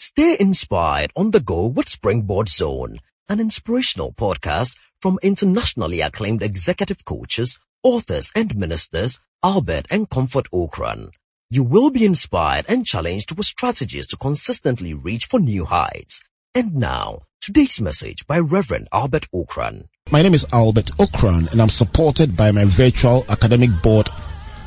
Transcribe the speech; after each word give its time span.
Stay 0.00 0.36
inspired 0.38 1.12
on 1.16 1.32
the 1.32 1.40
go 1.40 1.66
with 1.66 1.88
Springboard 1.88 2.48
Zone, 2.48 3.00
an 3.28 3.40
inspirational 3.40 4.12
podcast 4.12 4.76
from 5.02 5.18
internationally 5.24 6.02
acclaimed 6.02 6.40
executive 6.40 7.04
coaches, 7.04 7.58
authors 7.82 8.30
and 8.36 8.54
ministers 8.56 9.18
Albert 9.42 9.86
and 9.90 10.08
Comfort 10.08 10.46
Ocran. 10.52 11.10
You 11.50 11.64
will 11.64 11.90
be 11.90 12.04
inspired 12.04 12.64
and 12.68 12.86
challenged 12.86 13.36
with 13.36 13.46
strategies 13.46 14.06
to 14.08 14.16
consistently 14.16 14.94
reach 14.94 15.24
for 15.24 15.40
new 15.40 15.64
heights. 15.64 16.22
And 16.54 16.76
now, 16.76 17.22
today's 17.40 17.80
message 17.80 18.24
by 18.24 18.38
Reverend 18.38 18.86
Albert 18.92 19.26
Ocran. 19.34 19.88
My 20.12 20.22
name 20.22 20.34
is 20.34 20.46
Albert 20.52 20.92
Ocran, 20.98 21.50
and 21.50 21.60
I'm 21.60 21.68
supported 21.68 22.36
by 22.36 22.52
my 22.52 22.66
virtual 22.66 23.24
academic 23.28 23.70
board 23.82 24.08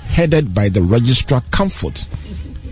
headed 0.10 0.54
by 0.54 0.68
the 0.68 0.82
Registrar 0.82 1.42
Comfort 1.52 2.10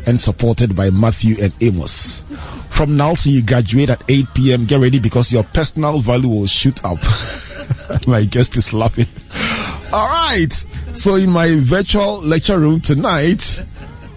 and 0.06 0.20
supported 0.20 0.76
by 0.76 0.90
Matthew 0.90 1.36
and 1.42 1.54
Amos. 1.62 2.24
From 2.70 2.96
now 2.96 3.16
till 3.16 3.34
you 3.34 3.44
graduate 3.44 3.90
at 3.90 4.04
8 4.08 4.26
p.m., 4.34 4.66
get 4.66 4.80
ready 4.80 5.00
because 5.00 5.32
your 5.32 5.44
personal 5.44 6.00
value 6.00 6.30
will 6.30 6.48
shoot 6.48 6.84
up. 6.84 6.98
my 8.07 8.24
guest 8.26 8.57
is 8.57 8.74
laughing. 8.74 9.07
All 9.92 10.07
right. 10.07 10.54
So 10.93 11.16
in 11.16 11.32
my 11.32 11.56
virtual 11.56 12.21
lecture 12.21 12.60
room 12.60 12.82
tonight, 12.82 13.62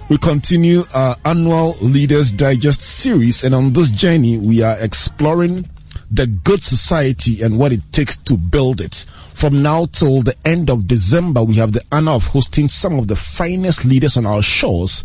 we 0.08 0.18
continue 0.18 0.82
our 0.94 1.16
annual 1.24 1.76
Leaders 1.80 2.32
Digest 2.32 2.82
series. 2.82 3.44
And 3.44 3.54
on 3.54 3.72
this 3.72 3.90
journey, 3.90 4.38
we 4.38 4.62
are 4.62 4.76
exploring 4.80 5.68
the 6.10 6.26
good 6.26 6.62
society 6.62 7.42
and 7.42 7.58
what 7.58 7.72
it 7.72 7.80
takes 7.92 8.18
to 8.18 8.36
build 8.36 8.80
it. 8.82 9.06
From 9.32 9.62
now 9.62 9.86
till 9.86 10.20
the 10.22 10.36
end 10.44 10.68
of 10.68 10.86
December, 10.86 11.42
we 11.42 11.54
have 11.54 11.72
the 11.72 11.82
honor 11.90 12.12
of 12.12 12.26
hosting 12.26 12.68
some 12.68 12.98
of 12.98 13.08
the 13.08 13.16
finest 13.16 13.86
leaders 13.86 14.18
on 14.18 14.26
our 14.26 14.42
shores 14.42 15.02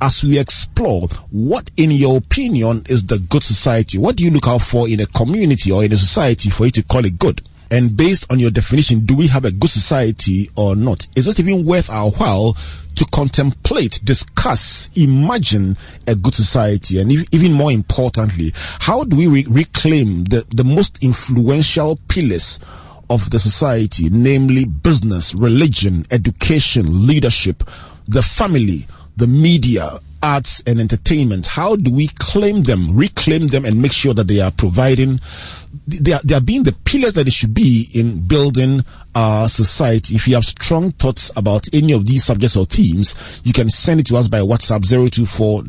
as 0.00 0.22
we 0.24 0.38
explore 0.38 1.08
what, 1.30 1.70
in 1.76 1.90
your 1.90 2.18
opinion, 2.18 2.84
is 2.88 3.06
the 3.06 3.18
good 3.18 3.42
society. 3.42 3.98
What 3.98 4.16
do 4.16 4.24
you 4.24 4.30
look 4.30 4.46
out 4.46 4.62
for 4.62 4.88
in 4.88 5.00
a 5.00 5.06
community 5.06 5.72
or 5.72 5.84
in 5.84 5.92
a 5.92 5.96
society 5.96 6.50
for 6.50 6.66
you 6.66 6.72
to 6.72 6.82
call 6.82 7.04
it 7.04 7.18
good? 7.18 7.42
And 7.70 7.96
based 7.96 8.30
on 8.32 8.38
your 8.38 8.50
definition, 8.50 9.04
do 9.04 9.14
we 9.14 9.26
have 9.26 9.44
a 9.44 9.50
good 9.50 9.70
society 9.70 10.50
or 10.56 10.74
not? 10.74 11.06
Is 11.16 11.28
it 11.28 11.38
even 11.38 11.66
worth 11.66 11.90
our 11.90 12.10
while 12.12 12.56
to 12.94 13.04
contemplate, 13.12 14.00
discuss, 14.04 14.88
imagine 14.94 15.76
a 16.06 16.14
good 16.14 16.34
society? 16.34 16.98
And 16.98 17.12
even 17.34 17.52
more 17.52 17.70
importantly, 17.70 18.52
how 18.54 19.04
do 19.04 19.16
we 19.16 19.26
re- 19.26 19.46
reclaim 19.50 20.24
the, 20.24 20.46
the 20.54 20.64
most 20.64 21.04
influential 21.04 21.96
pillars 22.08 22.58
of 23.10 23.30
the 23.30 23.38
society, 23.38 24.08
namely 24.10 24.64
business, 24.64 25.34
religion, 25.34 26.04
education, 26.10 27.06
leadership, 27.06 27.64
the 28.06 28.22
family, 28.22 28.86
the 29.18 29.26
media, 29.26 29.98
arts 30.22 30.62
and 30.66 30.80
entertainment, 30.80 31.46
how 31.46 31.76
do 31.76 31.92
we 31.92 32.08
claim 32.18 32.62
them, 32.64 32.96
reclaim 32.96 33.46
them, 33.48 33.64
and 33.64 33.80
make 33.80 33.92
sure 33.92 34.14
that 34.14 34.26
they 34.28 34.40
are 34.40 34.50
providing, 34.50 35.20
they 35.86 36.12
are, 36.12 36.20
they 36.24 36.34
are 36.34 36.40
being 36.40 36.62
the 36.64 36.72
pillars 36.84 37.14
that 37.14 37.24
they 37.24 37.30
should 37.30 37.54
be 37.54 37.88
in 37.94 38.26
building 38.26 38.84
our 39.14 39.48
society? 39.48 40.14
If 40.16 40.28
you 40.28 40.34
have 40.34 40.44
strong 40.44 40.92
thoughts 40.92 41.30
about 41.36 41.66
any 41.72 41.92
of 41.92 42.06
these 42.06 42.24
subjects 42.24 42.56
or 42.56 42.64
themes, 42.64 43.14
you 43.44 43.52
can 43.52 43.68
send 43.70 44.00
it 44.00 44.06
to 44.08 44.16
us 44.16 44.28
by 44.28 44.40
WhatsApp 44.40 44.88
024 44.88 45.62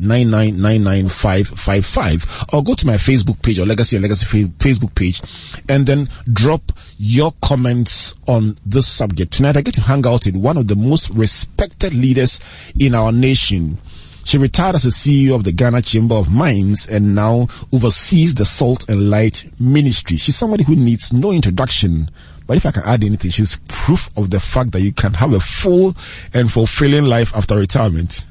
or 2.52 2.62
go 2.62 2.74
to 2.74 2.86
my 2.86 2.94
Facebook 2.94 3.42
page 3.42 3.58
or 3.58 3.66
Legacy 3.66 3.96
and 3.96 4.02
Legacy 4.02 4.44
Facebook 4.44 4.94
page 4.94 5.20
and 5.68 5.86
then 5.86 6.08
drop 6.32 6.72
your 6.98 7.32
comments 7.42 8.14
on 8.28 8.58
this 8.66 8.86
subject. 8.86 9.32
Tonight, 9.32 9.56
I 9.56 9.62
get 9.62 9.74
to 9.74 9.80
hang 9.80 10.06
out 10.06 10.26
with 10.26 10.36
one 10.36 10.56
of 10.56 10.68
the 10.68 10.76
most 10.76 11.10
respected 11.10 11.94
leaders 11.94 12.40
in 12.78 12.94
our 12.94 13.12
nation. 13.12 13.78
She 14.24 14.38
retired 14.38 14.76
as 14.76 14.84
a 14.84 14.88
CEO 14.88 15.34
of 15.34 15.44
the 15.44 15.52
Ghana 15.52 15.82
Chamber 15.82 16.14
of 16.14 16.30
Mines 16.30 16.86
and 16.86 17.14
now 17.14 17.48
oversees 17.72 18.34
the 18.34 18.44
Salt 18.44 18.88
and 18.88 19.10
Light 19.10 19.50
Ministry. 19.58 20.16
She's 20.16 20.36
somebody 20.36 20.64
who 20.64 20.76
needs 20.76 21.12
no 21.12 21.32
introduction. 21.32 22.10
But 22.46 22.56
if 22.56 22.66
I 22.66 22.70
can 22.72 22.82
add 22.84 23.04
anything, 23.04 23.30
she's 23.30 23.58
proof 23.68 24.10
of 24.16 24.30
the 24.30 24.40
fact 24.40 24.72
that 24.72 24.80
you 24.80 24.92
can 24.92 25.14
have 25.14 25.32
a 25.32 25.40
full 25.40 25.96
and 26.34 26.50
fulfilling 26.52 27.04
life 27.04 27.34
after 27.34 27.56
retirement. 27.56 28.26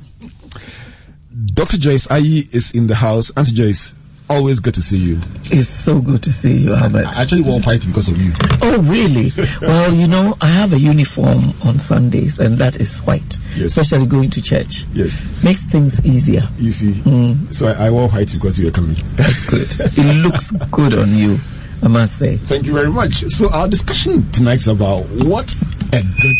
Dr. 1.53 1.78
Joyce 1.78 2.08
Aryee 2.08 2.53
is 2.53 2.72
in 2.72 2.88
the 2.88 2.96
house. 2.96 3.31
Auntie 3.38 3.53
Joyce, 3.53 3.94
always 4.29 4.59
good 4.59 4.73
to 4.75 4.81
see 4.81 4.97
you. 4.97 5.19
It's 5.45 5.67
so 5.67 6.00
good 6.00 6.22
to 6.23 6.31
see 6.31 6.57
you, 6.57 6.73
Albert. 6.73 7.17
I 7.17 7.23
actually 7.23 7.41
wore 7.41 7.59
white 7.62 7.85
because 7.85 8.07
of 8.07 8.22
you. 8.22 8.31
Oh, 8.62 8.79
really? 8.84 9.31
well, 9.62 9.94
you 9.94 10.07
know, 10.07 10.38
I 10.41 10.47
have 10.47 10.73
a 10.73 10.79
uniform 10.79 11.53
on 11.63 11.79
Sundays, 11.79 12.39
and 12.39 12.57
that 12.59 12.79
is 12.79 13.00
white. 13.00 13.38
Yes. 13.56 13.78
Especially 13.78 14.06
going 14.06 14.29
to 14.31 14.41
church. 14.41 14.85
Yes. 14.94 15.22
Makes 15.44 15.66
things 15.66 16.06
easier. 16.06 16.47
You 16.57 16.72
see. 16.72 16.91
Mm. 16.91 17.51
So 17.53 17.68
I, 17.68 17.88
I, 17.88 17.91
wore 17.91 18.09
white 18.09 18.31
because 18.31 18.59
you 18.59 18.66
were 18.66 18.72
coming. 18.72 18.95
That's 19.16 19.50
good. 19.50 19.68
it 19.97 20.23
looks 20.23 20.51
good 20.72 20.94
on 20.94 21.16
you. 21.16 21.39
I 21.81 21.88
must 21.88 22.18
say. 22.18 22.38
Thank 22.38 22.66
you 22.66 22.73
very 22.73 22.89
much. 22.91 23.23
So 23.29 23.50
our 23.51 23.68
discussion 23.68 24.29
tonight 24.31 24.59
is 24.59 24.68
about 24.68 25.03
what 25.09 25.56
a 25.94 26.01
good 26.22 26.38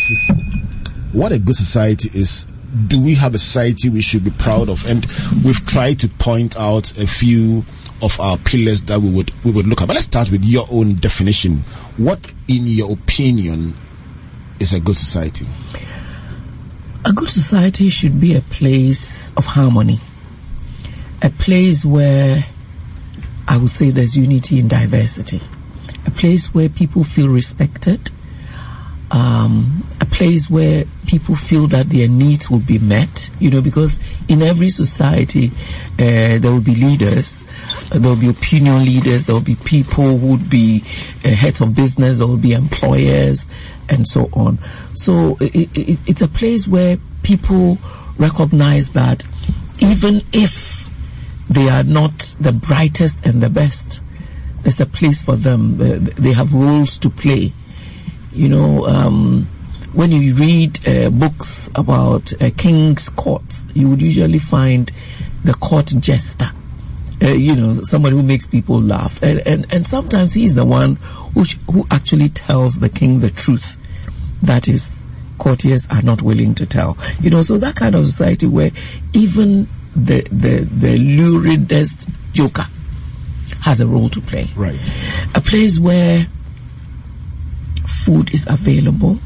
what 1.13 1.31
a 1.31 1.39
good 1.39 1.55
society 1.55 2.09
is 2.13 2.45
do 2.88 3.01
we 3.01 3.16
have 3.16 3.33
a 3.33 3.38
society 3.38 3.89
we 3.89 4.01
should 4.01 4.23
be 4.23 4.31
proud 4.31 4.69
of? 4.69 4.85
And 4.88 5.05
we've 5.44 5.66
tried 5.66 5.99
to 6.01 6.07
point 6.07 6.55
out 6.57 6.97
a 6.97 7.07
few 7.07 7.63
of 8.01 8.19
our 8.19 8.37
pillars 8.37 8.81
that 8.83 8.99
we 8.99 9.11
would 9.11 9.31
we 9.43 9.51
would 9.51 9.67
look 9.67 9.81
at. 9.81 9.87
But 9.87 9.95
let's 9.95 10.05
start 10.05 10.31
with 10.31 10.43
your 10.45 10.65
own 10.71 10.95
definition. 10.95 11.57
What, 11.97 12.19
in 12.47 12.65
your 12.65 12.91
opinion, 12.91 13.75
is 14.59 14.73
a 14.73 14.79
good 14.79 14.95
society? 14.95 15.47
A 17.05 17.13
good 17.13 17.29
society 17.29 17.89
should 17.89 18.19
be 18.19 18.35
a 18.35 18.41
place 18.41 19.31
of 19.37 19.45
harmony, 19.45 19.99
a 21.21 21.29
place 21.29 21.85
where 21.85 22.45
I 23.47 23.57
would 23.57 23.69
say 23.69 23.89
there's 23.89 24.17
unity 24.17 24.59
and 24.59 24.69
diversity, 24.69 25.41
a 26.05 26.11
place 26.11 26.53
where 26.53 26.69
people 26.69 27.03
feel 27.03 27.29
respected, 27.29 28.11
um, 29.12 29.84
a 30.00 30.06
place 30.06 30.50
where 30.50 30.86
people 31.08 31.36
feel 31.36 31.68
that 31.68 31.90
their 31.90 32.08
needs 32.08 32.50
will 32.50 32.59
be 32.59 32.78
met, 32.80 33.31
you 33.40 33.50
know, 33.50 33.62
because 33.62 34.00
in 34.28 34.42
every 34.42 34.70
society 34.70 35.52
uh, 35.94 36.38
there 36.38 36.52
will 36.52 36.62
be 36.62 36.75
leaders, 36.75 37.46
uh, 37.92 38.00
there 38.00 38.09
will 38.09 38.20
be 38.20 38.30
opinion 38.30 38.86
leaders, 38.86 39.25
there 39.25 39.36
will 39.36 39.42
be 39.42 39.56
people 39.56 40.18
who 40.18 40.28
would 40.28 40.50
be 40.50 40.84
uh, 41.25 41.30
heads 41.30 41.62
of 41.62 41.75
business, 41.75 42.20
there 42.20 42.28
will 42.28 42.38
be 42.38 42.53
employers, 42.53 43.47
and 43.90 44.08
so 44.08 44.30
on. 44.34 44.59
So 44.94 45.38
it, 45.41 45.70
it, 45.76 46.00
it's 46.06 46.22
a 46.22 46.28
place 46.28 46.68
where 46.68 46.97
people 47.24 47.80
recognize 48.18 48.91
that 48.91 49.26
even 49.80 50.22
if 50.34 50.88
they 51.50 51.68
are 51.70 51.84
not 51.84 52.36
the 52.40 52.52
brightest 52.52 53.26
and 53.26 53.41
the 53.41 53.50
best, 53.50 54.02
there's 54.62 54.80
a 54.80 54.86
place 54.86 55.24
for 55.24 55.36
them. 55.36 55.78
They 55.78 56.34
have 56.34 56.53
roles 56.53 57.00
to 57.00 57.09
play 57.09 57.53
you 58.31 58.50
know, 58.50 58.85
um, 58.85 59.47
when 59.94 60.12
you 60.12 60.35
read 60.35 60.88
uh, 60.88 61.09
books 61.09 61.69
about 61.75 62.31
uh, 62.41 62.50
king's 62.57 63.09
courts, 63.09 63.66
you 63.73 63.90
would 63.90 64.01
usually 64.01 64.40
find 64.40 64.91
the 65.44 65.53
court 65.53 65.88
jester. 66.00 66.51
Uh, 67.22 67.28
you 67.31 67.56
know, 67.56 67.73
somebody 67.81 68.16
who 68.16 68.23
makes 68.23 68.47
people 68.47 68.79
laugh, 68.81 69.22
and, 69.22 69.40
and 69.45 69.72
and 69.73 69.85
sometimes 69.85 70.34
he's 70.34 70.56
the 70.56 70.63
one 70.63 70.95
who 71.34 71.44
who 71.72 71.85
actually 71.91 72.29
tells 72.29 72.79
the 72.79 72.90
king 72.90 73.19
the 73.19 73.29
truth. 73.29 73.78
That 74.41 74.69
is, 74.69 75.03
courtiers 75.38 75.85
are 75.91 76.01
not 76.01 76.22
willing 76.22 76.56
to 76.56 76.66
tell. 76.66 76.97
You 77.19 77.29
know, 77.29 77.41
so 77.41 77.57
that 77.57 77.75
kind 77.75 77.96
of 77.96 78.06
society 78.06 78.47
where 78.47 78.72
even 79.11 79.67
the 79.96 80.22
the 80.31 80.59
the 80.59 80.97
luridest 80.97 82.13
joker 82.31 82.66
has 83.61 83.81
a 83.81 83.88
role 83.88 84.07
to 84.09 84.22
play. 84.22 84.47
Right. 84.56 84.79
A 85.35 85.41
place 85.41 85.79
where 85.79 86.25
food 87.89 88.33
is 88.33 88.47
available, 88.47 89.17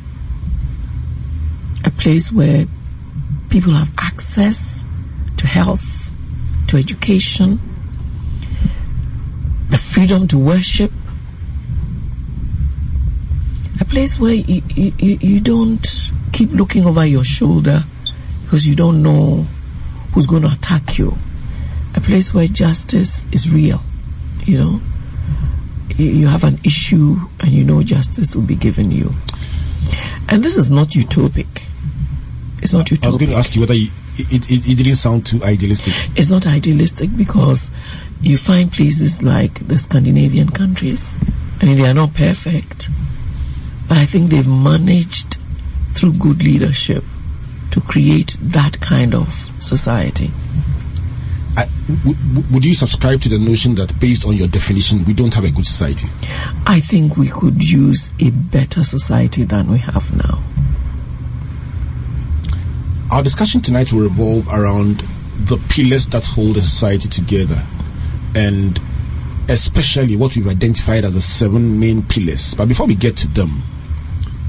a 1.86 1.92
place 1.92 2.32
where 2.32 2.66
people 3.50 3.74
have 3.74 3.92
access 4.00 4.86
to 5.38 5.46
health, 5.46 6.12
to 6.68 6.78
education, 6.78 7.60
the 9.70 9.78
freedom 9.78 10.28
to 10.28 10.38
worship, 10.38 10.92
a 13.82 13.86
place 13.86 14.20
where 14.20 14.34
you, 14.34 14.62
you, 14.76 14.94
you 14.98 15.40
don't 15.40 16.12
keep 16.32 16.52
looking 16.52 16.86
over 16.86 17.06
your 17.06 17.24
shoulder 17.24 17.84
because 18.44 18.66
you 18.68 18.76
don't 18.76 19.04
know 19.04 19.46
who's 20.14 20.26
going 20.26 20.44
to 20.44 20.52
attack 20.52 20.98
you, 20.98 21.16
a 21.96 22.02
place 22.02 22.34
where 22.34 22.48
justice 22.48 23.28
is 23.32 23.52
real, 23.52 23.82
you 24.46 24.58
know 24.58 24.82
you 25.98 26.28
have 26.28 26.44
an 26.44 26.60
issue 26.64 27.18
and 27.40 27.52
you 27.52 27.64
know 27.64 27.84
justice 27.84 28.36
will 28.36 28.44
be 28.44 28.56
given 28.56 28.92
you. 28.92 29.14
And 30.30 30.44
this 30.44 30.58
is 30.58 30.72
not 30.72 30.90
utopic. 30.90 31.64
It's 32.62 32.74
not 32.74 32.88
utopic. 32.88 33.04
I 33.04 33.08
was 33.08 33.18
going 33.18 33.32
to 33.32 33.38
ask 33.38 33.56
you 33.56 33.62
whether 33.62 33.74
you, 33.74 33.90
it, 34.16 34.50
it, 34.50 34.70
it 34.70 34.76
didn't 34.78 34.96
sound 34.96 35.26
too 35.26 35.44
idealistic. 35.44 35.94
It's 36.16 36.30
not 36.30 36.48
idealistic 36.48 37.16
because 37.16 37.72
you 38.22 38.38
find 38.38 38.72
places 38.72 39.22
like 39.22 39.68
the 39.68 39.78
Scandinavian 39.78 40.50
countries. 40.50 41.18
I 41.62 41.66
mean, 41.66 41.78
they 41.78 41.88
are 41.88 41.94
not 41.94 42.14
perfect, 42.14 42.90
but 43.88 43.98
I 43.98 44.06
think 44.06 44.30
they've 44.30 44.48
managed 44.48 45.38
through 45.94 46.14
good 46.14 46.44
leadership 46.44 47.04
to 47.72 47.82
create 47.82 48.38
that 48.42 48.80
kind 48.80 49.14
of 49.14 49.34
society. 49.34 50.32
I, 51.56 51.68
w- 51.88 52.16
w- 52.34 52.48
would 52.52 52.66
you 52.66 52.74
subscribe 52.74 53.22
to 53.22 53.30
the 53.30 53.38
notion 53.38 53.76
that, 53.76 54.00
based 54.00 54.26
on 54.26 54.34
your 54.34 54.48
definition, 54.48 55.06
we 55.06 55.14
don't 55.14 55.34
have 55.36 55.44
a 55.44 55.52
good 55.52 55.66
society? 55.66 56.08
I 56.66 56.80
think 56.80 57.16
we 57.18 57.28
could 57.28 57.62
use 57.64 58.12
a 58.20 58.32
better 58.32 58.84
society 58.84 59.44
than 59.44 59.70
we 59.72 59.78
have 59.80 60.16
now. 60.16 60.42
Our 63.12 63.22
discussion 63.22 63.62
tonight 63.62 63.94
will 63.94 64.02
revolve 64.02 64.48
around 64.52 65.02
the 65.46 65.58
pillars 65.70 66.08
that 66.08 66.26
hold 66.26 66.58
a 66.58 66.62
society 66.62 67.08
together, 67.10 67.64
and 68.34 68.80
especially 69.50 70.16
what 70.16 70.36
we've 70.36 70.48
identified 70.48 71.06
as 71.06 71.14
the 71.14 71.22
seven 71.22 71.80
main 71.80 72.02
pillars. 72.02 72.56
But 72.56 72.68
before 72.68 72.88
we 72.88 72.96
get 72.96 73.16
to 73.18 73.28
them, 73.28 73.62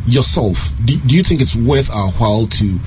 yourself, 0.07 0.73
do, 0.85 0.97
do 1.01 1.15
you 1.15 1.23
think 1.23 1.43
it's 1.43 1.55
worth 1.57 1.91
our 1.91 2.11
while 2.13 2.47
to? 2.47 2.79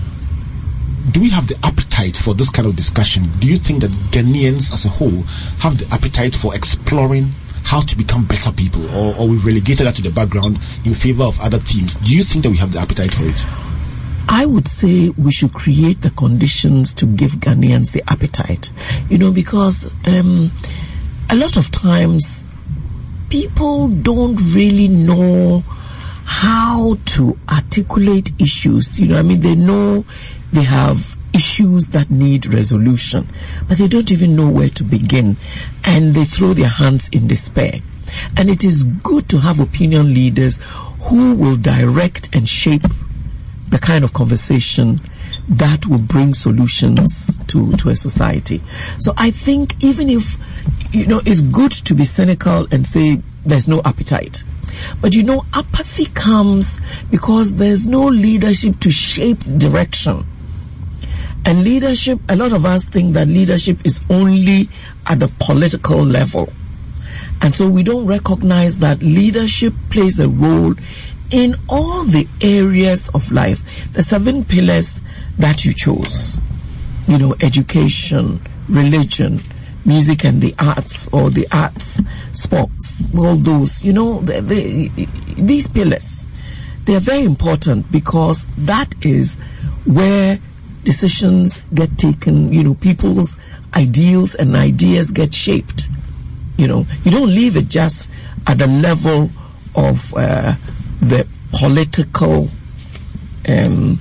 Do 1.12 1.22
we 1.22 1.30
have 1.30 1.48
the 1.48 1.58
appetite 1.64 2.18
for 2.18 2.34
this 2.34 2.50
kind 2.50 2.68
of 2.68 2.76
discussion? 2.76 3.30
Do 3.40 3.48
you 3.48 3.58
think 3.58 3.82
that 3.82 3.92
Ghanaians 4.12 4.74
as 4.74 4.86
a 4.86 4.90
whole 4.90 5.24
have 5.60 5.78
the 5.78 5.88
appetite 5.94 6.36
for 6.36 6.56
exploring 6.56 7.32
how 7.64 7.82
to 7.82 7.98
become 7.98 8.26
better 8.26 8.52
people, 8.52 8.86
or, 8.96 9.16
or 9.18 9.28
we've 9.28 9.46
relegated 9.46 9.86
that 9.86 9.96
to 9.96 10.02
the 10.02 10.12
background 10.12 10.58
in 10.86 10.94
favor 10.94 11.24
of 11.24 11.40
other 11.42 11.60
themes? 11.60 11.96
Do 11.96 12.16
you 12.16 12.24
think 12.24 12.44
that 12.44 12.50
we 12.50 12.58
have 12.58 12.72
the 12.72 12.80
appetite 12.80 13.14
for 13.14 13.26
it? 13.26 13.46
I 14.30 14.46
would 14.46 14.68
say 14.68 15.10
we 15.10 15.32
should 15.32 15.54
create 15.54 16.02
the 16.02 16.10
conditions 16.10 16.94
to 16.96 17.06
give 17.06 17.32
Ghanaians 17.32 17.92
the 17.94 18.04
appetite. 18.08 18.72
You 19.10 19.18
know, 19.18 19.32
because 19.32 19.90
um, 20.08 20.52
a 21.30 21.36
lot 21.36 21.58
of 21.58 21.72
times 21.72 22.48
people 23.30 23.88
don't 23.88 24.36
really 24.54 24.88
know 24.88 25.64
how 26.28 26.98
to 27.06 27.40
articulate 27.50 28.32
issues. 28.38 29.00
You 29.00 29.08
know, 29.08 29.18
I 29.18 29.22
mean, 29.22 29.40
they 29.40 29.56
know 29.56 30.06
they 30.52 30.64
have 30.64 31.18
issues 31.34 31.88
that 31.88 32.12
need 32.12 32.46
resolution, 32.54 33.28
but 33.68 33.78
they 33.78 33.88
don't 33.88 34.12
even 34.12 34.36
know 34.36 34.50
where 34.50 34.70
to 34.70 34.84
begin 34.84 35.38
and 35.86 36.14
they 36.14 36.26
throw 36.26 36.54
their 36.54 36.68
hands 36.68 37.08
in 37.10 37.28
despair. 37.28 37.80
And 38.36 38.50
it 38.50 38.64
is 38.66 38.84
good 38.84 39.30
to 39.30 39.40
have 39.40 39.60
opinion 39.60 40.14
leaders 40.14 40.60
who 41.02 41.34
will 41.36 41.56
direct 41.56 42.36
and 42.36 42.48
shape 42.48 42.84
the 43.70 43.80
kind 43.80 44.04
of 44.04 44.14
conversation 44.14 45.00
that 45.48 45.88
will 45.88 45.98
bring 46.00 46.34
solutions 46.34 47.38
to, 47.48 47.72
to 47.78 47.90
a 47.90 47.96
society. 47.96 48.62
So 49.00 49.14
I 49.16 49.32
think 49.32 49.82
even 49.82 50.10
if, 50.10 50.36
you 50.92 51.06
know, 51.06 51.22
it's 51.26 51.42
good 51.42 51.72
to 51.72 51.94
be 51.94 52.04
cynical 52.04 52.68
and 52.72 52.86
say 52.86 53.22
there's 53.48 53.68
no 53.68 53.82
appetite. 53.86 54.44
But 55.02 55.14
you 55.14 55.24
know, 55.24 55.46
apathy 55.54 56.06
comes 56.06 56.80
because 57.10 57.54
there's 57.56 57.88
no 57.88 58.06
leadership 58.06 58.80
to 58.82 58.92
shape 58.92 59.40
direction. 59.58 60.26
And 61.46 61.64
leadership, 61.64 62.20
a 62.28 62.36
lot 62.36 62.52
of 62.52 62.66
us 62.66 62.86
think 62.86 63.14
that 63.14 63.28
leadership 63.28 63.86
is 63.86 64.02
only 64.10 64.70
at 65.06 65.20
the 65.20 65.30
political 65.40 66.04
level. 66.04 66.52
And 67.42 67.54
so 67.54 67.70
we 67.70 67.84
don't 67.84 68.06
recognize 68.06 68.80
that 68.80 69.02
leadership 69.02 69.74
plays 69.90 70.20
a 70.20 70.28
role 70.28 70.74
in 71.32 71.56
all 71.70 72.04
the 72.04 72.28
areas 72.42 73.10
of 73.10 73.32
life. 73.32 73.94
The 73.94 74.02
seven 74.02 74.44
pillars 74.44 75.00
that 75.38 75.64
you 75.64 75.74
chose, 75.74 76.38
you 77.08 77.18
know, 77.18 77.36
education, 77.40 78.42
religion, 78.68 79.42
music 79.88 80.26
and 80.26 80.42
the 80.42 80.54
arts, 80.60 81.08
or 81.14 81.30
the 81.30 81.48
arts, 81.52 82.02
sports, 82.34 83.04
all 83.18 83.36
those, 83.36 83.84
you 83.84 83.94
know, 83.94 84.20
the, 84.20 84.42
the, 84.42 85.08
these 85.42 85.68
pillars, 85.68 86.26
they 86.86 86.96
are 86.96 87.00
very 87.00 87.24
important 87.24 87.90
because 87.92 88.46
that 88.58 88.94
is 89.02 89.38
where 89.86 90.38
decisions 90.84 91.70
get 91.70 91.98
taken, 91.98 92.52
you 92.54 92.64
know, 92.64 92.76
people's 92.76 93.40
ideals 93.76 94.36
and 94.36 94.56
ideas 94.56 95.12
get 95.12 95.34
shaped. 95.34 95.90
You 96.58 96.68
know, 96.68 96.86
you 97.04 97.12
don't 97.12 97.30
leave 97.30 97.56
it 97.56 97.70
just 97.70 98.12
at 98.46 98.58
the 98.58 98.68
level 98.68 99.30
of 99.76 100.14
uh, 100.16 100.56
the 101.00 101.28
political 101.52 102.50
um, 103.48 104.00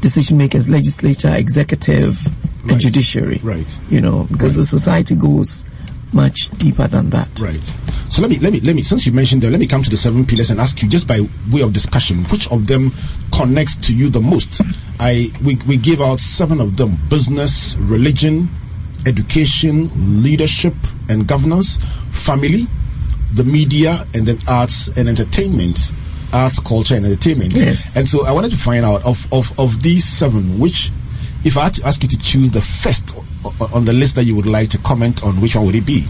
decision 0.00 0.38
makers, 0.38 0.68
legislature, 0.68 1.34
executive, 1.34 2.28
Right. 2.64 2.72
and 2.72 2.80
judiciary. 2.80 3.40
Right. 3.42 3.78
You 3.90 4.00
know, 4.00 4.24
because 4.30 4.56
the 4.56 4.64
society 4.64 5.14
goes 5.14 5.64
much 6.12 6.48
deeper 6.58 6.86
than 6.86 7.10
that. 7.10 7.28
Right. 7.40 7.62
So 8.08 8.22
let 8.22 8.30
me 8.30 8.38
let 8.38 8.52
me 8.52 8.60
let 8.60 8.76
me 8.76 8.82
since 8.82 9.06
you 9.06 9.12
mentioned 9.12 9.42
them, 9.42 9.50
let 9.50 9.60
me 9.60 9.66
come 9.66 9.82
to 9.82 9.90
the 9.90 9.96
seven 9.96 10.24
pillars 10.24 10.50
and 10.50 10.60
ask 10.60 10.82
you 10.82 10.88
just 10.88 11.08
by 11.08 11.20
way 11.50 11.62
of 11.62 11.72
discussion, 11.72 12.24
which 12.26 12.50
of 12.50 12.66
them 12.66 12.92
connects 13.32 13.76
to 13.76 13.94
you 13.94 14.08
the 14.08 14.20
most? 14.20 14.62
I 15.00 15.26
we 15.44 15.56
we 15.66 15.76
give 15.76 16.00
out 16.00 16.20
seven 16.20 16.60
of 16.60 16.76
them: 16.76 16.96
business, 17.08 17.76
religion, 17.76 18.48
education, 19.06 20.22
leadership 20.22 20.74
and 21.08 21.26
governance, 21.26 21.78
family, 22.12 22.66
the 23.32 23.44
media, 23.44 24.06
and 24.14 24.26
then 24.26 24.38
arts 24.48 24.88
and 24.96 25.08
entertainment. 25.08 25.92
Arts, 26.32 26.58
culture, 26.58 26.96
and 26.96 27.06
entertainment. 27.06 27.52
Yes. 27.54 27.96
And 27.96 28.08
so 28.08 28.26
I 28.26 28.32
wanted 28.32 28.50
to 28.50 28.56
find 28.56 28.84
out 28.84 29.04
of, 29.04 29.32
of, 29.32 29.56
of 29.58 29.82
these 29.82 30.04
seven, 30.04 30.58
which, 30.58 30.90
if 31.44 31.56
I 31.56 31.64
had 31.64 31.74
to 31.74 31.86
ask 31.86 32.02
you 32.02 32.08
to 32.08 32.18
choose 32.18 32.50
the 32.50 32.60
first 32.60 33.16
on 33.74 33.84
the 33.84 33.92
list 33.92 34.16
that 34.16 34.24
you 34.24 34.34
would 34.34 34.46
like 34.46 34.70
to 34.70 34.78
comment 34.78 35.22
on, 35.24 35.40
which 35.40 35.54
one 35.56 35.66
would 35.66 35.74
it 35.74 35.86
be? 35.86 36.04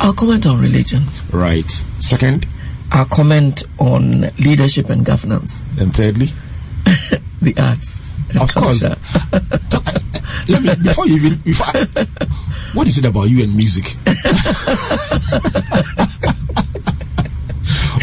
I'll 0.00 0.12
comment 0.12 0.46
on 0.46 0.60
religion. 0.60 1.04
Right. 1.32 1.68
Second, 1.98 2.46
I'll 2.92 3.06
comment 3.06 3.64
on 3.78 4.22
leadership 4.38 4.90
and 4.90 5.04
governance, 5.04 5.64
and 5.78 5.94
thirdly, 5.94 6.28
the 7.42 7.54
arts. 7.56 8.02
of 8.40 8.52
course. 8.54 8.82
Let 10.48 10.62
me 10.62 10.74
before 10.82 11.06
you 11.06 11.16
even 11.16 11.36
before. 11.38 11.66
I, 11.68 12.06
what 12.74 12.86
is 12.86 12.98
it 12.98 13.04
about 13.04 13.24
you 13.24 13.42
and 13.42 13.56
music? 13.56 13.94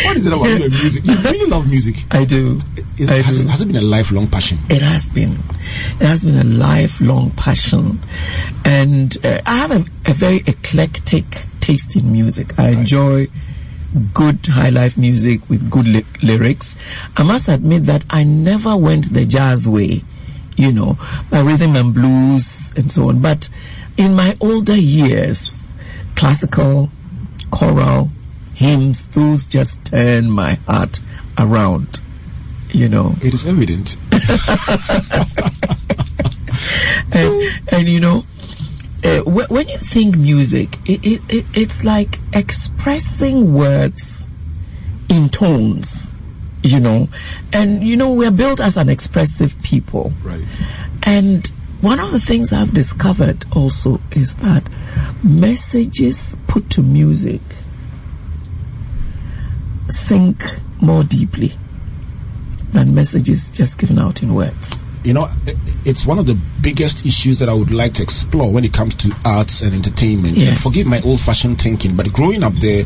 what 0.05 0.17
is 0.17 0.25
it 0.25 0.33
about 0.33 0.45
you 0.45 0.65
and 0.65 0.73
music? 0.73 1.05
You 1.05 1.15
really 1.15 1.49
love 1.49 1.67
music. 1.67 1.95
I 2.11 2.25
do. 2.25 2.61
Is- 2.97 3.09
I 3.09 3.21
has, 3.21 3.38
do. 3.38 3.44
it, 3.44 3.49
has 3.49 3.61
it 3.61 3.65
been 3.67 3.75
a 3.77 3.81
lifelong 3.81 4.27
passion? 4.27 4.57
It 4.69 4.81
has 4.81 5.09
been. 5.09 5.38
It 5.99 6.05
has 6.05 6.23
been 6.25 6.35
a 6.38 6.44
lifelong 6.44 7.31
passion. 7.31 7.99
And 8.65 9.17
uh, 9.25 9.41
I 9.45 9.57
have 9.57 9.71
a, 9.71 9.83
a 10.09 10.13
very 10.13 10.38
eclectic 10.47 11.25
taste 11.59 11.95
in 11.95 12.11
music. 12.11 12.57
I 12.59 12.69
enjoy 12.69 13.27
good 14.13 14.45
high 14.47 14.69
life 14.69 14.97
music 14.97 15.49
with 15.49 15.69
good 15.69 15.88
ly- 15.88 16.03
lyrics. 16.21 16.75
I 17.15 17.23
must 17.23 17.47
admit 17.47 17.83
that 17.83 18.05
I 18.09 18.23
never 18.23 18.75
went 18.75 19.13
the 19.13 19.25
jazz 19.25 19.67
way, 19.67 20.03
you 20.55 20.71
know, 20.71 20.97
by 21.31 21.41
rhythm 21.41 21.75
and 21.75 21.94
blues 21.94 22.73
and 22.75 22.91
so 22.91 23.09
on. 23.09 23.21
But 23.21 23.49
in 23.97 24.13
my 24.15 24.38
older 24.39 24.75
years, 24.75 25.73
classical, 26.15 26.89
choral, 27.51 28.09
hymns, 28.57 29.07
those 29.09 29.45
just 29.45 29.85
turn 29.85 30.31
my 30.31 30.56
heart 30.68 30.99
around, 31.37 32.02
you 32.71 32.90
know. 32.90 33.14
It 33.21 33.35
is 33.35 33.45
evident. 33.45 33.97
and, 37.11 37.61
and 37.71 37.87
you 37.87 37.99
know, 37.99 38.26
uh, 39.04 39.21
wh- 39.21 39.52
when 39.52 39.68
you 39.68 39.78
think 39.78 40.18
music, 40.18 40.76
it, 40.90 41.06
it, 41.06 41.21
it, 41.30 41.45
it's 41.54 41.83
like 41.83 42.19
expressing 42.33 43.54
words 43.54 44.28
in 45.07 45.30
tones, 45.30 46.16
you 46.64 46.80
know. 46.80 47.09
And, 47.54 47.83
you 47.83 47.95
know, 47.95 48.11
we're 48.11 48.31
built 48.31 48.59
as 48.59 48.76
an 48.76 48.90
expressive 48.90 49.56
people. 49.61 50.14
Right. 50.23 50.44
And 51.04 51.45
one 51.81 51.99
of 51.99 52.11
the 52.11 52.19
things 52.19 52.52
I've 52.52 52.73
discovered 52.73 53.45
also 53.56 54.02
is 54.11 54.37
that 54.37 54.64
messages 55.23 56.35
put 56.47 56.71
to 56.71 56.81
music 56.81 57.42
sink 59.89 60.44
more 60.81 61.03
deeply 61.03 61.53
than 62.71 62.94
messages 62.94 63.49
just 63.49 63.79
given 63.79 63.97
out 63.97 64.21
in 64.21 64.33
words. 64.35 64.83
You 65.03 65.13
know, 65.13 65.29
it's 65.85 66.06
one 66.06 66.19
of 66.19 66.25
the 66.25 66.37
biggest 66.61 67.06
issues 67.06 67.39
that 67.39 67.47
I 67.47 67.53
would 67.53 67.71
like 67.71 67.94
to 67.95 68.03
explore 68.03 68.51
when 68.51 68.65
it 68.65 68.73
comes 68.73 68.94
to 68.95 69.15
arts 69.23 69.61
and 69.61 69.73
entertainment. 69.73 70.37
And 70.37 70.59
forgive 70.59 70.85
my 70.85 70.99
old-fashioned 71.01 71.61
thinking, 71.61 71.95
but 71.95 72.11
growing 72.11 72.44
up 72.44 72.53
there, 72.53 72.83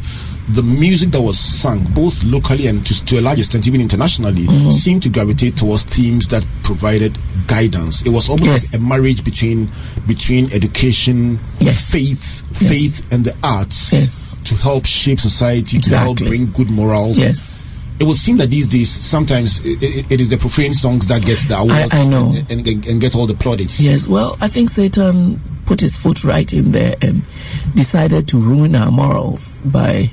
the 0.49 0.63
music 0.63 1.11
that 1.11 1.21
was 1.21 1.37
sung, 1.39 1.83
both 1.93 2.21
locally 2.23 2.67
and 2.67 2.85
to, 2.87 3.05
to 3.05 3.19
a 3.19 3.21
large 3.21 3.39
extent 3.39 3.67
even 3.67 3.79
internationally, 3.81 4.47
Mm-hmm. 4.47 4.71
seemed 4.71 5.03
to 5.03 5.09
gravitate 5.09 5.55
towards 5.57 5.83
themes 5.83 6.27
that 6.29 6.45
provided 6.63 7.17
guidance. 7.47 8.01
It 8.05 8.09
was 8.09 8.27
almost 8.29 8.49
Yes. 8.49 8.73
like 8.73 8.81
a 8.81 8.83
marriage 8.85 9.23
between 9.23 9.69
between 10.07 10.51
education, 10.51 11.39
Yes. 11.59 11.89
faith, 11.91 12.41
Yes. 12.59 12.69
faith, 12.71 13.05
and 13.11 13.23
the 13.23 13.35
arts 13.43 13.93
Yes. 13.93 14.35
to 14.45 14.55
help 14.55 14.85
shape 14.85 15.19
society, 15.19 15.79
to 15.79 15.97
help 15.97 16.17
bring 16.17 16.47
good 16.51 16.69
morals. 16.69 17.19
Yes. 17.19 17.57
It 17.99 18.05
would 18.07 18.17
seem 18.17 18.37
that 18.37 18.49
these 18.49 18.65
days, 18.65 18.89
sometimes 18.89 19.61
i 19.63 19.69
i 19.69 20.05
it 20.09 20.19
is 20.19 20.29
the 20.29 20.37
profane 20.37 20.73
songs 20.73 21.05
that 21.07 21.23
gets 21.23 21.45
the 21.45 21.55
awards 21.57 21.93
I 21.93 22.07
know. 22.07 22.33
And, 22.49 22.65
and, 22.67 22.85
and 22.87 22.99
get 22.99 23.15
all 23.15 23.27
the 23.27 23.35
plaudits. 23.35 23.79
Yes, 23.79 24.07
well, 24.07 24.37
I 24.41 24.47
think 24.47 24.69
Satan 24.71 25.39
put 25.67 25.81
his 25.81 25.97
foot 25.97 26.23
right 26.23 26.51
in 26.51 26.71
there 26.71 26.95
and 27.01 27.21
decided 27.75 28.27
to 28.29 28.37
ruin 28.39 28.75
our 28.75 28.89
morals 28.91 29.61
by, 29.63 30.09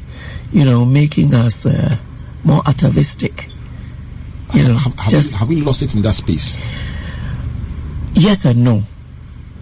you 0.53 0.65
know, 0.65 0.85
making 0.85 1.35
us 1.35 1.67
uh, 1.67 1.97
more 2.45 2.63
atavistic. 2.67 3.49
You 4.55 4.65
know, 4.69 4.75
Have, 4.75 4.95
have, 4.99 5.11
just 5.11 5.33
we, 5.35 5.39
have 5.39 5.49
we 5.49 5.57
lost 5.61 5.83
it 5.83 5.95
in 5.95 6.03
that 6.03 6.15
space? 6.15 6.57
yes 8.15 8.45
and 8.45 8.65
no. 8.65 8.83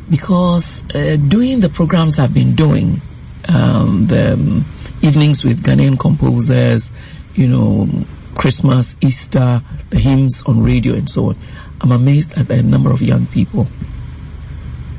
because 0.09 0.83
uh, 0.95 1.17
doing 1.29 1.61
the 1.61 1.69
programs 1.69 2.19
I've 2.19 2.33
been 2.33 2.55
doing, 2.55 3.01
um, 3.49 4.07
the 4.07 4.35
um, 4.35 4.65
evenings 5.03 5.45
with 5.45 5.63
Ghanaian 5.63 5.99
composers, 5.99 6.93
you 7.35 7.49
know, 7.49 7.89
Christmas, 8.35 8.97
Easter, 9.01 9.63
the 9.91 9.99
hymns 9.99 10.43
on 10.45 10.63
radio, 10.63 10.95
and 10.95 11.11
so 11.11 11.31
on. 11.31 11.37
I'm 11.81 11.93
amazed 11.93 12.33
at 12.39 12.49
the 12.49 12.63
number 12.63 12.91
of 12.91 13.03
young 13.03 13.27
people 13.27 13.65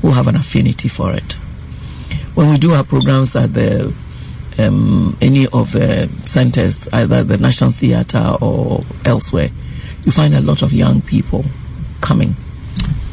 who 0.02 0.12
have 0.12 0.28
an 0.28 0.36
affinity 0.36 0.88
for 0.90 1.14
it. 1.14 1.34
When 2.36 2.50
we 2.52 2.58
do 2.58 2.74
our 2.74 2.84
programs 2.84 3.36
at 3.36 3.54
the 3.54 3.94
um, 4.60 5.18
any 5.22 5.48
of 5.48 5.72
the 5.72 6.10
centers, 6.26 6.88
either 6.94 7.24
the 7.24 7.38
National 7.38 7.72
Theatre 7.72 8.36
or 8.42 8.84
elsewhere, 9.06 9.50
you 10.06 10.12
find 10.12 10.34
a 10.34 10.42
lot 10.42 10.62
of 10.62 10.74
young 10.74 11.02
people 11.02 11.46
coming. 12.02 12.36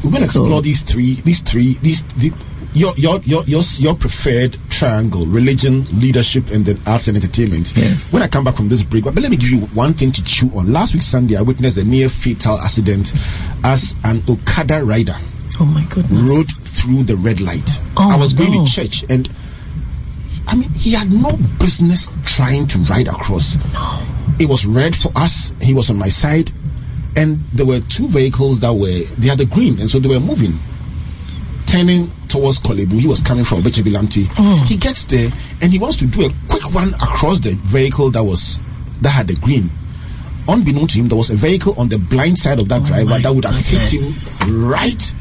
We're 0.03 0.11
going 0.11 0.23
to 0.23 0.27
so, 0.29 0.41
explore 0.41 0.61
these 0.61 0.81
three, 0.81 1.15
these 1.21 1.41
three, 1.41 1.73
these, 1.81 2.03
these 2.15 2.33
your, 2.75 2.93
your, 2.97 3.19
your, 3.21 3.43
your, 3.45 3.61
your 3.77 3.95
preferred 3.95 4.57
triangle 4.69 5.25
religion, 5.27 5.85
leadership, 5.99 6.51
and 6.51 6.65
then 6.65 6.79
arts 6.85 7.07
and 7.07 7.15
entertainment. 7.15 7.73
Yes. 7.75 8.13
When 8.13 8.21
I 8.21 8.27
come 8.27 8.43
back 8.43 8.55
from 8.55 8.67
this 8.67 8.83
break, 8.83 9.05
but 9.05 9.15
let 9.15 9.31
me 9.31 9.37
give 9.37 9.49
you 9.49 9.61
one 9.67 9.93
thing 9.93 10.11
to 10.11 10.23
chew 10.23 10.49
on. 10.53 10.71
Last 10.73 10.93
week, 10.93 11.03
Sunday, 11.03 11.37
I 11.37 11.41
witnessed 11.41 11.77
a 11.77 11.85
near 11.85 12.09
fatal 12.09 12.59
accident 12.59 13.13
as 13.63 13.95
an 14.03 14.21
Okada 14.29 14.83
rider. 14.83 15.15
Oh 15.59 15.65
my 15.65 15.85
goodness. 15.85 16.29
Rode 16.29 16.47
through 16.47 17.03
the 17.03 17.15
red 17.15 17.39
light. 17.39 17.79
Oh, 17.95 18.11
I 18.11 18.17
was 18.17 18.33
going 18.33 18.51
no. 18.51 18.65
to 18.65 18.71
church 18.71 19.05
and 19.09 19.29
I 20.47 20.55
mean, 20.55 20.69
he 20.69 20.91
had 20.91 21.11
no 21.11 21.31
business 21.59 22.09
trying 22.25 22.67
to 22.67 22.77
ride 22.79 23.07
across. 23.07 23.57
It 24.39 24.47
was 24.49 24.65
red 24.65 24.95
for 24.95 25.11
us. 25.15 25.53
He 25.61 25.73
was 25.73 25.89
on 25.89 25.97
my 25.97 26.09
side, 26.09 26.51
and 27.15 27.39
there 27.53 27.65
were 27.65 27.79
two 27.81 28.07
vehicles 28.07 28.59
that 28.59 28.73
were 28.73 29.03
they 29.17 29.27
had 29.27 29.37
the 29.39 29.45
green, 29.45 29.79
and 29.79 29.89
so 29.89 29.99
they 29.99 30.09
were 30.09 30.19
moving, 30.19 30.53
turning 31.65 32.11
towards 32.27 32.59
Korle 32.59 32.87
Bu. 32.89 32.97
He 32.97 33.07
was 33.07 33.21
coming 33.21 33.43
from 33.45 33.61
Bechebilanti. 33.61 34.27
Oh. 34.37 34.61
Mm. 34.63 34.67
He 34.67 34.77
gets 34.77 35.05
there 35.05 35.31
and 35.61 35.71
he 35.71 35.79
wants 35.79 35.97
to 35.97 36.05
do 36.05 36.25
a 36.25 36.29
quick 36.49 36.73
one 36.73 36.93
across 36.95 37.39
the 37.39 37.51
vehicle 37.63 38.11
that 38.11 38.23
was 38.23 38.59
that 39.01 39.09
had 39.09 39.27
the 39.27 39.35
green. 39.35 39.69
Unbeknown 40.47 40.87
to 40.87 40.99
him, 40.99 41.07
there 41.07 41.17
was 41.17 41.31
a 41.31 41.35
vehicle 41.35 41.73
on 41.79 41.89
the 41.89 41.97
blind 41.97 42.37
side 42.37 42.59
of 42.59 42.67
that 42.69 42.81
Oh 42.81 42.85
driver 42.85 43.17
that 43.17 43.31
would 43.33 43.45
have 43.45 43.55
goodness. 43.69 44.39
hit 44.39 44.47
him 44.47 44.65
right 44.65 45.15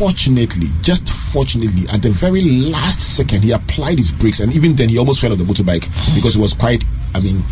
fortunately, 0.00 0.68
just 0.80 1.10
fortunately, 1.10 1.86
at 1.92 2.00
the 2.00 2.08
very 2.08 2.40
last 2.40 3.02
second, 3.02 3.44
he 3.44 3.50
applied 3.50 3.98
his 3.98 4.10
brakes, 4.10 4.40
and 4.40 4.50
even 4.54 4.74
then, 4.74 4.88
he 4.88 4.96
almost 4.96 5.20
fell 5.20 5.30
on 5.30 5.36
the 5.36 5.44
motorbike 5.44 5.84
because 6.14 6.36
it 6.36 6.40
was 6.40 6.54
quite, 6.54 6.82
I 7.14 7.20
mean, 7.20 7.42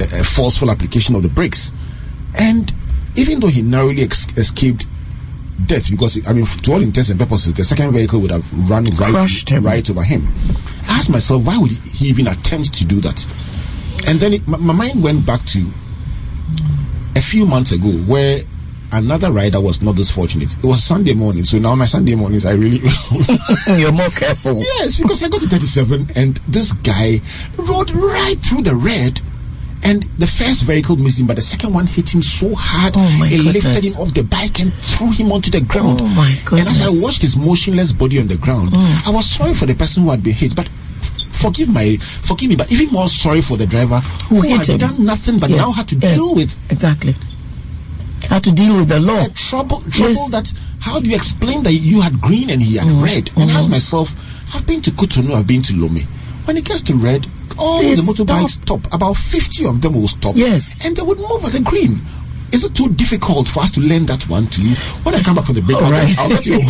a, 0.00 0.20
a 0.20 0.24
forceful 0.24 0.70
application 0.70 1.14
of 1.16 1.22
the 1.22 1.28
brakes. 1.28 1.70
And 2.34 2.72
even 3.14 3.40
though 3.40 3.48
he 3.48 3.60
narrowly 3.60 4.04
ex- 4.04 4.34
escaped 4.38 4.86
death, 5.66 5.90
because 5.90 6.26
I 6.26 6.32
mean, 6.32 6.46
to 6.46 6.72
all 6.72 6.80
intents 6.80 7.10
and 7.10 7.20
purposes, 7.20 7.52
the 7.52 7.62
second 7.62 7.92
vehicle 7.92 8.20
would 8.20 8.30
have 8.30 8.70
run 8.70 8.84
right, 8.96 9.60
right 9.60 9.90
over 9.90 10.02
him. 10.02 10.28
I 10.88 10.96
asked 10.96 11.10
myself, 11.10 11.44
why 11.44 11.58
would 11.58 11.72
he 11.72 12.08
even 12.08 12.26
attempt 12.26 12.72
to 12.78 12.86
do 12.86 13.02
that? 13.02 13.26
And 14.06 14.18
then 14.18 14.32
it, 14.32 14.48
my, 14.48 14.56
my 14.56 14.72
mind 14.72 15.02
went 15.02 15.26
back 15.26 15.44
to 15.48 15.66
a 17.14 17.20
few 17.20 17.44
months 17.44 17.72
ago 17.72 17.90
where 17.90 18.44
another 18.92 19.32
rider 19.32 19.60
was 19.60 19.82
not 19.82 19.96
this 19.96 20.10
fortunate. 20.10 20.52
It 20.52 20.64
was 20.64 20.82
Sunday 20.84 21.14
morning, 21.14 21.44
so 21.44 21.58
now 21.58 21.74
my 21.74 21.86
Sunday 21.86 22.14
mornings 22.14 22.44
I 22.46 22.52
really 22.52 22.80
You're 23.78 23.92
more 23.92 24.10
careful. 24.10 24.58
yes 24.60 24.96
because 25.00 25.22
I 25.22 25.28
got 25.28 25.40
to 25.40 25.48
37 25.48 26.08
and 26.14 26.36
this 26.48 26.72
guy 26.72 27.20
rode 27.56 27.90
right 27.92 28.36
through 28.46 28.62
the 28.62 28.74
red. 28.76 29.20
And 29.84 30.04
the 30.16 30.28
first 30.28 30.62
vehicle 30.62 30.94
missed 30.94 31.18
him, 31.18 31.26
but 31.26 31.34
the 31.34 31.42
second 31.42 31.74
one 31.74 31.88
hit 31.88 32.14
him 32.14 32.22
so 32.22 32.54
hard, 32.54 32.94
Oh, 32.96 33.24
it 33.24 33.30
goodness. 33.42 33.64
lifted 33.64 33.84
him 33.84 34.00
off 34.00 34.14
the 34.14 34.22
bike 34.22 34.60
and 34.60 34.72
threw 34.72 35.10
him 35.10 35.32
onto 35.32 35.50
the 35.50 35.60
ground. 35.60 35.98
Oh, 36.00 36.06
my 36.06 36.38
god. 36.44 36.60
And 36.60 36.68
as 36.68 36.80
I 36.80 36.86
watched 37.04 37.22
his 37.22 37.36
motionless 37.36 37.90
body 37.90 38.20
on 38.20 38.28
the 38.28 38.36
ground, 38.36 38.70
Mm. 38.70 39.08
I 39.08 39.10
was 39.10 39.28
sorry 39.28 39.54
for 39.54 39.66
the 39.66 39.74
person 39.74 40.04
who 40.04 40.10
had 40.10 40.22
been 40.22 40.34
hit, 40.34 40.54
but 40.54 40.68
forgive 41.32 41.68
my 41.68 41.96
forgive 41.96 42.50
me, 42.50 42.54
but 42.54 42.70
even 42.70 42.90
more 42.92 43.08
sorry 43.08 43.40
for 43.42 43.56
the 43.56 43.66
driver 43.66 43.98
Who 44.28 44.42
hit 44.42 44.58
had 44.58 44.66
him. 44.68 44.78
done 44.78 45.04
nothing 45.04 45.40
but 45.40 45.50
Yes, 45.50 45.58
now 45.58 45.72
had 45.72 45.88
to 45.88 45.96
yes, 45.96 46.14
deal 46.14 46.32
with 46.36 46.56
exactly. 46.70 47.16
Had 48.32 48.44
to 48.44 48.52
deal 48.52 48.74
with 48.76 48.88
the 48.88 48.98
law. 48.98 49.24
a 49.26 49.28
trouble 49.30 49.80
trouble 49.82 50.08
Yes. 50.08 50.30
that 50.30 50.52
how 50.80 50.98
do 50.98 51.06
you 51.08 51.14
explain 51.14 51.62
that 51.64 51.74
you 51.74 52.00
had 52.00 52.18
green 52.20 52.48
and 52.50 52.62
he 52.62 52.76
had 52.78 52.86
Mm, 52.88 53.02
red? 53.04 53.30
And 53.36 53.50
I 53.50 53.54
ask 53.60 53.68
myself, 53.68 54.10
I've 54.54 54.66
been 54.66 54.80
to 54.82 54.90
Cotonou, 54.90 55.34
I've 55.34 55.46
been 55.46 55.62
to 55.62 55.76
Lome. 55.76 56.06
When 56.46 56.56
it 56.56 56.64
gets 56.64 56.80
to 56.82 56.94
red, 56.94 57.26
all 57.58 57.80
They 57.82 57.94
the 57.94 58.02
motorbikes 58.02 58.50
stop. 58.52 58.80
stop. 58.86 58.94
About 58.94 59.16
50 59.18 59.66
of 59.66 59.80
them 59.82 59.92
will 59.94 60.08
stop. 60.08 60.34
Yes. 60.34 60.84
And 60.84 60.96
they 60.96 61.02
would 61.02 61.18
move 61.20 61.44
at 61.44 61.52
the 61.52 61.60
green. 61.60 62.00
Is 62.52 62.64
it 62.64 62.74
too 62.74 62.90
difficult 62.94 63.48
for 63.48 63.60
us 63.60 63.70
to 63.72 63.80
learn 63.80 64.04
that 64.06 64.28
one 64.28 64.46
too? 64.48 64.74
When 65.04 65.14
I 65.14 65.22
come 65.22 65.36
back 65.36 65.46
from 65.46 65.54
the 65.54 65.62
break, 65.62 65.78
I'll, 65.78 65.90
right. 65.90 66.06
get, 66.08 66.18
I'll 66.18 66.28
get 66.28 66.46
your 66.46 66.60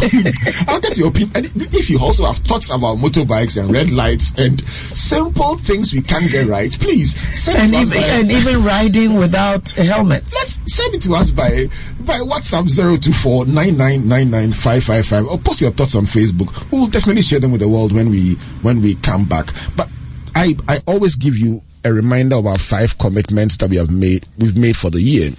I'll 0.69 0.81
get 0.81 0.97
your 0.97 1.09
opinion. 1.09 1.33
And 1.35 1.47
if 1.75 1.91
you 1.91 1.99
also 1.99 2.25
have 2.25 2.37
thoughts 2.39 2.71
about 2.71 2.99
motorbikes 2.99 3.61
and 3.61 3.71
red 3.73 3.91
lights 3.91 4.33
and 4.39 4.61
simple 4.95 5.59
things 5.59 5.93
we 5.93 6.01
can't 6.01 6.31
get 6.31 6.47
right, 6.47 6.71
please 6.79 7.17
send 7.37 7.59
And 7.59 7.75
it 7.75 7.77
to 7.77 7.83
us 7.83 7.91
by- 7.91 8.07
and 8.19 8.31
even 8.31 8.63
riding 8.65 9.15
without 9.15 9.69
helmets. 9.71 10.35
Let's 10.35 10.73
send 10.73 10.95
it 10.95 11.03
to 11.03 11.15
us 11.15 11.31
by 11.31 11.67
by 12.01 12.19
WhatsApp 12.21 12.69
024 12.75 13.47
9999555 13.47 15.31
or 15.31 15.39
post 15.39 15.61
your 15.61 15.71
thoughts 15.73 15.95
on 15.95 16.05
Facebook. 16.07 16.71
We'll 16.71 16.87
definitely 16.87 17.23
share 17.23 17.41
them 17.41 17.51
with 17.53 17.61
the 17.61 17.69
world 17.69 17.93
when 17.93 18.11
we 18.11 18.35
when 18.63 18.81
we 18.83 18.95
come 18.97 19.25
back. 19.25 19.49
But 19.77 19.89
I 20.35 20.55
I 20.69 20.81
always 20.87 21.17
give 21.17 21.37
you 21.37 21.63
a 21.85 21.93
reminder 21.93 22.37
of 22.37 22.47
our 22.47 22.59
five 22.59 22.97
commitments 22.99 23.57
that 23.57 23.69
we 23.71 23.77
have 23.77 23.91
made 23.91 24.25
we've 24.39 24.57
made 24.57 24.77
for 24.77 24.89
the 24.89 25.01
year 25.01 25.31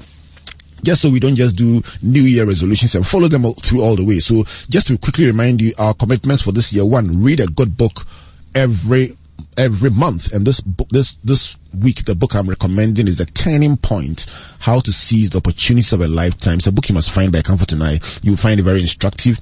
just 0.83 1.01
so 1.01 1.09
we 1.09 1.19
don't 1.19 1.35
just 1.35 1.55
do 1.55 1.81
New 2.01 2.21
Year 2.21 2.45
resolutions 2.45 2.95
and 2.95 3.05
follow 3.05 3.27
them 3.27 3.45
all 3.45 3.55
through 3.55 3.81
all 3.81 3.95
the 3.95 4.05
way. 4.05 4.19
So, 4.19 4.43
just 4.69 4.87
to 4.87 4.97
quickly 4.97 5.25
remind 5.25 5.61
you, 5.61 5.73
our 5.77 5.93
commitments 5.93 6.41
for 6.41 6.51
this 6.51 6.73
year: 6.73 6.85
one, 6.85 7.23
read 7.23 7.39
a 7.39 7.47
good 7.47 7.77
book 7.77 8.05
every 8.53 9.17
every 9.57 9.89
month. 9.89 10.33
And 10.33 10.45
this 10.45 10.59
book, 10.61 10.89
this 10.89 11.15
this 11.23 11.57
week, 11.79 12.05
the 12.05 12.15
book 12.15 12.35
I'm 12.35 12.49
recommending 12.49 13.07
is 13.07 13.17
the 13.17 13.25
Turning 13.25 13.77
Point: 13.77 14.25
How 14.59 14.79
to 14.81 14.91
Seize 14.91 15.29
the 15.29 15.37
Opportunities 15.37 15.93
of 15.93 16.01
a 16.01 16.07
Lifetime. 16.07 16.55
It's 16.55 16.67
a 16.67 16.71
book 16.71 16.89
you 16.89 16.95
must 16.95 17.11
find 17.11 17.31
by 17.31 17.41
Comfort 17.41 17.71
and 17.71 17.83
I. 17.83 17.99
You'll 18.21 18.37
find 18.37 18.59
it 18.59 18.63
very 18.63 18.81
instructive. 18.81 19.39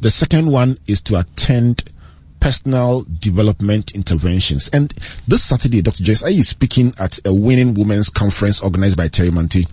The 0.00 0.10
second 0.10 0.50
one 0.50 0.78
is 0.86 1.02
to 1.02 1.18
attend 1.18 1.90
personal 2.40 3.06
development 3.20 3.92
interventions. 3.94 4.68
And 4.70 4.92
this 5.26 5.42
Saturday, 5.42 5.80
Dr. 5.80 6.04
Joyce, 6.04 6.22
are 6.22 6.30
you 6.30 6.42
speaking 6.42 6.92
at 7.00 7.18
a 7.24 7.32
winning 7.32 7.72
women's 7.72 8.10
conference 8.10 8.60
organized 8.60 8.98
by 8.98 9.08
Terry 9.08 9.30
Manti? 9.30 9.64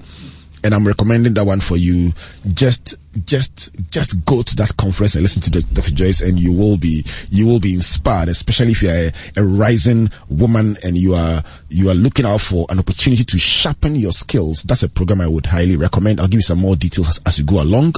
And 0.63 0.74
I'm 0.74 0.88
recommending 0.88 1.34
that 1.36 1.46
one 1.46 1.60
for 1.60 1.77
you. 1.77 2.13
Just, 2.53 2.96
just, 3.25 3.70
just 3.91 4.24
go 4.25 4.41
to 4.41 4.56
that 4.58 4.75
conference 4.77 5.15
and 5.15 5.24
listen 5.24 5.41
to 5.44 5.51
Dr. 5.51 5.91
Joyce, 5.91 6.22
and 6.22 6.39
you 6.39 6.56
will 6.56 6.77
be, 6.77 7.06
you 7.30 7.46
will 7.46 7.60
be 7.60 7.74
inspired. 7.74 8.30
Especially 8.30 8.72
if 8.72 8.82
you're 8.82 8.91
a, 8.91 9.12
a 9.38 9.44
rising 9.44 10.10
woman 10.30 10.77
and 10.84 10.98
you 10.98 11.13
are, 11.13 11.44
you 11.70 11.89
are 11.89 11.96
looking 11.96 12.25
out 12.25 12.41
for 12.41 12.65
an 12.70 12.80
opportunity 12.80 13.24
to 13.24 13.38
sharpen 13.38 13.96
your 13.96 14.12
skills. 14.12 14.63
That's 14.63 14.84
a 14.84 14.89
program 14.89 15.22
I 15.22 15.27
would 15.27 15.46
highly 15.46 15.75
recommend. 15.75 16.20
I'll 16.20 16.27
give 16.27 16.39
you 16.39 16.44
some 16.44 16.60
more 16.60 16.75
details 16.75 17.10
as, 17.10 17.22
as 17.25 17.39
you 17.39 17.46
go 17.46 17.62
along. 17.62 17.96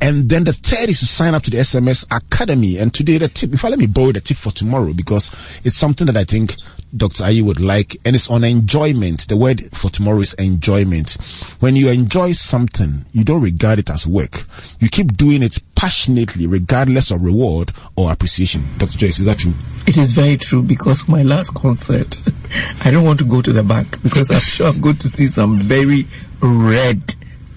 And 0.00 0.28
then 0.28 0.44
the 0.44 0.52
third 0.52 0.88
is 0.88 1.00
to 1.00 1.06
sign 1.06 1.34
up 1.34 1.42
to 1.44 1.50
the 1.50 1.58
SMS 1.58 2.06
Academy. 2.10 2.78
And 2.78 2.92
today 2.92 3.18
the 3.18 3.28
tip, 3.28 3.52
if 3.52 3.64
I 3.64 3.68
let 3.68 3.78
me 3.78 3.86
borrow 3.86 4.12
the 4.12 4.20
tip 4.20 4.36
for 4.36 4.50
tomorrow 4.50 4.92
because 4.92 5.34
it's 5.64 5.76
something 5.76 6.06
that 6.06 6.16
I 6.16 6.24
think 6.24 6.56
Dr. 6.96 7.24
Aryee 7.24 7.42
would 7.42 7.60
like, 7.60 7.96
and 8.04 8.14
it's 8.14 8.30
on 8.30 8.44
enjoyment. 8.44 9.26
The 9.26 9.36
word 9.36 9.62
for 9.76 9.90
tomorrow 9.90 10.20
is 10.20 10.34
enjoyment. 10.34 11.14
When 11.58 11.74
you 11.74 11.88
enjoy 11.88 12.32
something, 12.32 13.04
you 13.12 13.24
don't 13.24 13.42
regard 13.42 13.80
it 13.80 13.90
as 13.90 14.06
work. 14.06 14.43
You 14.80 14.88
keep 14.88 15.16
doing 15.16 15.42
it 15.42 15.58
passionately, 15.74 16.46
regardless 16.46 17.10
of 17.10 17.22
reward 17.22 17.72
or 17.96 18.10
appreciation. 18.12 18.64
Dr. 18.78 18.98
Joyce, 18.98 19.18
is 19.20 19.26
that 19.26 19.38
true? 19.38 19.52
It 19.86 19.98
is 19.98 20.12
very 20.12 20.36
true 20.36 20.62
because 20.62 21.08
my 21.08 21.22
last 21.22 21.54
concert, 21.54 22.22
I 22.84 22.90
don't 22.90 23.04
want 23.04 23.18
to 23.20 23.24
go 23.24 23.42
to 23.42 23.52
the 23.52 23.62
bank 23.62 24.02
because 24.02 24.30
I'm 24.30 24.40
sure 24.40 24.68
I'm 24.68 24.80
going 24.80 24.96
to 24.96 25.08
see 25.08 25.26
some 25.26 25.58
very 25.58 26.06
red 26.40 27.14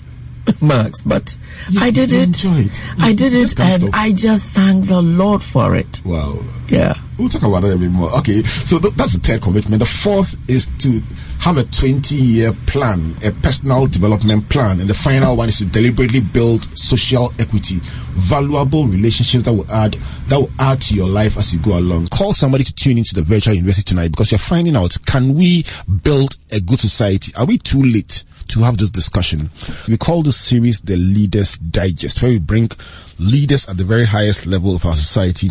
marks. 0.61 1.01
But 1.03 1.37
You- 1.69 1.81
I 1.81 1.91
did 1.91 2.11
it. 2.13 2.43
it. 2.43 2.81
I 2.99 3.13
did 3.13 3.33
it, 3.33 3.59
and 3.59 3.81
stop. 3.83 3.93
I 3.93 4.11
just 4.11 4.49
thank 4.49 4.85
the 4.85 5.01
Lord 5.01 5.43
for 5.43 5.75
it. 5.75 6.01
Wow. 6.05 6.39
Yeah. 6.69 6.93
We'll 7.17 7.29
talk 7.29 7.43
about 7.43 7.61
that 7.61 7.73
a 7.73 7.77
bit 7.77 7.91
more. 7.91 8.11
Okay, 8.19 8.43
so 8.43 8.77
th- 8.77 8.93
that's 8.93 9.13
the 9.13 9.19
third 9.19 9.41
commitment. 9.41 9.79
The 9.79 9.85
fourth 9.85 10.35
is 10.49 10.67
to 10.79 11.01
have 11.39 11.57
a 11.57 11.63
20 11.63 12.15
year 12.15 12.53
plan, 12.65 13.15
a 13.23 13.31
personal 13.31 13.87
development 13.87 14.49
plan. 14.49 14.79
And 14.79 14.89
the 14.89 14.93
final 14.93 15.35
one 15.35 15.49
is 15.49 15.59
to 15.59 15.65
deliberately 15.65 16.21
build 16.21 16.63
social 16.77 17.31
equity, 17.39 17.79
valuable 18.13 18.87
relationships 18.87 19.45
that 19.45 19.53
will 19.53 19.71
add, 19.71 19.93
that 20.27 20.37
will 20.37 20.51
add 20.59 20.81
to 20.83 20.95
your 20.95 21.07
life 21.07 21.37
as 21.37 21.53
you 21.53 21.59
go 21.61 21.77
along. 21.77 22.07
Call 22.07 22.33
somebody 22.33 22.63
to 22.63 22.73
tune 22.73 22.97
into 22.97 23.15
the 23.15 23.21
virtual 23.21 23.53
university 23.53 23.89
tonight 23.89 24.09
because 24.09 24.31
you're 24.31 24.39
finding 24.39 24.75
out, 24.75 24.95
can 25.05 25.35
we 25.35 25.65
build 26.03 26.37
a 26.51 26.59
good 26.59 26.79
society? 26.79 27.33
Are 27.35 27.45
we 27.45 27.57
too 27.57 27.81
late? 27.83 28.23
to 28.49 28.61
have 28.61 28.77
this 28.77 28.89
discussion. 28.89 29.49
We 29.89 29.97
call 29.97 30.23
this 30.23 30.37
series 30.37 30.79
the 30.79 30.95
Leaders 30.95 31.57
Digest, 31.57 32.21
where 32.21 32.31
we 32.31 32.39
bring 32.39 32.71
leaders 33.19 33.67
at 33.67 33.75
the 33.75 33.83
very 33.83 34.05
highest 34.05 34.45
level 34.45 34.73
of 34.73 34.85
our 34.85 34.93
society 34.95 35.49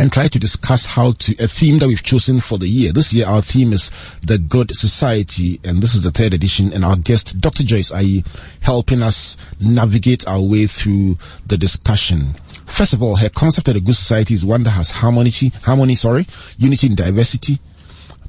and 0.00 0.10
try 0.10 0.26
to 0.26 0.38
discuss 0.38 0.86
how 0.86 1.12
to 1.12 1.34
a 1.38 1.46
theme 1.46 1.78
that 1.78 1.86
we've 1.86 2.02
chosen 2.02 2.40
for 2.40 2.56
the 2.56 2.66
year. 2.66 2.90
This 2.90 3.12
year, 3.12 3.26
our 3.26 3.42
theme 3.42 3.74
is 3.74 3.90
the 4.22 4.38
good 4.38 4.74
society, 4.74 5.60
and 5.62 5.82
this 5.82 5.94
is 5.94 6.02
the 6.02 6.10
third 6.10 6.32
edition. 6.32 6.72
And 6.72 6.86
our 6.86 6.96
guest, 6.96 7.38
Dr. 7.38 7.64
Joyce 7.64 7.92
Aryee, 7.92 8.24
helping 8.62 9.02
us 9.02 9.36
navigate 9.60 10.26
our 10.26 10.40
way 10.40 10.66
through 10.66 11.18
the 11.46 11.58
discussion. 11.58 12.34
First 12.64 12.94
of 12.94 13.02
all, 13.02 13.16
her 13.16 13.28
concept 13.28 13.68
of 13.68 13.76
a 13.76 13.80
good 13.80 13.94
society 13.94 14.32
is 14.32 14.42
one 14.42 14.62
that 14.62 14.70
has 14.70 14.90
harmony, 14.90 15.30
harmony, 15.64 15.96
sorry, 15.96 16.26
unity 16.56 16.86
and 16.86 16.96
diversity, 16.96 17.58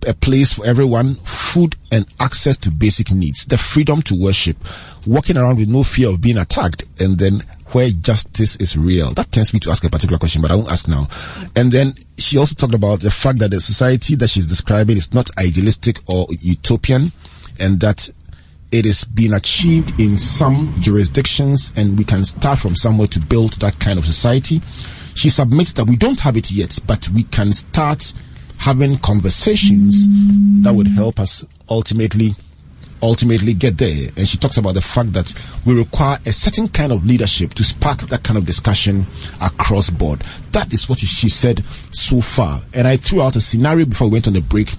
a 0.08 0.14
place 0.14 0.54
for 0.54 0.66
everyone, 0.66 1.16
food 1.16 1.76
and 1.92 2.06
access 2.20 2.58
to 2.58 2.72
basic 2.72 3.12
needs, 3.12 3.46
the 3.46 3.58
freedom 3.58 4.02
to 4.04 4.16
worship, 4.16 4.58
walking 5.06 5.38
around 5.38 5.58
with 5.58 5.68
no 5.68 5.84
fear 5.84 6.10
of 6.10 6.22
being 6.22 6.38
attacked, 6.38 6.84
and 7.00 7.18
then 7.18 7.42
where 7.72 7.90
justice 7.90 8.56
is 8.58 8.78
real. 8.78 9.14
That 9.14 9.32
tends 9.32 9.54
me 9.54 9.60
to 9.62 9.72
ask 9.72 9.84
a 9.84 9.90
particular 9.90 10.18
question, 10.18 10.42
but 10.42 10.52
I 10.52 10.56
won't 10.56 10.72
ask 10.72 10.88
now. 10.88 11.08
And 11.56 11.72
then 11.72 11.96
she 12.18 12.38
also 12.38 12.56
talked 12.56 12.76
about 12.76 13.00
the 13.00 13.12
fact 13.12 13.40
that 13.40 13.52
the 13.52 13.62
society 13.62 14.16
that 14.16 14.30
she's 14.30 14.48
describing 14.48 14.98
is 14.98 15.14
not 15.14 15.30
idealistic 15.38 16.00
or 16.08 16.28
utopian, 16.42 17.12
and 17.60 17.80
that 17.80 18.10
it 18.72 18.86
is 18.86 19.04
being 19.04 19.34
achieved 19.34 20.00
in 20.00 20.18
some 20.18 20.74
jurisdictions, 20.80 21.74
and 21.76 21.98
we 21.98 22.04
can 22.04 22.24
start 22.24 22.60
from 22.60 22.76
somewhere 22.76 23.08
to 23.08 23.20
build 23.20 23.54
that 23.54 23.80
kind 23.80 24.00
of 24.00 24.06
society. 24.06 24.62
She 25.14 25.30
submits 25.30 25.74
that 25.74 25.86
we 25.86 25.98
don't 25.98 26.22
have 26.22 26.38
it 26.38 26.52
yet, 26.52 26.80
but 26.88 27.10
we 27.10 27.24
can 27.24 27.52
start 27.52 28.14
having 28.62 28.96
conversations 29.00 30.08
that 30.64 30.72
would 30.72 30.88
help 30.88 31.20
us 31.20 31.44
ultimately 31.68 32.36
ultimately 33.02 33.56
get 33.56 33.80
there. 33.80 34.10
And 34.16 34.28
she 34.28 34.38
talks 34.38 34.58
about 34.58 34.76
the 34.76 34.82
fact 34.82 35.14
that 35.14 35.34
we 35.66 35.76
require 35.76 36.20
a 36.28 36.32
certain 36.32 36.68
kind 36.68 36.92
of 36.92 37.04
leadership 37.04 37.56
to 37.56 37.64
spark 37.64 38.02
that 38.02 38.24
kind 38.24 38.38
of 38.38 38.46
discussion 38.46 39.08
across 39.42 39.90
board. 39.90 40.22
That 40.52 40.72
is 40.72 40.88
what 40.88 41.00
she 41.00 41.28
said 41.28 41.66
so 41.92 42.22
far. 42.22 42.60
And 42.76 42.88
I 42.88 42.98
threw 42.98 43.24
out 43.24 43.36
a 43.36 43.42
scenario 43.42 43.86
before 43.86 44.08
we 44.08 44.14
went 44.14 44.28
on 44.28 44.34
the 44.34 44.42
break 44.42 44.76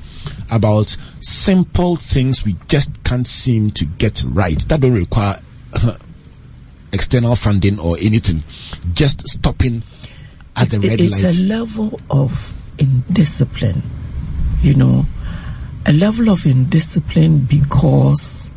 about 0.52 0.96
simple 1.18 1.96
things 1.96 2.44
we 2.44 2.54
just 2.68 3.02
can't 3.02 3.26
seem 3.26 3.72
to 3.72 3.84
get 3.84 4.22
right. 4.24 4.60
That 4.68 4.80
don't 4.80 4.94
require 4.94 5.38
uh, 5.74 5.96
external 6.92 7.34
funding 7.34 7.80
or 7.80 7.96
anything. 8.00 8.44
Just 8.94 9.26
stopping 9.26 9.82
at 10.54 10.70
the 10.70 10.78
red 10.78 11.00
it's 11.00 11.20
light. 11.20 11.24
It's 11.24 11.40
a 11.40 11.46
level 11.46 12.00
of 12.08 12.61
indiscipline, 12.78 13.82
you 14.62 14.74
know 14.74 15.06
a 15.84 15.92
level 15.92 16.30
of 16.30 16.46
indiscipline 16.46 17.38
because 17.38 18.50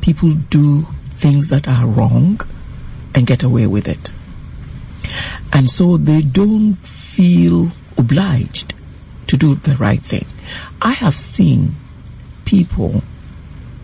people 0.00 0.32
do 0.34 0.82
things 1.10 1.48
that 1.48 1.68
are 1.68 1.86
wrong 1.86 2.40
and 3.14 3.26
get 3.26 3.42
away 3.42 3.66
with 3.66 3.86
it. 3.86 4.10
And 5.52 5.70
so 5.70 5.96
they 5.96 6.22
don't 6.22 6.74
feel 6.76 7.68
obliged 7.96 8.74
to 9.28 9.36
do 9.36 9.54
the 9.54 9.76
right 9.76 10.00
thing. 10.00 10.26
I 10.82 10.92
have 10.92 11.14
seen 11.14 11.76
people 12.44 13.02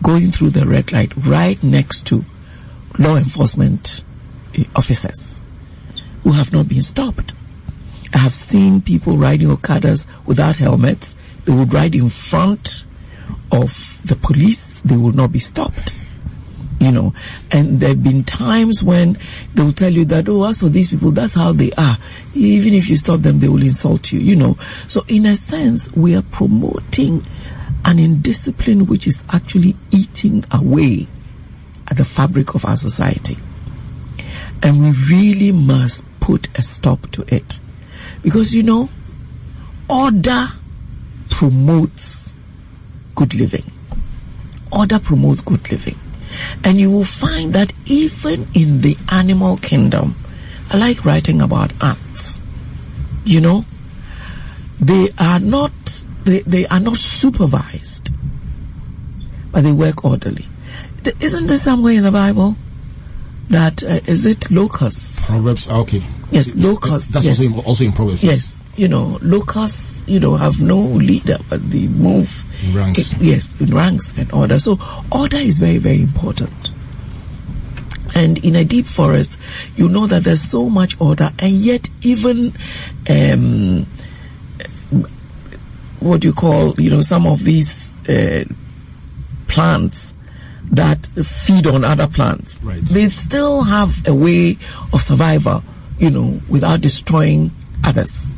going 0.03 0.31
through 0.31 0.49
the 0.49 0.65
red 0.65 0.91
light 0.91 1.13
right 1.15 1.61
next 1.63 2.07
to 2.07 2.25
law 2.99 3.15
enforcement 3.15 4.03
officers 4.75 5.41
who 6.23 6.31
have 6.31 6.51
not 6.51 6.67
been 6.67 6.81
stopped. 6.81 7.33
I 8.13 8.19
have 8.19 8.33
seen 8.33 8.81
people 8.81 9.17
riding 9.17 9.49
Okadas 9.49 10.07
without 10.25 10.55
helmets 10.55 11.15
they 11.47 11.53
would 11.53 11.73
ride 11.73 11.95
in 11.95 12.09
front 12.09 12.83
of 13.53 14.01
the 14.03 14.17
police, 14.17 14.81
they 14.81 14.97
would 14.97 15.15
not 15.15 15.31
be 15.31 15.39
stopped. 15.39 15.93
You 16.81 16.91
know, 16.91 17.13
and 17.51 17.79
there 17.79 17.89
have 17.89 18.03
been 18.03 18.25
times 18.25 18.83
when 18.83 19.17
they 19.55 19.63
will 19.63 19.71
tell 19.71 19.91
you 19.91 20.03
that, 20.05 20.27
oh, 20.27 20.43
as 20.43 20.59
for 20.59 20.67
these 20.67 20.89
people, 20.89 21.11
that's 21.11 21.33
how 21.35 21.53
they 21.53 21.71
are. 21.71 21.97
Even 22.35 22.73
if 22.73 22.89
you 22.89 22.97
stop 22.97 23.21
them, 23.21 23.39
they 23.39 23.47
will 23.47 23.63
insult 23.63 24.11
you, 24.11 24.19
you 24.19 24.35
know. 24.35 24.57
So, 24.87 25.05
in 25.07 25.25
a 25.25 25.35
sense, 25.37 25.91
we 25.93 26.15
are 26.15 26.21
promoting 26.21 27.25
an 27.85 27.97
indiscipline 27.97 28.85
which 28.87 29.07
is 29.07 29.23
actually 29.29 29.75
eating 29.89 30.43
away 30.51 31.07
at 31.87 31.95
the 31.95 32.05
fabric 32.05 32.53
of 32.53 32.65
our 32.65 32.77
society. 32.77 33.37
And 34.61 34.81
we 34.81 34.91
really 35.09 35.51
must 35.53 36.05
put 36.19 36.49
a 36.55 36.61
stop 36.61 37.09
to 37.11 37.33
it. 37.33 37.61
Because, 38.21 38.55
you 38.55 38.63
know, 38.63 38.89
order 39.89 40.47
promotes 41.29 42.35
good 43.15 43.33
living. 43.33 43.63
Order 44.71 44.99
promotes 44.99 45.41
good 45.41 45.69
living. 45.71 45.97
And 46.63 46.77
you 46.77 46.91
will 46.91 47.03
find 47.03 47.53
that 47.53 47.73
even 47.85 48.47
in 48.53 48.81
the 48.81 48.97
animal 49.09 49.57
kingdom, 49.57 50.15
I 50.69 50.77
like 50.77 51.05
writing 51.05 51.41
about 51.41 51.71
ants. 51.81 52.39
You 53.23 53.41
know, 53.41 53.65
they 54.79 55.09
are 55.17 55.39
not 55.39 55.71
they, 56.23 56.41
they 56.41 56.67
are 56.67 56.79
not 56.79 56.97
supervised, 56.97 58.09
but 59.51 59.63
they 59.63 59.71
work 59.71 60.03
orderly. 60.03 60.45
Isn't 61.21 61.47
there 61.47 61.57
somewhere 61.57 61.93
in 61.93 62.03
the 62.03 62.11
Bible 62.11 62.57
that 63.49 63.83
uh, 63.83 63.99
is 64.05 64.25
it 64.25 64.49
locusts? 64.51 65.29
Proverbs. 65.29 65.67
Ah, 65.69 65.79
okay. 65.81 66.01
Yes, 66.31 66.53
locusts. 66.55 67.11
That's 67.11 67.25
yes. 67.25 67.39
also 67.39 67.53
in, 67.53 67.65
also 67.65 67.83
in 67.85 67.93
Proverbs. 67.93 68.23
Yes, 68.23 68.63
you 68.75 68.87
know, 68.87 69.17
locusts, 69.21 70.07
you 70.07 70.19
know, 70.19 70.35
have 70.35 70.61
no 70.61 70.79
leader, 70.79 71.37
but 71.49 71.69
they 71.71 71.87
move. 71.87 72.43
In 72.63 72.75
ranks. 72.75 73.13
It, 73.13 73.21
yes, 73.21 73.59
in 73.61 73.73
ranks 73.73 74.17
and 74.17 74.31
order. 74.31 74.59
So 74.59 74.79
order 75.11 75.37
is 75.37 75.59
very, 75.59 75.77
very 75.77 76.01
important. 76.01 76.71
And 78.15 78.43
in 78.43 78.55
a 78.55 78.63
deep 78.63 78.85
forest, 78.85 79.39
you 79.75 79.87
know 79.89 80.07
that 80.07 80.23
there's 80.23 80.41
so 80.41 80.69
much 80.69 80.99
order, 80.99 81.31
and 81.39 81.53
yet 81.53 81.89
even 82.01 82.53
um, 83.09 83.85
what 85.99 86.23
you 86.23 86.33
call, 86.33 86.73
you 86.79 86.89
know, 86.89 87.01
some 87.01 87.27
of 87.27 87.43
these 87.43 88.07
uh, 88.09 88.45
plants 89.47 90.13
that 90.71 91.05
feed 91.23 91.67
on 91.67 91.83
other 91.83 92.07
plants, 92.07 92.59
right. 92.61 92.81
they 92.81 93.09
still 93.09 93.63
have 93.63 94.05
a 94.07 94.13
way 94.13 94.57
of 94.93 95.01
survival, 95.01 95.63
you 95.99 96.09
know, 96.09 96.39
without 96.49 96.81
destroying 96.81 97.51
others. 97.83 98.31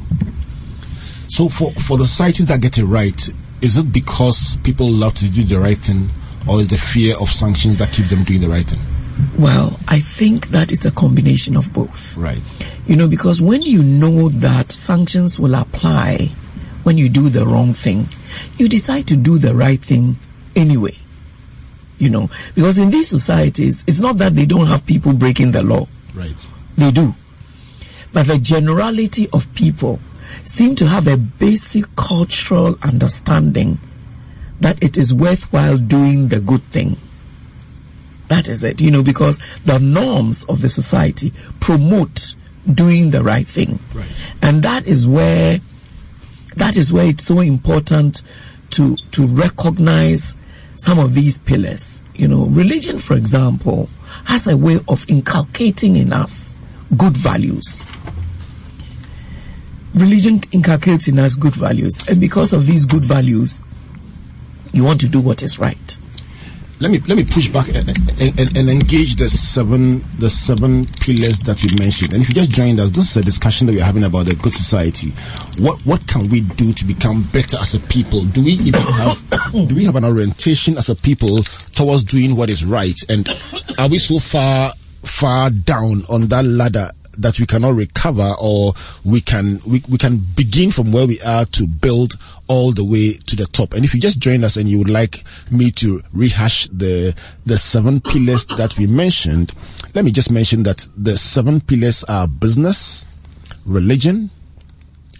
So 1.27 1.49
for, 1.49 1.71
for 1.73 1.97
the 1.97 2.05
societies 2.05 2.47
that 2.47 2.61
get 2.61 2.77
it 2.77 2.85
right, 2.85 3.29
is 3.61 3.77
it 3.77 3.91
because 3.91 4.57
people 4.57 4.89
love 4.89 5.13
to 5.15 5.29
do 5.29 5.43
the 5.43 5.59
right 5.59 5.77
thing 5.77 6.09
or 6.49 6.59
is 6.59 6.67
the 6.69 6.77
fear 6.77 7.15
of 7.17 7.29
sanctions 7.29 7.77
that 7.79 7.91
keeps 7.91 8.09
them 8.09 8.23
doing 8.23 8.41
the 8.41 8.49
right 8.49 8.65
thing? 8.65 8.79
Well, 9.37 9.77
I 9.87 9.99
think 9.99 10.47
that 10.49 10.71
it's 10.71 10.85
a 10.85 10.91
combination 10.91 11.57
of 11.57 11.71
both. 11.73 12.15
Right. 12.15 12.41
You 12.87 12.95
know, 12.95 13.07
because 13.07 13.41
when 13.41 13.61
you 13.61 13.83
know 13.83 14.29
that 14.29 14.71
sanctions 14.71 15.39
will 15.39 15.55
apply 15.55 16.31
when 16.83 16.97
you 16.97 17.09
do 17.09 17.29
the 17.29 17.45
wrong 17.45 17.73
thing, 17.73 18.07
you 18.57 18.69
decide 18.69 19.07
to 19.07 19.17
do 19.17 19.37
the 19.37 19.53
right 19.53 19.79
thing 19.79 20.17
anyway. 20.55 20.95
You 21.99 22.09
know, 22.09 22.29
because 22.55 22.77
in 22.77 22.89
these 22.89 23.09
societies, 23.09 23.83
it's 23.85 23.99
not 23.99 24.17
that 24.17 24.33
they 24.33 24.45
don't 24.45 24.67
have 24.67 24.85
people 24.85 25.13
breaking 25.13 25.51
the 25.51 25.61
law. 25.61 25.87
Right. 26.15 26.49
They 26.75 26.91
do. 26.91 27.13
But 28.13 28.27
the 28.27 28.39
generality 28.39 29.29
of 29.31 29.53
people 29.53 29.99
seem 30.45 30.75
to 30.77 30.87
have 30.87 31.07
a 31.07 31.17
basic 31.17 31.95
cultural 31.95 32.77
understanding 32.81 33.79
that 34.61 34.81
it 34.81 34.97
is 34.97 35.13
worthwhile 35.13 35.77
doing 35.77 36.29
the 36.29 36.39
good 36.39 36.63
thing. 36.63 36.97
That 38.29 38.47
is 38.47 38.63
it, 38.63 38.79
you 38.79 38.91
know, 38.91 39.03
because 39.03 39.41
the 39.65 39.79
norms 39.79 40.45
of 40.45 40.61
the 40.61 40.69
society 40.69 41.33
promote 41.59 42.35
doing 42.71 43.09
the 43.09 43.23
right 43.23 43.47
thing. 43.47 43.79
Right. 43.93 44.25
And 44.41 44.63
that 44.63 44.85
is 44.87 45.07
where 45.07 45.59
that 46.55 46.77
is 46.77 46.91
where 46.91 47.07
it's 47.07 47.25
so 47.25 47.39
important 47.39 48.21
to 48.71 48.95
to 49.11 49.25
recognize 49.25 50.35
some 50.79 50.99
of 50.99 51.13
these 51.13 51.39
pillars. 51.39 52.01
You 52.15 52.27
know, 52.27 52.45
religion, 52.45 52.99
for 52.99 53.15
example, 53.15 53.89
has 54.25 54.47
a 54.47 54.57
way 54.57 54.79
of 54.87 55.05
inculcating 55.09 55.95
in 55.95 56.11
us 56.11 56.55
good 56.97 57.15
values 57.15 57.85
religion 59.93 60.41
inculcates 60.51 61.07
in 61.07 61.19
us 61.19 61.35
good 61.35 61.55
values, 61.55 62.07
and 62.07 62.21
because 62.21 62.53
of 62.53 62.65
these 62.65 62.85
good 62.85 63.03
values, 63.03 63.63
you 64.71 64.83
want 64.83 65.01
to 65.01 65.09
do 65.09 65.19
what 65.19 65.41
is 65.43 65.59
right. 65.59 65.97
Let 66.81 66.91
me 66.91 66.99
let 66.99 67.17
me 67.17 67.25
push 67.25 67.49
back 67.49 67.67
and, 67.67 67.89
and, 68.21 68.57
and, 68.57 68.69
engage 68.69 69.17
the 69.17 69.27
seven 69.27 70.01
the 70.17 70.29
seven 70.29 70.85
pillars 71.01 71.39
that 71.39 71.61
you 71.61 71.77
mentioned. 71.77 72.13
And 72.13 72.21
if 72.21 72.29
you 72.29 72.35
just 72.35 72.51
joined 72.51 72.79
us, 72.79 72.91
this 72.91 73.11
is 73.11 73.17
a 73.17 73.21
discussion 73.21 73.67
that 73.67 73.73
we're 73.73 73.83
having 73.83 74.05
about 74.05 74.27
the 74.27 74.35
good 74.35 74.53
society. 74.53 75.09
What 75.61 75.81
what 75.85 76.07
can 76.07 76.29
we 76.29 76.39
do 76.39 76.71
to 76.71 76.85
become 76.85 77.23
better 77.33 77.57
as 77.57 77.75
a 77.75 77.81
people? 77.81 78.23
Do 78.23 78.41
we 78.41 78.53
even 78.53 78.81
have 78.81 79.21
do 79.51 79.75
we 79.75 79.83
have 79.83 79.97
an 79.97 80.05
orientation 80.05 80.77
as 80.77 80.87
a 80.87 80.95
people 80.95 81.43
towards 81.75 82.05
doing 82.05 82.37
what 82.37 82.49
is 82.49 82.63
right? 82.63 82.97
And 83.09 83.27
are 83.77 83.89
we 83.89 83.97
so 83.97 84.19
far 84.19 84.73
far 85.03 85.49
down 85.49 86.03
on 86.07 86.27
that 86.27 86.45
ladder 86.45 86.91
that 87.19 87.39
we 87.39 87.45
cannot 87.45 87.75
recover 87.75 88.33
or 88.39 88.73
we 89.03 89.21
can 89.21 89.59
we, 89.67 89.83
we 89.89 89.97
can 89.97 90.17
begin 90.35 90.71
from 90.71 90.91
where 90.91 91.05
we 91.07 91.19
are 91.21 91.45
to 91.45 91.67
build 91.67 92.15
all 92.47 92.71
the 92.71 92.83
way 92.83 93.13
to 93.27 93.35
the 93.35 93.45
top. 93.45 93.73
And 93.73 93.85
if 93.85 93.93
you 93.93 93.99
just 93.99 94.19
join 94.19 94.43
us 94.43 94.57
and 94.57 94.67
you 94.67 94.79
would 94.79 94.89
like 94.89 95.23
me 95.51 95.71
to 95.71 96.01
rehash 96.13 96.67
the 96.69 97.15
the 97.45 97.57
seven 97.57 98.01
pillars 98.01 98.45
that 98.57 98.77
we 98.77 98.87
mentioned 98.87 99.53
let 99.95 100.05
me 100.05 100.11
just 100.11 100.31
mention 100.31 100.63
that 100.63 100.87
the 100.95 101.17
seven 101.17 101.61
pillars 101.61 102.03
are 102.05 102.27
business 102.27 103.05
religion 103.65 104.29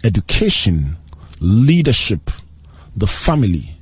education 0.04 0.96
leadership 1.40 2.30
the 2.96 3.06
family 3.06 3.79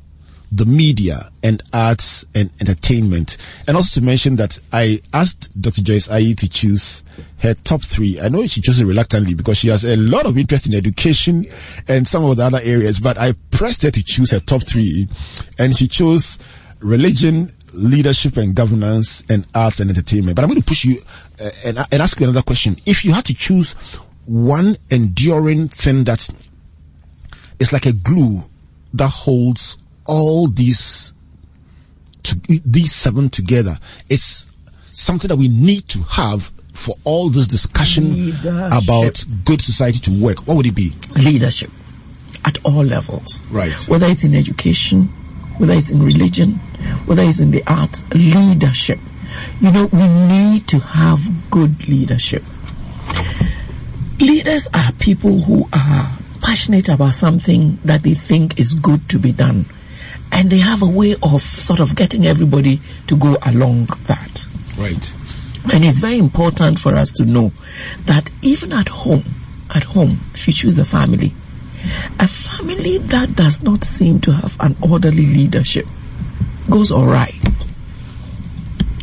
the 0.51 0.65
media 0.65 1.31
and 1.43 1.63
arts 1.73 2.25
and 2.35 2.51
entertainment. 2.61 3.37
And 3.67 3.77
also 3.77 4.01
to 4.01 4.07
mention 4.07 4.37
that 4.37 4.59
I 4.73 4.99
asked 5.13 5.61
Dr. 5.61 5.83
Joyce 5.83 6.09
Aryee 6.09 6.37
to 6.39 6.49
choose 6.49 7.03
her 7.39 7.55
top 7.55 7.83
three. 7.83 8.21
I 8.21 8.29
know 8.29 8.47
she 8.47 8.61
chose 8.61 8.81
it 8.81 8.87
reluctantly 8.87 9.35
because 9.35 9.59
she 9.59 9.69
has 9.69 9.85
a 9.85 9.97
lot 9.97 10.27
of 10.27 10.39
interest 10.39 10.67
in 10.67 10.75
education 10.75 11.45
and 11.87 12.09
some 12.09 12.25
of 12.25 12.37
the 12.37 12.45
other 12.45 12.61
areas, 12.63 12.99
but 12.99 13.19
I 13.19 13.35
pressed 13.51 13.83
her 13.83 13.91
to 13.91 14.03
choose 14.03 14.31
her 14.31 14.41
top 14.41 14.63
three 14.63 15.09
and 15.59 15.77
she 15.77 15.87
chose 15.87 16.39
religion, 16.81 17.51
leadership 17.73 18.37
and 18.37 18.55
governance 18.55 19.25
and 19.29 19.47
arts 19.55 19.81
and 19.81 19.91
entertainment. 19.91 20.37
But 20.37 20.43
I'm 20.43 20.49
going 20.49 20.61
to 20.61 20.67
push 20.67 20.85
you 20.85 20.99
uh, 21.41 21.51
and, 21.65 21.79
and 21.93 22.03
ask 22.03 22.19
you 22.19 22.27
another 22.27 22.43
question. 22.43 22.77
If 22.87 23.05
you 23.05 23.13
had 23.13 23.27
to 23.27 23.35
choose 23.35 23.75
one 24.25 24.77
enduring 24.91 25.69
thing 25.69 26.05
that 26.05 26.29
is 27.59 27.73
like 27.73 27.87
a 27.87 27.93
glue 27.93 28.41
that 28.95 29.09
holds 29.09 29.79
all 30.09 30.49
these 30.49 31.13
to, 32.25 32.35
these 32.65 32.93
seven 32.93 33.29
together. 33.29 33.79
It's 34.09 34.47
something 34.93 35.29
that 35.29 35.37
we 35.37 35.49
need 35.49 35.89
to 35.91 36.01
have 36.01 36.51
for 36.75 36.95
all 37.05 37.29
this 37.29 37.47
discussion 37.47 38.13
Leadership. 38.13 38.73
about 38.85 39.25
good 39.45 39.61
society 39.61 39.99
to 40.01 40.11
work. 40.23 40.47
What 40.47 40.57
would 40.57 40.67
it 40.67 40.75
be? 40.75 40.93
Leadership 41.17 41.71
at 42.45 42.59
all 42.65 42.85
levels. 42.85 43.47
Right. 43.51 43.73
Whether 43.89 44.07
it's 44.07 44.25
in 44.25 44.35
education, 44.35 45.05
whether 45.59 45.75
it's 45.75 45.91
in 45.91 46.03
religion, 46.03 46.55
whether 47.07 47.23
it's 47.23 47.41
in 47.41 47.51
the 47.51 47.63
arts, 47.67 48.05
leadership. 48.15 48.99
You 49.61 49.71
know, 49.71 49.87
we 49.87 50.07
need 50.09 50.67
to 50.69 50.79
have 50.79 51.51
good 51.51 51.89
leadership. 51.89 52.43
Leaders 54.19 54.69
are 54.75 54.93
people 54.99 55.43
who 55.43 55.69
are 55.73 56.19
passionate 56.41 56.89
about 56.89 57.15
something 57.15 57.79
that 57.85 58.03
they 58.03 58.15
think 58.15 58.59
is 58.59 58.75
good 58.75 59.09
to 59.11 59.19
be 59.19 59.33
done. 59.33 59.67
And 60.31 60.51
they 60.51 60.59
have 60.59 60.83
a 60.83 60.89
way 60.89 61.15
of 61.23 61.41
sort 61.41 61.81
of 61.81 61.97
getting 61.97 62.27
everybody 62.27 62.81
to 63.07 63.17
go 63.17 63.37
along 63.43 63.87
that. 64.07 64.47
Right. 64.79 65.15
And 65.73 65.85
it's 65.85 65.99
very 65.99 66.19
important 66.19 66.79
for 66.79 66.95
us 66.95 67.11
to 67.13 67.25
know 67.25 67.53
that 68.05 68.31
even 68.43 68.73
at 68.73 68.89
home, 68.89 69.25
at 69.75 69.85
home, 69.85 70.21
if 70.35 70.47
you 70.47 70.53
choose 70.53 70.79
a 70.79 70.85
family, 70.85 71.35
a 72.19 72.27
family 72.27 72.99
that 72.99 73.37
does 73.37 73.63
not 73.63 73.85
seem 73.85 74.21
to 74.21 74.33
have 74.33 74.57
an 74.61 74.77
orderly 74.83 75.27
leadership 75.27 75.87
goes 76.71 76.93
all 76.93 77.07
right. 77.07 77.35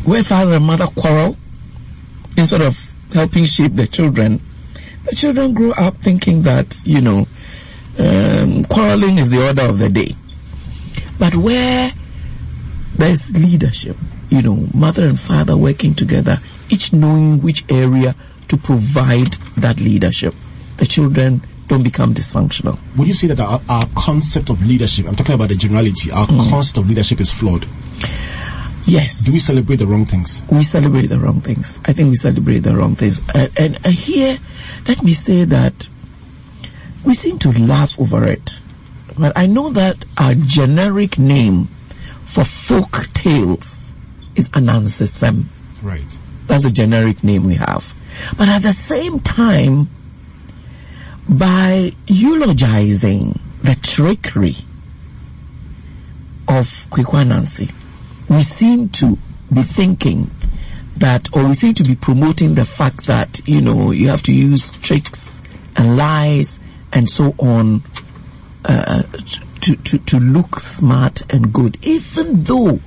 Where 0.04 0.22
father 0.22 0.54
and 0.54 0.64
mother 0.64 0.86
quarrel, 0.86 1.36
instead 2.36 2.62
of 2.62 2.94
helping 3.12 3.44
shape 3.46 3.74
the 3.74 3.86
children, 3.86 4.40
the 5.04 5.14
children 5.14 5.54
grow 5.54 5.72
up 5.72 5.96
thinking 5.98 6.42
that, 6.42 6.82
you 6.84 7.00
know, 7.00 7.26
um, 7.98 8.64
quarreling 8.64 9.18
is 9.18 9.30
the 9.30 9.46
order 9.46 9.62
of 9.62 9.78
the 9.78 9.88
day. 9.88 10.14
But 11.18 11.34
where 11.36 11.92
there's 12.96 13.36
leadership, 13.36 13.96
you 14.28 14.42
know, 14.42 14.68
mother 14.74 15.06
and 15.06 15.18
father 15.18 15.56
working 15.56 15.94
together, 15.94 16.40
each 16.68 16.92
knowing 16.92 17.40
which 17.40 17.64
area 17.68 18.14
to 18.48 18.56
provide 18.56 19.32
that 19.56 19.80
leadership, 19.80 20.34
the 20.78 20.86
children 20.86 21.42
don't 21.68 21.82
become 21.82 22.14
dysfunctional. 22.14 22.78
Would 22.96 23.08
you 23.08 23.14
say 23.14 23.26
that 23.28 23.40
our, 23.40 23.60
our 23.68 23.86
concept 23.96 24.50
of 24.50 24.64
leadership, 24.64 25.06
I'm 25.06 25.16
talking 25.16 25.34
about 25.34 25.48
the 25.48 25.56
generality, 25.56 26.10
our 26.12 26.26
mm. 26.26 26.48
concept 26.50 26.78
of 26.78 26.88
leadership 26.88 27.20
is 27.20 27.30
flawed? 27.30 27.66
Yes. 28.86 29.24
Do 29.24 29.32
we 29.32 29.40
celebrate 29.40 29.76
the 29.76 29.86
wrong 29.86 30.06
things? 30.06 30.44
We 30.48 30.62
celebrate 30.62 31.08
the 31.08 31.18
wrong 31.18 31.40
things. 31.40 31.80
I 31.86 31.92
think 31.92 32.08
we 32.08 32.14
celebrate 32.14 32.60
the 32.60 32.76
wrong 32.76 32.94
things. 32.94 33.20
Uh, 33.34 33.48
and 33.58 33.84
uh, 33.84 33.90
here, 33.90 34.38
let 34.86 35.02
me 35.02 35.12
say 35.12 35.44
that 35.44 35.88
we 37.04 37.14
seem 37.14 37.38
to 37.40 37.52
laugh 37.52 37.98
over 37.98 38.24
it. 38.24 38.60
But 39.18 39.32
I 39.36 39.46
know 39.46 39.70
that 39.70 40.04
our 40.18 40.34
generic 40.34 41.18
name 41.18 41.66
for 42.24 42.44
folk 42.44 43.06
tales 43.14 43.92
is 44.34 44.50
Anansesem. 44.50 45.44
Right. 45.82 46.18
That's 46.46 46.64
the 46.64 46.70
generic 46.70 47.24
name 47.24 47.44
we 47.44 47.54
have. 47.54 47.94
But 48.36 48.48
at 48.48 48.62
the 48.62 48.72
same 48.72 49.20
time, 49.20 49.88
by 51.28 51.92
eulogizing 52.06 53.40
the 53.62 53.74
trickery 53.74 54.56
of 56.48 56.86
Kwaku 56.90 57.24
Anansi, 57.24 57.72
we 58.28 58.42
seem 58.42 58.88
to 58.90 59.18
be 59.52 59.62
thinking 59.62 60.30
that, 60.96 61.28
or 61.34 61.46
we 61.46 61.54
seem 61.54 61.74
to 61.74 61.82
be 61.82 61.94
promoting 61.94 62.54
the 62.54 62.64
fact 62.64 63.06
that, 63.06 63.46
you 63.46 63.60
know, 63.60 63.90
you 63.90 64.08
have 64.08 64.22
to 64.22 64.32
use 64.32 64.72
tricks 64.72 65.42
and 65.76 65.96
lies 65.96 66.60
and 66.92 67.08
so 67.08 67.34
on 67.38 67.82
to, 68.66 69.76
to, 69.76 69.98
to 69.98 70.18
look 70.18 70.58
smart 70.58 71.22
and 71.32 71.52
good, 71.52 71.76
even 71.82 72.44
though 72.44 72.80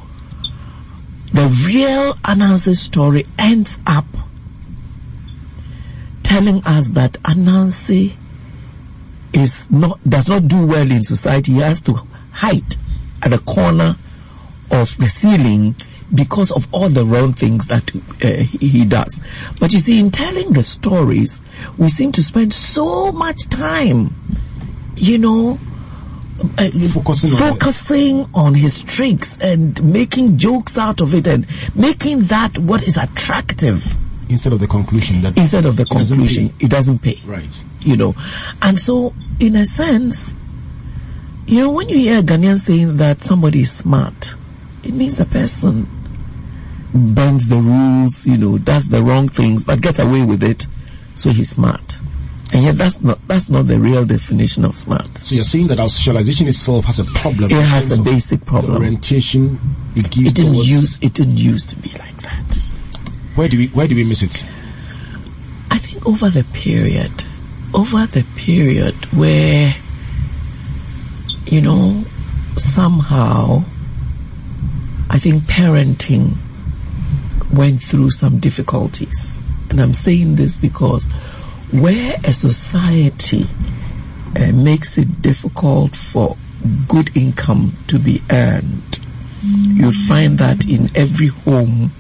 the 1.32 1.46
real 1.68 2.14
Anansi 2.16 2.76
story 2.76 3.26
ends 3.38 3.80
up 3.86 4.06
telling 6.24 6.64
us 6.64 6.90
that 6.90 7.14
Anansi 7.24 8.16
is 9.34 9.70
not 9.70 10.00
does 10.10 10.28
not 10.28 10.48
do 10.48 10.66
well 10.66 10.90
in 10.90 11.04
society. 11.04 11.54
He 11.54 11.60
has 11.60 11.82
to 11.82 12.02
hide 12.32 12.76
at 13.22 13.32
the 13.32 13.40
corner 13.40 13.96
of 14.72 14.98
the 14.98 15.08
ceiling 15.08 15.76
because 16.14 16.52
of 16.52 16.68
all 16.74 16.90
the 16.90 17.06
wrong 17.06 17.34
things 17.34 17.68
that 17.68 17.92
uh, 18.24 18.28
he 18.44 18.86
does. 18.86 19.22
But 19.60 19.74
you 19.74 19.80
see, 19.80 20.00
in 20.00 20.10
telling 20.10 20.54
the 20.54 20.64
stories, 20.64 21.42
we 21.78 21.90
seem 21.90 22.12
to 22.14 22.24
spend 22.24 22.54
so 22.54 23.12
much 23.12 23.48
time, 23.50 24.16
you 24.96 25.20
know, 25.20 25.60
uh, 26.58 26.70
focusing, 26.94 27.30
focusing 27.32 28.20
on, 28.22 28.30
on, 28.34 28.54
his 28.54 28.82
tricks 28.82 29.38
and 29.42 29.82
making 29.84 30.38
jokes 30.38 30.78
out 30.78 31.02
of 31.02 31.14
it 31.14 31.28
and 31.28 31.46
making 31.76 32.24
that 32.24 32.58
what 32.58 32.84
is 32.84 32.98
attractive. 32.98 33.96
Instead 34.30 34.54
of 34.54 34.60
the 34.60 34.68
conclusion 34.68 35.22
that 35.22 35.38
instead 35.38 35.66
of 35.66 35.76
the 35.76 35.84
it 35.84 35.90
conclusion 35.90 36.48
doesn't 36.48 36.64
it 36.64 36.70
doesn't 36.70 37.00
pay. 37.00 37.20
Right. 37.26 37.64
You 37.82 37.98
know. 37.98 38.16
And 38.62 38.78
so 38.78 39.14
in 39.40 39.56
a 39.56 39.66
sense 39.66 40.34
you 41.48 41.60
know 41.60 41.72
when 41.72 41.90
you 41.90 41.98
hear 41.98 42.20
a 42.20 42.22
Ghanaian 42.22 42.58
saying 42.58 42.98
that 42.98 43.22
somebody 43.22 43.62
is 43.62 43.72
smart 43.72 44.36
it 44.84 44.94
means 44.94 45.18
the 45.18 45.26
person 45.26 45.88
bends 46.94 47.48
the 47.48 47.58
rules, 47.58 48.26
you 48.26 48.38
know, 48.38 48.58
does 48.58 48.88
the 48.88 49.02
wrong 49.04 49.30
things, 49.30 49.64
but 49.64 49.82
gets 49.82 50.00
away 50.00 50.24
with 50.24 50.44
it. 50.44 50.68
So 51.16 51.32
he's 51.32 51.50
smart. 51.50 52.00
And 52.52 52.64
yet 52.64 52.78
that's 52.78 53.02
not 53.02 53.20
that's 53.28 53.50
not 53.50 53.68
the 53.68 53.80
real 53.80 54.06
definition 54.06 54.66
of 54.66 54.76
smart. 54.76 55.18
So 55.20 55.36
you're 55.36 55.44
saying 55.44 55.68
that 55.68 55.80
our 55.80 55.88
socialization 55.88 56.48
itself 56.48 56.86
has 56.86 57.00
a 57.00 57.06
problem. 57.06 57.52
It 57.52 57.64
has 57.64 57.98
a 57.98 58.02
basic 58.02 58.44
problem. 58.46 58.78
orientation 58.78 59.60
it 59.96 60.10
gives. 60.10 60.32
It 60.32 60.36
didn't 60.36 60.56
use 60.56 60.98
it 61.02 61.14
didn't 61.14 61.38
used 61.38 61.70
to 61.70 61.76
be 61.76 61.90
like 62.00 62.18
that. 62.24 62.72
Where 63.36 63.48
do 63.48 63.58
we 63.58 63.68
where 63.68 63.88
do 63.88 63.96
we 63.96 64.04
miss 64.04 64.24
it? 64.24 64.44
I 65.72 65.78
think 65.78 66.06
over 66.08 66.30
the 66.30 66.44
period, 66.46 67.12
over 67.74 68.08
the 68.08 68.26
period 68.36 68.96
where 69.14 69.72
you 71.46 71.62
know 71.62 72.04
somehow 72.58 73.64
I 75.12 75.20
think 75.20 75.44
parenting 75.44 76.36
went 77.54 77.82
through 77.82 78.12
some 78.12 78.40
difficulties. 78.40 79.40
And 79.70 79.80
I'm 79.80 79.94
saying 79.94 80.36
this 80.36 80.58
because 80.58 81.08
where 81.72 82.16
a 82.24 82.34
society 82.34 83.46
uh, 84.36 84.52
makes 84.54 84.98
it 84.98 85.22
difficult 85.22 85.96
for 85.96 86.36
good 86.88 87.16
income 87.16 87.74
to 87.88 88.00
be 88.00 88.22
earned, 88.32 89.00
you'll 89.44 89.92
find 89.92 90.38
that 90.40 90.68
in 90.68 90.90
every 90.96 91.28
home, 91.28 91.92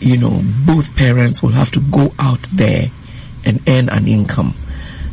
you 0.00 0.16
know, 0.16 0.42
both 0.66 0.94
parents 0.96 1.42
will 1.42 1.50
have 1.50 1.70
to 1.70 1.80
go 1.80 2.12
out 2.18 2.42
there 2.52 2.90
and 3.44 3.60
earn 3.68 3.88
an 3.88 4.06
income. 4.08 4.54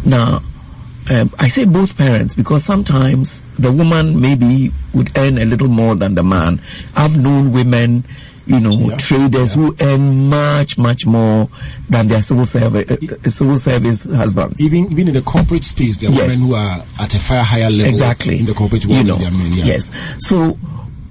Now, 0.05 0.41
um, 1.09 1.31
I 1.39 1.47
say 1.47 1.65
both 1.65 1.97
parents 1.97 2.35
because 2.35 2.63
sometimes 2.63 3.41
the 3.57 3.71
woman 3.71 4.19
maybe 4.19 4.71
would 4.93 5.15
earn 5.17 5.37
a 5.37 5.45
little 5.45 5.67
more 5.67 5.95
than 5.95 6.15
the 6.15 6.23
man. 6.23 6.61
I've 6.95 7.17
known 7.19 7.51
women 7.51 8.03
you 8.49 8.59
know, 8.59 8.71
yeah. 8.71 8.97
traders 8.97 9.55
yeah. 9.55 9.61
who 9.61 9.75
earn 9.79 10.27
much, 10.27 10.75
much 10.75 11.05
more 11.05 11.47
than 11.87 12.07
their 12.07 12.21
civil 12.21 12.45
service, 12.45 12.89
uh, 12.89 13.29
civil 13.29 13.57
service 13.57 14.05
husbands. 14.05 14.59
Even, 14.59 14.91
even 14.91 15.09
in 15.09 15.13
the 15.13 15.21
corporate 15.21 15.63
space, 15.63 15.97
there 15.97 16.09
are 16.09 16.13
yes. 16.13 16.31
women 16.31 16.47
who 16.47 16.55
are 16.55 16.83
at 16.99 17.13
a 17.13 17.19
far 17.19 17.43
higher 17.43 17.69
level 17.69 17.91
exactly. 17.91 18.39
in 18.39 18.45
the 18.45 18.53
corporate 18.53 18.87
world 18.87 19.05
you 19.05 19.13
know, 19.13 19.17
than 19.17 19.37
men. 19.37 19.53
Yeah. 19.53 19.65
Yes. 19.65 19.91
So, 20.17 20.53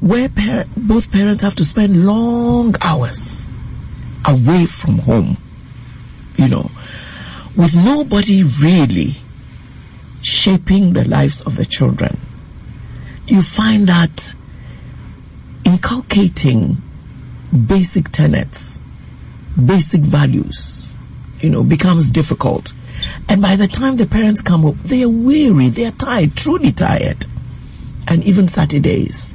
where 0.01 0.29
par- 0.29 0.67
both 0.77 1.13
parents 1.13 1.45
have 1.45 1.55
to 1.57 1.65
spend 1.65 2.05
long 2.05 2.75
hours 2.81 3.47
away 4.25 4.67
from 4.67 4.99
home, 4.99 5.37
you 6.37 6.49
know, 6.49 6.73
with 7.57 7.77
nobody 7.77 8.43
really 8.43 9.13
shaping 10.23 10.93
the 10.93 11.09
lives 11.09 11.41
of 11.43 11.55
the 11.55 11.65
children, 11.65 12.19
you 13.29 13.43
find 13.43 13.87
that 13.87 14.35
inculcating 15.65 16.79
basic 17.67 18.11
tenets, 18.11 18.79
basic 19.65 20.01
values, 20.03 20.93
you 21.41 21.51
know, 21.51 21.63
becomes 21.65 22.11
difficult. 22.11 22.73
And 23.29 23.41
by 23.41 23.57
the 23.57 23.69
time 23.69 23.97
the 23.97 24.07
parents 24.07 24.43
come 24.43 24.67
up, 24.67 24.75
they 24.83 25.03
are 25.05 25.09
weary, 25.09 25.69
they 25.69 25.87
are 25.87 25.93
tired, 25.93 26.37
truly 26.37 26.73
tired. 26.73 27.25
And 28.07 28.25
even 28.25 28.49
Saturdays, 28.49 29.35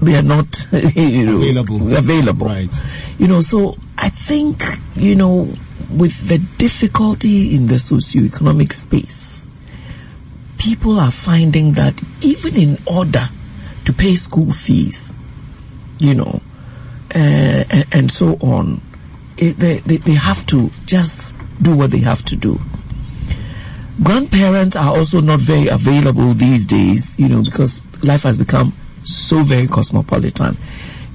they 0.00 0.14
are 0.16 0.22
not 0.22 0.68
you 0.72 1.26
know, 1.26 1.36
Available. 1.38 1.96
available. 1.96 2.46
Right. 2.46 2.74
You 3.18 3.26
know, 3.28 3.40
so 3.40 3.76
I 3.96 4.10
think, 4.10 4.62
you 4.94 5.16
know, 5.16 5.52
with 5.90 6.28
the 6.28 6.38
difficulty 6.58 7.54
in 7.54 7.66
the 7.66 7.74
socioeconomic 7.76 8.72
space, 8.72 9.44
people 10.58 11.00
are 11.00 11.10
finding 11.10 11.72
that 11.72 12.00
even 12.20 12.54
in 12.56 12.78
order 12.86 13.28
to 13.86 13.92
pay 13.92 14.14
school 14.14 14.52
fees, 14.52 15.16
you 15.98 16.14
know, 16.14 16.40
uh, 17.14 17.64
and, 17.70 17.84
and 17.92 18.12
so 18.12 18.34
on, 18.40 18.80
it, 19.36 19.56
they, 19.56 19.78
they, 19.78 19.96
they 19.96 20.14
have 20.14 20.44
to 20.46 20.70
just 20.86 21.34
do 21.62 21.76
what 21.76 21.90
they 21.90 21.98
have 21.98 22.24
to 22.26 22.36
do. 22.36 22.58
Grandparents 24.02 24.76
are 24.76 24.96
also 24.96 25.20
not 25.20 25.40
very 25.40 25.66
available 25.68 26.32
these 26.34 26.66
days, 26.66 27.18
you 27.18 27.28
know, 27.28 27.42
because 27.42 27.82
life 28.02 28.22
has 28.22 28.38
become 28.38 28.72
so 29.02 29.42
very 29.42 29.66
cosmopolitan, 29.66 30.56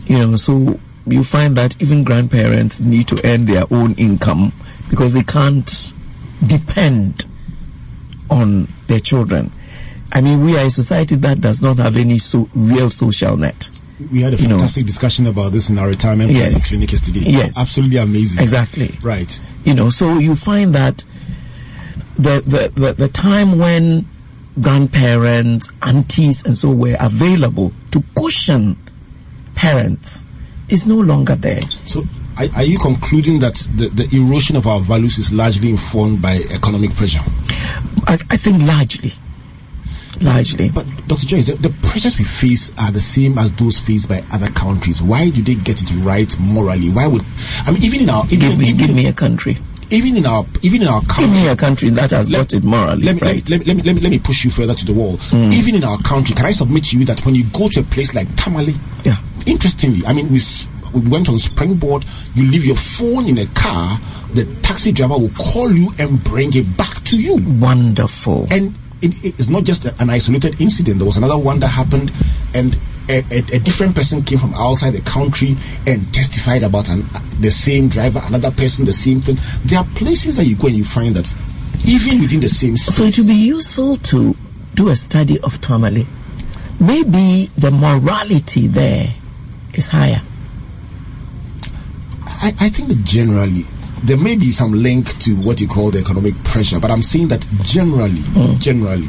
you 0.06 0.18
know, 0.20 0.36
so 0.36 0.80
you 1.06 1.24
find 1.24 1.56
that 1.56 1.82
even 1.82 2.04
grandparents 2.04 2.82
need 2.82 3.08
to 3.08 3.22
earn 3.26 3.46
their 3.46 3.64
own 3.72 3.94
income 3.96 4.52
because 4.90 5.14
they 5.14 5.24
can't 5.24 5.94
depend 6.46 7.26
on 8.30 8.68
their 8.88 9.00
children. 9.00 9.52
I 10.12 10.22
mean, 10.22 10.44
we 10.44 10.58
are 10.58 10.66
a 10.66 10.70
society 10.70 11.16
that 11.16 11.42
does 11.42 11.62
not 11.62 11.78
have 11.78 11.98
any 11.98 12.18
so, 12.18 12.50
real 12.54 12.90
social 12.90 13.38
net. 13.38 13.70
We 14.12 14.22
had 14.22 14.34
a 14.34 14.38
You 14.38 14.48
know. 14.48 14.58
fantastic 14.58 14.86
discussion 14.86 15.28
about 15.28 15.52
this 15.52 15.70
in 15.70 15.78
our 15.80 15.88
retirement 15.88 16.32
Yes. 16.32 16.68
clinic 16.68 16.92
yesterday. 16.92 17.22
Yes. 17.22 17.58
Absolutely 17.58 17.98
amazing. 17.98 18.42
Exactly. 18.42 18.98
Right. 19.02 19.40
You 19.66 19.74
know, 19.74 19.90
so 19.90 20.18
you 20.18 20.36
find 20.36 20.74
that 20.76 21.04
the, 22.16 22.44
the, 22.46 22.72
the, 22.80 22.94
the 22.94 23.08
time 23.08 23.58
when 23.58 24.06
grandparents, 24.62 25.72
aunties, 25.82 26.44
and 26.46 26.58
so 26.58 26.70
were 26.72 26.98
available 27.00 27.72
to 27.92 28.04
cushion 28.16 28.78
parents 29.56 30.24
is 30.70 30.88
no 30.88 30.96
longer 30.96 31.36
there. 31.36 31.62
So, 31.86 32.04
are, 32.38 32.46
are 32.56 32.64
you 32.64 32.78
concluding 32.80 33.40
that 33.42 33.56
the, 33.76 33.90
the 33.90 34.10
erosion 34.16 34.56
of 34.56 34.66
our 34.68 34.80
values 34.80 35.18
is 35.18 35.32
largely 35.32 35.70
informed 35.70 36.22
by 36.22 36.38
economic 36.52 36.96
pressure? 36.96 37.22
I, 38.08 38.18
I 38.32 38.38
think 38.38 38.64
largely. 38.64 39.14
Largely. 40.22 40.70
But, 40.70 40.86
Dr. 41.08 41.26
Joyce, 41.26 41.48
the, 41.48 41.54
the 41.56 41.70
pressures 41.88 42.18
we 42.18 42.26
face 42.26 42.72
are 42.80 42.92
the 42.92 43.02
same 43.02 43.38
as 43.38 43.52
those 43.54 43.80
faced 43.80 44.08
by 44.10 44.24
other 44.32 44.50
countries. 44.52 45.02
Why 45.02 45.30
do 45.30 45.42
they 45.42 45.56
get 45.56 45.82
it 45.82 45.92
right 45.98 46.34
morally? 46.40 46.90
Why 46.90 47.08
would 47.08 47.22
I 47.66 47.72
mean 47.72 47.84
even 47.84 48.02
in 48.02 48.10
our 48.10 48.24
even, 48.26 48.40
Give 48.40 48.58
me, 48.60 48.66
even, 48.70 48.78
give 48.88 48.96
me 48.96 49.06
a 49.08 49.14
country. 49.14 49.58
even 49.92 50.16
in 50.18 50.26
our 50.26 50.46
even 50.62 50.82
in 50.82 50.88
our 50.88 51.02
Give 51.02 51.10
country 51.10 51.30
me 51.42 51.48
a 51.48 51.56
country 51.56 51.90
that 51.90 52.12
has 52.12 52.30
got 52.30 52.54
it 52.54 52.64
morally 52.64 53.04
let 53.04 53.16
me, 53.16 53.22
right. 53.28 53.50
let, 53.50 53.60
me, 53.60 53.66
let, 53.66 53.76
me, 53.78 53.84
let, 53.84 53.96
me, 53.96 54.02
let 54.02 54.10
me 54.12 54.20
push 54.20 54.46
you 54.46 54.52
further 54.52 54.74
to 54.74 54.86
the 54.86 54.94
wall. 54.94 55.18
Hmm. 55.18 55.52
Even 55.52 55.76
in 55.76 55.84
our 55.84 55.98
country, 56.00 56.36
can 56.36 56.46
I 56.46 56.52
submit 56.52 56.86
to 56.86 56.98
you 57.00 57.06
that 57.06 57.26
when 57.26 57.36
you 57.36 57.44
go 57.46 57.68
to 57.70 57.80
a 57.82 57.84
place 57.84 58.14
like 58.16 58.34
Tamale, 58.36 58.76
Yeah. 59.04 59.18
interestingly, 59.46 60.06
I 60.06 60.14
mean, 60.14 60.32
we, 60.32 60.40
we 60.94 61.08
went 61.10 61.28
on 61.30 61.38
Springboard, 61.40 62.06
you 62.36 62.46
leave 62.50 62.66
your 62.66 62.76
phone 62.78 63.28
in 63.28 63.38
a 63.40 63.46
car, 63.48 64.00
the 64.34 64.46
taxi 64.62 64.92
driver 64.92 65.18
will 65.18 65.30
call 65.38 65.72
you 65.72 65.92
and 66.00 66.24
bring 66.24 66.56
it 66.56 66.76
back 66.78 67.04
to 67.06 67.18
you. 67.20 67.38
Wonderful. 67.60 68.48
And 68.52 68.74
it, 69.04 69.40
it's 69.40 69.50
not 69.50 69.64
just 69.64 69.86
an 69.86 70.10
isolated 70.10 70.60
incident. 70.62 70.98
There 70.98 71.06
was 71.06 71.18
another 71.18 71.38
one 71.38 71.60
that 71.60 71.68
happened, 71.68 72.12
and 72.54 72.78
a, 73.10 73.20
a, 73.32 73.56
a 73.56 73.60
different 73.60 73.96
person 73.96 74.24
came 74.24 74.40
from 74.40 74.54
outside 74.54 74.92
the 74.92 75.02
country 75.02 75.56
and 75.86 76.12
testified 76.14 76.64
about 76.64 76.90
an, 76.90 77.06
the 77.40 77.52
same 77.52 77.90
driver, 77.90 78.22
another 78.26 78.52
person, 78.52 78.86
the 78.86 78.94
same 78.94 79.20
thing. 79.20 79.38
There 79.66 79.80
are 79.80 79.86
places 79.96 80.38
that 80.38 80.46
you 80.46 80.56
go 80.56 80.68
and 80.68 80.78
you 80.78 80.86
find 80.86 81.16
that 81.16 81.34
even 81.86 82.22
within 82.22 82.40
the 82.40 82.50
same 82.50 82.78
space. 82.78 82.96
So 82.96 83.04
it 83.04 83.18
would 83.18 83.28
be 83.28 83.34
useful 83.34 83.98
to 83.98 84.36
do 84.76 84.90
a 84.90 84.96
study 84.96 85.40
of 85.42 85.60
Tamale. 85.62 86.08
Maybe 86.80 87.50
the 87.58 87.72
morality 87.72 88.68
there 88.68 89.14
is 89.74 89.88
higher. 89.88 90.22
I, 92.26 92.54
I 92.60 92.70
think 92.70 92.90
that 92.90 93.04
generally 93.04 93.64
there 94.04 94.18
may 94.18 94.36
be 94.36 94.52
some 94.52 94.72
link 94.74 95.18
to 95.20 95.36
what 95.38 95.62
you 95.62 95.68
call 95.68 95.92
the 95.92 96.00
economic 96.00 96.36
pressure, 96.44 96.80
but 96.80 96.92
I'm 96.92 97.02
saying 97.02 97.30
that 97.30 97.46
generally, 97.64 98.20
Hmm. 98.22 98.58
generally, 98.60 99.08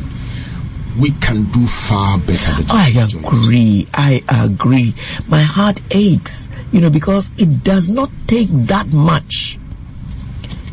we 0.99 1.11
can 1.21 1.45
do 1.51 1.67
far 1.67 2.19
better. 2.19 2.55
I 2.71 2.91
agree. 2.91 3.89
I 3.95 4.23
agree. 4.29 4.95
My 5.27 5.43
heart 5.43 5.81
aches, 5.91 6.49
you 6.71 6.81
know, 6.81 6.91
because 6.91 7.33
it 7.37 7.65
does 7.65 7.91
not 7.91 8.11
take 8.29 8.49
that 8.67 8.93
much 8.93 9.59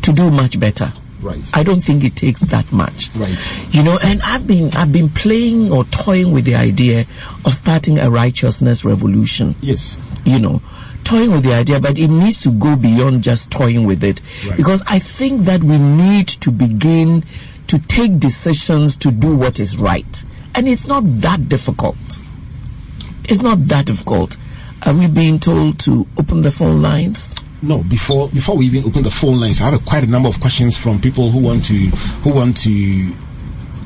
to 0.02 0.12
do 0.12 0.30
much 0.30 0.60
better. 0.60 0.92
Right. 1.20 1.38
I 1.54 1.62
don't 1.62 1.80
think 1.80 2.02
it 2.04 2.16
takes 2.16 2.40
that 2.40 2.70
much. 2.72 3.10
Right. 3.14 3.36
You 3.72 3.82
know, 3.84 3.98
and 4.02 4.20
I've 4.22 4.46
been 4.46 4.70
I've 4.76 4.92
been 4.92 5.08
playing 5.08 5.70
or 5.72 5.84
toying 5.84 6.32
with 6.32 6.44
the 6.44 6.56
idea 6.56 7.04
of 7.44 7.54
starting 7.54 7.98
a 8.00 8.10
righteousness 8.10 8.84
revolution. 8.84 9.54
Yes. 9.60 9.98
you 10.24 10.38
know, 10.38 10.62
toying 11.04 11.32
with 11.32 11.44
the 11.44 11.54
idea, 11.54 11.80
but 11.80 11.98
it 11.98 12.08
needs 12.08 12.42
to 12.42 12.50
go 12.50 12.76
beyond 12.76 13.22
just 13.22 13.50
toying 13.50 13.86
with 13.86 14.02
it. 14.04 14.20
Right. 14.46 14.56
Because 14.56 14.82
I 14.86 14.98
think 14.98 15.42
that 15.42 15.62
we 15.62 15.78
need 15.78 16.28
to 16.28 16.50
begin 16.50 17.24
to 17.68 17.78
take 17.78 18.18
decisions 18.18 18.96
to 18.98 19.10
do 19.10 19.34
what 19.34 19.60
is 19.60 19.78
right. 19.78 20.24
And 20.54 20.68
it's 20.68 20.86
not 20.86 21.02
that 21.04 21.48
difficult. 21.48 21.96
It's 23.28 23.40
not 23.40 23.58
that 23.66 23.86
difficult. 23.86 24.36
Are 24.84 24.94
we 24.94 25.06
being 25.06 25.38
told 25.38 25.78
to 25.80 26.06
open 26.18 26.42
the 26.42 26.50
phone 26.50 26.82
lines? 26.82 27.34
No, 27.62 27.84
before 27.84 28.28
before 28.28 28.56
we 28.56 28.66
even 28.66 28.84
open 28.84 29.04
the 29.04 29.10
phone 29.10 29.40
lines, 29.40 29.60
I 29.60 29.66
have 29.66 29.74
a, 29.74 29.84
quite 29.84 30.02
a 30.02 30.08
number 30.08 30.28
of 30.28 30.40
questions 30.40 30.76
from 30.76 31.00
people 31.00 31.30
who 31.30 31.38
want 31.38 31.64
to 31.66 31.74
who 31.74 32.34
want 32.34 32.56
to 32.58 33.12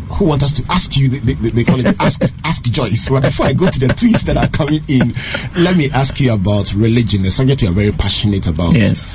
who 0.08 0.26
want 0.26 0.42
us 0.42 0.52
to 0.52 0.64
ask 0.70 0.96
you. 0.96 1.08
They, 1.08 1.18
they, 1.18 1.50
they 1.50 1.64
call 1.64 1.80
it 1.80 1.86
ask 2.00 2.22
ask 2.44 2.64
Joyce. 2.64 3.08
But 3.08 3.24
before 3.24 3.46
I 3.46 3.52
go 3.52 3.70
to 3.70 3.78
the 3.78 3.88
tweets 3.88 4.22
that 4.22 4.36
are 4.36 4.48
coming 4.48 4.82
in, 4.88 5.14
let 5.62 5.76
me 5.76 5.90
ask 5.92 6.20
you 6.20 6.32
about 6.32 6.72
religion, 6.74 7.24
a 7.24 7.30
subject 7.30 7.62
you 7.62 7.68
are 7.68 7.72
very 7.72 7.92
passionate 7.92 8.46
about. 8.46 8.74
Yes. 8.74 9.14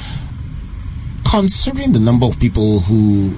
Considering 1.26 1.94
the 1.94 2.00
number 2.00 2.26
of 2.26 2.40
people 2.40 2.80
who 2.82 3.34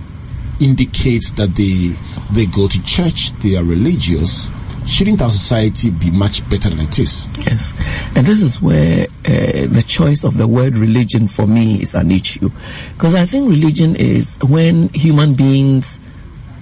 indicate 0.60 1.32
that 1.36 1.56
they 1.56 1.96
they 2.34 2.46
go 2.46 2.68
to 2.68 2.84
church, 2.84 3.32
they 3.42 3.56
are 3.56 3.64
religious, 3.64 4.50
shouldn't 4.88 5.22
our 5.22 5.32
society 5.32 5.90
be 5.90 6.10
much 6.12 6.48
better 6.50 6.70
than 6.70 6.80
it 6.80 7.00
is? 7.00 7.28
Yes. 7.46 7.74
And 8.16 8.26
this 8.26 8.42
is 8.42 8.62
where 8.62 9.08
uh, 9.26 9.68
the 9.68 9.84
choice 9.86 10.24
of 10.24 10.38
the 10.38 10.48
word 10.48 10.78
religion 10.78 11.28
for 11.28 11.48
me 11.48 11.82
is 11.82 11.94
an 11.94 12.12
issue. 12.12 12.50
Because 12.94 13.16
I 13.16 13.26
think 13.26 13.50
religion 13.50 13.96
is 13.96 14.40
when 14.42 14.90
human 14.90 15.36
beings 15.36 16.00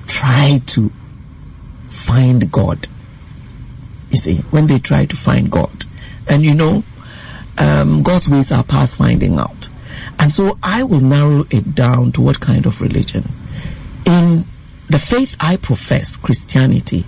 try 0.07 0.61
to 0.67 0.91
find 1.89 2.51
God. 2.51 2.87
You 4.09 4.17
see, 4.17 4.37
when 4.51 4.67
they 4.67 4.79
try 4.79 5.05
to 5.05 5.15
find 5.15 5.51
God. 5.51 5.85
And 6.27 6.43
you 6.43 6.53
know, 6.53 6.83
um, 7.57 8.03
God's 8.03 8.29
ways 8.29 8.51
are 8.51 8.63
past 8.63 8.97
finding 8.97 9.37
out. 9.37 9.69
And 10.19 10.29
so 10.29 10.57
I 10.61 10.83
will 10.83 11.01
narrow 11.01 11.45
it 11.49 11.73
down 11.73 12.11
to 12.13 12.21
what 12.21 12.39
kind 12.39 12.65
of 12.65 12.81
religion. 12.81 13.31
In 14.05 14.45
the 14.89 14.99
faith 14.99 15.35
I 15.39 15.57
profess, 15.57 16.17
Christianity, 16.17 17.05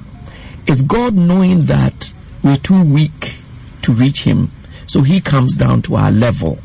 is 0.67 0.81
God 0.81 1.13
knowing 1.15 1.65
that 1.65 2.13
we're 2.43 2.57
too 2.57 2.83
weak 2.83 3.39
to 3.83 3.91
reach 3.91 4.23
Him. 4.23 4.51
So 4.87 5.01
He 5.01 5.21
comes 5.21 5.57
down 5.57 5.81
to 5.83 5.95
our 5.95 6.11
level 6.11 6.59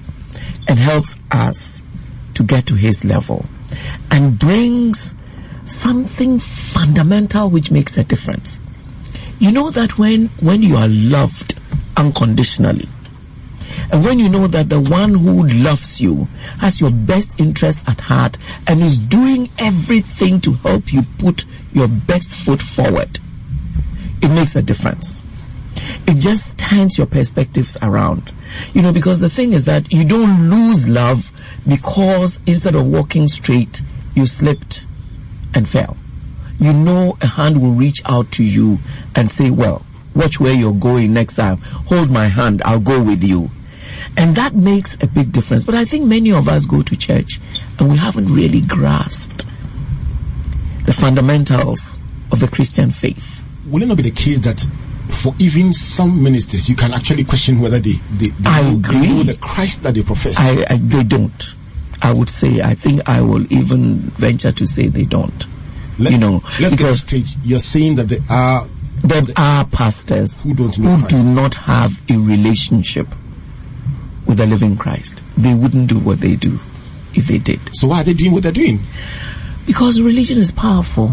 and 0.66 0.78
helps 0.78 1.18
us 1.30 1.82
to 2.34 2.42
get 2.42 2.66
to 2.66 2.74
His 2.74 3.04
level 3.04 3.46
and 4.10 4.38
brings 4.38 5.14
something 5.68 6.38
fundamental 6.38 7.50
which 7.50 7.70
makes 7.70 7.96
a 7.96 8.04
difference. 8.04 8.62
You 9.38 9.52
know 9.52 9.70
that 9.70 9.98
when, 9.98 10.26
when 10.40 10.62
you 10.62 10.76
are 10.76 10.88
loved 10.88 11.58
unconditionally, 11.96 12.88
and 13.90 14.04
when 14.04 14.18
you 14.18 14.28
know 14.28 14.46
that 14.48 14.68
the 14.68 14.80
one 14.80 15.14
who 15.14 15.46
loves 15.46 16.00
you 16.00 16.28
has 16.58 16.80
your 16.80 16.90
best 16.90 17.38
interest 17.40 17.80
at 17.86 18.00
heart 18.02 18.36
and 18.66 18.80
is 18.80 18.98
doing 18.98 19.48
everything 19.58 20.40
to 20.42 20.54
help 20.54 20.92
you 20.92 21.02
put 21.18 21.44
your 21.72 21.88
best 21.88 22.30
foot 22.30 22.60
forward, 22.60 23.20
it 24.20 24.28
makes 24.28 24.56
a 24.56 24.62
difference. 24.62 25.22
It 26.06 26.18
just 26.18 26.58
turns 26.58 26.98
your 26.98 27.06
perspectives 27.06 27.78
around. 27.80 28.32
You 28.74 28.82
know, 28.82 28.92
because 28.92 29.20
the 29.20 29.30
thing 29.30 29.52
is 29.52 29.64
that 29.64 29.92
you 29.92 30.04
don't 30.04 30.50
lose 30.50 30.88
love 30.88 31.30
because 31.66 32.40
instead 32.46 32.74
of 32.74 32.86
walking 32.86 33.28
straight, 33.28 33.82
you 34.14 34.26
slipped 34.26 34.86
and 35.54 35.68
fell. 35.68 35.96
You 36.58 36.72
know, 36.72 37.16
a 37.20 37.26
hand 37.26 37.62
will 37.62 37.72
reach 37.72 38.00
out 38.04 38.32
to 38.32 38.44
you 38.44 38.78
and 39.14 39.30
say, 39.30 39.50
Well, 39.50 39.84
watch 40.14 40.40
where 40.40 40.52
you're 40.52 40.74
going 40.74 41.12
next 41.12 41.34
time. 41.34 41.58
Hold 41.58 42.10
my 42.10 42.26
hand, 42.26 42.62
I'll 42.64 42.80
go 42.80 43.02
with 43.02 43.22
you. 43.22 43.50
And 44.16 44.34
that 44.36 44.54
makes 44.54 44.96
a 45.00 45.06
big 45.06 45.32
difference. 45.32 45.64
But 45.64 45.74
I 45.74 45.84
think 45.84 46.06
many 46.06 46.32
of 46.32 46.48
us 46.48 46.66
go 46.66 46.82
to 46.82 46.96
church 46.96 47.40
and 47.78 47.90
we 47.90 47.96
haven't 47.96 48.32
really 48.32 48.60
grasped 48.60 49.46
the 50.86 50.92
fundamentals 50.92 51.98
of 52.32 52.40
the 52.40 52.48
Christian 52.48 52.90
faith. 52.90 53.44
Will 53.68 53.82
it 53.82 53.86
not 53.86 53.96
be 53.96 54.02
the 54.04 54.10
case 54.10 54.40
that 54.40 54.66
for 55.08 55.34
even 55.38 55.72
some 55.72 56.22
ministers, 56.22 56.68
you 56.68 56.76
can 56.76 56.92
actually 56.92 57.24
question 57.24 57.60
whether 57.60 57.78
they, 57.78 57.94
they, 58.16 58.28
they, 58.28 58.50
know, 58.50 58.74
they 58.76 59.00
know 59.00 59.22
the 59.22 59.36
Christ 59.40 59.82
that 59.82 59.94
they 59.94 60.02
profess? 60.02 60.36
I, 60.38 60.66
I 60.68 60.76
they 60.76 61.02
don't. 61.02 61.54
I 62.02 62.12
would 62.12 62.28
say 62.28 62.60
I 62.60 62.74
think 62.74 63.08
I 63.08 63.20
will 63.20 63.50
even 63.52 63.96
venture 64.16 64.52
to 64.52 64.66
say 64.66 64.86
they 64.88 65.04
don't. 65.04 65.46
Let, 65.98 66.12
you 66.12 66.18
know, 66.18 66.42
let's 66.60 66.76
get 66.76 66.94
straight. 66.94 67.36
You're 67.44 67.58
saying 67.58 67.96
that 67.96 68.08
there 68.08 68.20
are 68.30 68.66
There 69.02 69.22
are 69.36 69.64
pastors 69.66 70.42
Who 70.42 70.54
don't 70.54 70.74
who 70.74 71.06
do 71.08 71.24
not 71.24 71.54
have 71.54 72.00
a 72.10 72.16
relationship 72.16 73.08
with 74.26 74.38
the 74.38 74.46
living 74.46 74.76
Christ. 74.76 75.22
They 75.36 75.54
wouldn't 75.54 75.88
do 75.88 75.98
what 75.98 76.20
they 76.20 76.36
do 76.36 76.58
if 77.14 77.26
they 77.28 77.38
did. 77.38 77.60
So 77.72 77.88
why 77.88 78.00
are 78.00 78.04
they 78.04 78.14
doing 78.14 78.32
what 78.32 78.42
they're 78.42 78.52
doing? 78.52 78.80
Because 79.66 80.00
religion 80.00 80.38
is 80.38 80.52
powerful. 80.52 81.10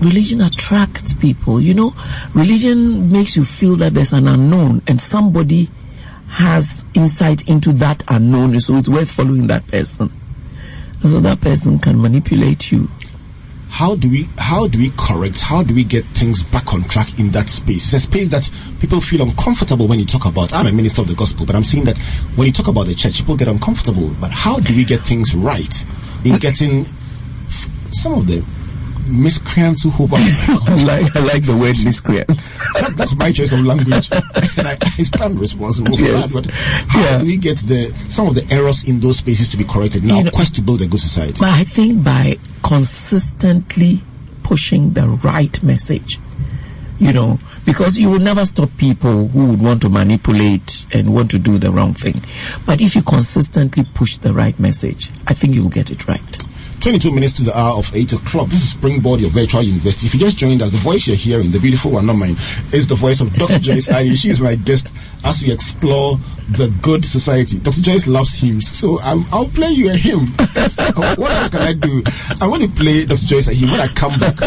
Religion 0.00 0.40
attracts 0.40 1.14
people. 1.14 1.60
You 1.60 1.74
know, 1.74 1.94
religion 2.34 3.10
makes 3.10 3.36
you 3.36 3.44
feel 3.44 3.76
that 3.76 3.94
there's 3.94 4.12
an 4.12 4.28
unknown 4.28 4.82
and 4.86 5.00
somebody 5.00 5.68
has 6.28 6.84
insight 6.94 7.46
into 7.48 7.72
that 7.72 8.02
unknown, 8.08 8.58
so 8.60 8.76
it's 8.76 8.88
worth 8.88 9.10
following 9.10 9.46
that 9.46 9.66
person. 9.68 10.12
And 11.02 11.10
so 11.10 11.20
that 11.20 11.40
person 11.40 11.78
can 11.78 12.00
manipulate 12.00 12.72
you. 12.72 12.88
How 13.68 13.94
do 13.94 14.08
we 14.10 14.26
how 14.38 14.68
do 14.68 14.78
we 14.78 14.90
correct? 14.96 15.40
How 15.40 15.62
do 15.62 15.74
we 15.74 15.84
get 15.84 16.04
things 16.04 16.42
back 16.42 16.72
on 16.72 16.84
track 16.84 17.18
in 17.18 17.30
that 17.32 17.48
space? 17.48 17.92
It's 17.92 18.04
a 18.04 18.06
space 18.06 18.28
that 18.30 18.50
people 18.80 19.00
feel 19.00 19.22
uncomfortable 19.22 19.86
when 19.86 19.98
you 19.98 20.06
talk 20.06 20.24
about. 20.24 20.52
I'm 20.54 20.66
a 20.66 20.72
minister 20.72 21.02
of 21.02 21.08
the 21.08 21.14
gospel, 21.14 21.44
but 21.44 21.54
I'm 21.54 21.64
seeing 21.64 21.84
that 21.84 21.98
when 22.36 22.46
you 22.46 22.52
talk 22.52 22.68
about 22.68 22.86
the 22.86 22.94
church, 22.94 23.18
people 23.18 23.36
get 23.36 23.48
uncomfortable. 23.48 24.14
But 24.20 24.30
how 24.30 24.60
do 24.60 24.74
we 24.74 24.84
get 24.84 25.00
things 25.00 25.34
right 25.34 25.84
in 26.24 26.38
getting 26.38 26.86
f- 27.48 27.68
some 27.92 28.14
of 28.14 28.26
the 28.26 28.42
miscreants 29.08 29.82
who 29.82 29.90
hover? 29.90 30.16
I 30.18 30.84
like, 30.84 31.16
I 31.16 31.20
like 31.20 31.42
the 31.44 31.52
word 31.56 31.76
miscreants. 31.84 32.50
that, 32.74 32.94
that's 32.96 33.14
my 33.16 33.32
choice 33.32 33.52
of 33.52 33.60
language, 33.60 34.08
and 34.12 34.66
I, 34.68 34.76
I 34.80 35.02
stand 35.02 35.38
responsible 35.40 35.96
for 35.96 36.02
Yes. 36.02 36.32
that. 36.34 36.44
But 36.44 36.52
how 36.52 37.00
Yeah. 37.02 37.18
do 37.18 37.26
we 37.26 37.36
get 37.36 37.58
the 37.58 37.92
some 38.08 38.26
of 38.28 38.34
the 38.34 38.46
errors 38.52 38.84
in 38.88 39.00
those 39.00 39.18
spaces 39.18 39.48
to 39.50 39.56
be 39.56 39.64
corrected? 39.64 40.04
Now, 40.04 40.18
You 40.18 40.24
know- 40.24 40.30
quest 40.30 40.54
to 40.56 40.62
build 40.62 40.80
a 40.82 40.86
good 40.86 41.00
society. 41.00 41.34
But 41.40 41.50
I 41.50 41.64
think 41.64 42.02
by 42.04 42.36
consistently 42.62 44.00
pushing 44.42 44.92
the 44.92 45.06
right 45.08 45.62
message, 45.62 46.18
you 46.98 47.12
know, 47.12 47.38
because 47.64 47.98
you 47.98 48.08
will 48.08 48.20
never 48.20 48.44
stop 48.44 48.70
people 48.78 49.28
who 49.28 49.46
would 49.50 49.60
want 49.60 49.82
to 49.82 49.88
manipulate 49.88 50.86
and 50.94 51.12
want 51.12 51.30
to 51.32 51.38
do 51.38 51.58
the 51.58 51.70
wrong 51.70 51.92
thing. 51.94 52.22
But 52.64 52.80
if 52.80 52.94
you 52.96 53.02
consistently 53.02 53.84
push 53.92 54.16
the 54.18 54.32
right 54.32 54.58
message, 54.58 55.10
I 55.26 55.34
think 55.34 55.54
you'll 55.54 55.68
get 55.68 55.90
it 55.90 56.06
right. 56.08 56.35
22 56.86 57.10
minutes 57.10 57.32
to 57.32 57.42
the 57.42 57.58
hour 57.58 57.78
of 57.78 57.92
8 57.92 58.12
o'clock. 58.12 58.46
This 58.46 58.62
is 58.62 58.70
Springboard, 58.70 59.18
your 59.18 59.30
virtual 59.30 59.60
university. 59.60 60.06
If 60.06 60.14
you 60.14 60.20
just 60.20 60.36
joined 60.36 60.62
us, 60.62 60.70
the 60.70 60.78
voice 60.78 61.08
you're 61.08 61.16
hearing, 61.16 61.50
the 61.50 61.58
beautiful 61.58 61.90
one, 61.90 62.06
not 62.06 62.12
mine, 62.12 62.36
is 62.72 62.86
the 62.86 62.94
voice 62.94 63.20
of 63.20 63.34
Dr. 63.34 63.58
Joyce 63.58 63.88
Aryee. 63.88 64.14
She 64.14 64.28
is 64.28 64.40
my 64.40 64.54
guest 64.54 64.86
as 65.24 65.42
we 65.42 65.52
explore 65.52 66.18
the 66.50 66.72
good 66.80 67.04
society. 67.04 67.58
Dr. 67.58 67.82
Joyce 67.82 68.06
loves 68.06 68.34
hymns, 68.34 68.68
so 68.68 69.00
I'm, 69.00 69.24
I'll 69.32 69.48
play 69.48 69.70
you 69.70 69.90
a 69.90 69.96
hymn. 69.96 70.26
what 71.16 71.30
else 71.32 71.50
can 71.50 71.62
I 71.62 71.72
do? 71.72 72.02
I 72.40 72.46
want 72.46 72.62
to 72.62 72.68
play 72.68 73.04
Dr. 73.04 73.26
Joyce 73.26 73.48
a 73.48 73.54
hymn. 73.54 73.70
When 73.70 73.80
I 73.80 73.88
come 73.88 74.18
back, 74.20 74.38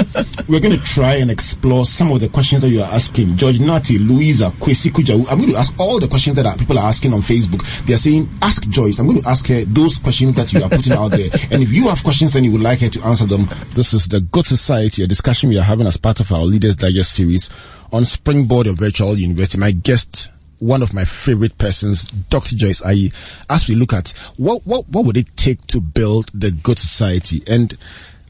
we're 0.47 0.61
going 0.61 0.77
to 0.77 0.83
try 0.83 1.15
and 1.15 1.29
explore 1.29 1.85
some 1.85 2.11
of 2.11 2.21
the 2.21 2.29
questions 2.29 2.61
that 2.61 2.69
you 2.69 2.81
are 2.81 2.91
asking. 2.91 3.35
George 3.35 3.59
Nati, 3.59 3.97
Louisa, 3.97 4.49
Kwesi 4.59 4.91
Kujawu. 4.91 5.29
I'm 5.29 5.39
going 5.39 5.51
to 5.51 5.57
ask 5.57 5.77
all 5.77 5.99
the 5.99 6.07
questions 6.07 6.35
that 6.37 6.45
are, 6.45 6.55
people 6.57 6.79
are 6.79 6.87
asking 6.87 7.13
on 7.13 7.19
Facebook. 7.19 7.63
They're 7.85 7.97
saying, 7.97 8.29
ask 8.41 8.67
Joyce. 8.69 8.99
I'm 8.99 9.07
going 9.07 9.21
to 9.21 9.29
ask 9.29 9.45
her 9.47 9.65
those 9.65 9.99
questions 9.99 10.35
that 10.35 10.53
you 10.53 10.63
are 10.63 10.69
putting 10.69 10.93
out 10.93 11.09
there. 11.09 11.29
And 11.51 11.61
if 11.61 11.71
you 11.73 11.89
have 11.89 12.03
questions 12.03 12.35
and 12.35 12.45
you 12.45 12.53
would 12.53 12.61
like 12.61 12.79
her 12.79 12.89
to 12.89 13.01
answer 13.05 13.25
them, 13.25 13.47
this 13.73 13.93
is 13.93 14.07
the 14.07 14.21
Good 14.21 14.45
Society, 14.45 15.03
a 15.03 15.07
discussion 15.07 15.49
we 15.49 15.57
are 15.57 15.63
having 15.63 15.87
as 15.87 15.97
part 15.97 16.21
of 16.21 16.31
our 16.31 16.43
Leaders 16.43 16.77
Digest 16.77 17.11
series 17.13 17.49
on 17.91 18.05
Springboard 18.05 18.67
of 18.67 18.77
Virtual 18.77 19.17
University. 19.17 19.57
My 19.59 19.71
guest, 19.71 20.29
one 20.59 20.81
of 20.81 20.93
my 20.93 21.05
favorite 21.05 21.57
persons, 21.57 22.05
Dr. 22.29 22.55
Joyce 22.55 22.81
Aryee, 22.81 23.13
as 23.49 23.67
we 23.67 23.75
look 23.75 23.93
at 23.93 24.09
what, 24.37 24.65
what, 24.65 24.87
what 24.89 25.05
would 25.05 25.17
it 25.17 25.35
take 25.35 25.65
to 25.67 25.81
build 25.81 26.29
the 26.33 26.51
good 26.51 26.77
society? 26.77 27.41
And 27.47 27.77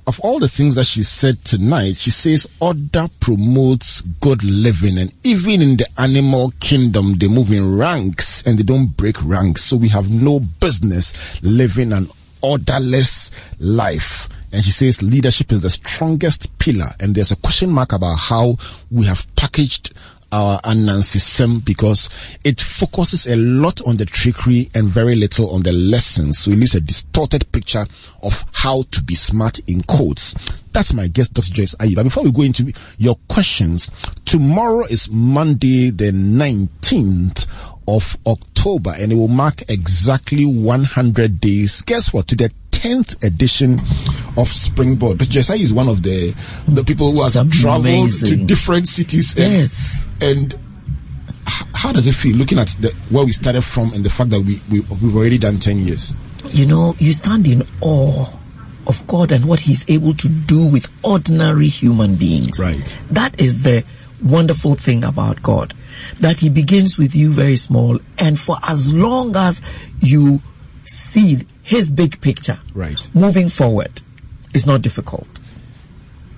of 0.09 0.19
all 0.21 0.39
the 0.39 0.47
things 0.47 0.73
that 0.73 0.85
she 0.85 1.03
said 1.03 1.43
tonight, 1.45 1.95
she 1.95 2.09
says 2.09 2.47
order 2.59 3.07
promotes 3.19 4.01
good 4.01 4.43
living, 4.43 4.97
and 4.97 5.13
even 5.23 5.61
in 5.61 5.77
the 5.77 5.85
animal 5.99 6.51
kingdom, 6.59 7.13
they 7.19 7.27
move 7.27 7.51
in 7.51 7.77
ranks 7.77 8.41
and 8.47 8.57
they 8.57 8.63
don't 8.63 8.87
break 8.97 9.23
ranks. 9.23 9.63
So 9.65 9.77
we 9.77 9.87
have 9.89 10.09
no 10.09 10.39
business 10.39 11.13
living 11.43 11.93
an 11.93 12.09
orderless 12.41 13.31
life. 13.59 14.27
And 14.51 14.65
she 14.65 14.71
says 14.71 15.03
leadership 15.03 15.51
is 15.51 15.61
the 15.61 15.69
strongest 15.69 16.57
pillar, 16.57 16.89
and 16.99 17.13
there's 17.13 17.31
a 17.31 17.35
question 17.35 17.69
mark 17.69 17.93
about 17.93 18.15
how 18.15 18.55
we 18.89 19.05
have 19.05 19.27
packaged 19.35 19.93
our 20.31 20.59
Anansi 20.61 21.19
Sem 21.19 21.59
because 21.59 22.09
it 22.43 22.59
focuses 22.59 23.27
a 23.27 23.35
lot 23.35 23.81
on 23.85 23.97
the 23.97 24.05
trickery 24.05 24.69
and 24.73 24.87
very 24.87 25.15
little 25.15 25.53
on 25.53 25.63
the 25.63 25.71
lessons. 25.71 26.39
So 26.39 26.51
it 26.51 26.59
leaves 26.59 26.75
a 26.75 26.81
distorted 26.81 27.51
picture 27.51 27.85
of 28.23 28.45
how 28.53 28.83
to 28.91 29.03
be 29.03 29.15
smart 29.15 29.59
in 29.67 29.81
quotes. 29.81 30.35
That's 30.71 30.93
my 30.93 31.07
guest, 31.07 31.33
Dr. 31.33 31.51
Joyce 31.53 31.75
Aryee. 31.75 31.95
But 31.95 32.03
before 32.03 32.23
we 32.23 32.31
go 32.31 32.43
into 32.43 32.71
your 32.97 33.17
questions, 33.27 33.89
tomorrow 34.25 34.85
is 34.85 35.09
Monday, 35.11 35.89
the 35.89 36.11
19th 36.11 37.47
of 37.87 38.17
October, 38.27 38.93
and 38.99 39.11
it 39.11 39.15
will 39.15 39.27
mark 39.27 39.63
exactly 39.67 40.45
100 40.45 41.41
days. 41.41 41.81
Guess 41.81 42.13
what? 42.13 42.27
To 42.27 42.35
the 42.35 42.51
10th 42.79 43.23
edition 43.23 43.73
of 44.37 44.47
Springboard. 44.47 45.19
Joyce 45.19 45.49
is 45.51 45.73
one 45.73 45.89
of 45.89 46.01
the, 46.03 46.33
the 46.67 46.83
people 46.83 47.11
who 47.11 47.23
has 47.23 47.33
traveled 47.61 48.11
to 48.25 48.35
different 48.45 48.87
cities 48.87 49.35
and 49.37 49.51
Yes. 49.53 50.07
and 50.21 50.57
how 51.75 51.91
does 51.91 52.07
it 52.07 52.13
feel 52.15 52.35
looking 52.37 52.59
at 52.59 52.67
the, 52.79 52.93
where 53.09 53.25
we 53.25 53.31
started 53.31 53.63
from 53.63 53.91
and 53.93 54.03
the 54.05 54.09
fact 54.09 54.29
that 54.29 54.39
we, 54.41 54.59
we 54.69 54.79
we've 55.01 55.15
already 55.15 55.37
done 55.37 55.57
10 55.57 55.79
years 55.79 56.13
You 56.51 56.65
know, 56.65 56.95
you 56.99 57.11
stand 57.13 57.47
in 57.47 57.63
awe 57.81 58.27
of 58.87 59.05
God 59.07 59.31
and 59.31 59.45
what 59.45 59.59
He's 59.61 59.87
able 59.89 60.13
to 60.15 60.29
do 60.29 60.65
with 60.65 60.87
ordinary 61.03 61.67
human 61.67 62.15
beings. 62.15 62.57
Right. 62.59 62.97
That 63.11 63.39
is 63.39 63.63
the 63.63 63.83
wonderful 64.23 64.75
thing 64.75 65.03
about 65.03 65.43
God. 65.43 65.73
That 66.21 66.39
He 66.39 66.49
begins 66.49 66.97
with 66.97 67.13
you 67.15 67.31
very 67.31 67.55
small, 67.57 67.99
and 68.17 68.39
for 68.39 68.57
as 68.63 68.93
long 68.93 69.35
as 69.35 69.61
you 70.01 70.41
see 70.89 71.45
His 71.63 71.91
big 71.91 72.19
picture, 72.21 72.60
Right. 72.73 72.99
moving 73.13 73.49
forward, 73.49 74.02
is 74.54 74.65
not 74.65 74.82
difficult. 74.82 75.28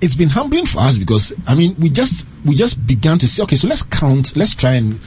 it's 0.02 0.16
been 0.16 0.30
humbling 0.30 0.66
for 0.66 0.80
us 0.88 0.98
because 0.98 1.32
i 1.48 1.54
mean 1.56 1.76
we 1.80 1.88
just 1.88 2.26
we 2.44 2.56
just 2.56 2.76
began 2.88 3.18
to 3.20 3.28
say 3.28 3.44
okay 3.44 3.56
so 3.56 3.68
let's 3.68 3.84
count 3.84 4.36
let's 4.36 4.56
try 4.56 4.74
and 4.74 5.00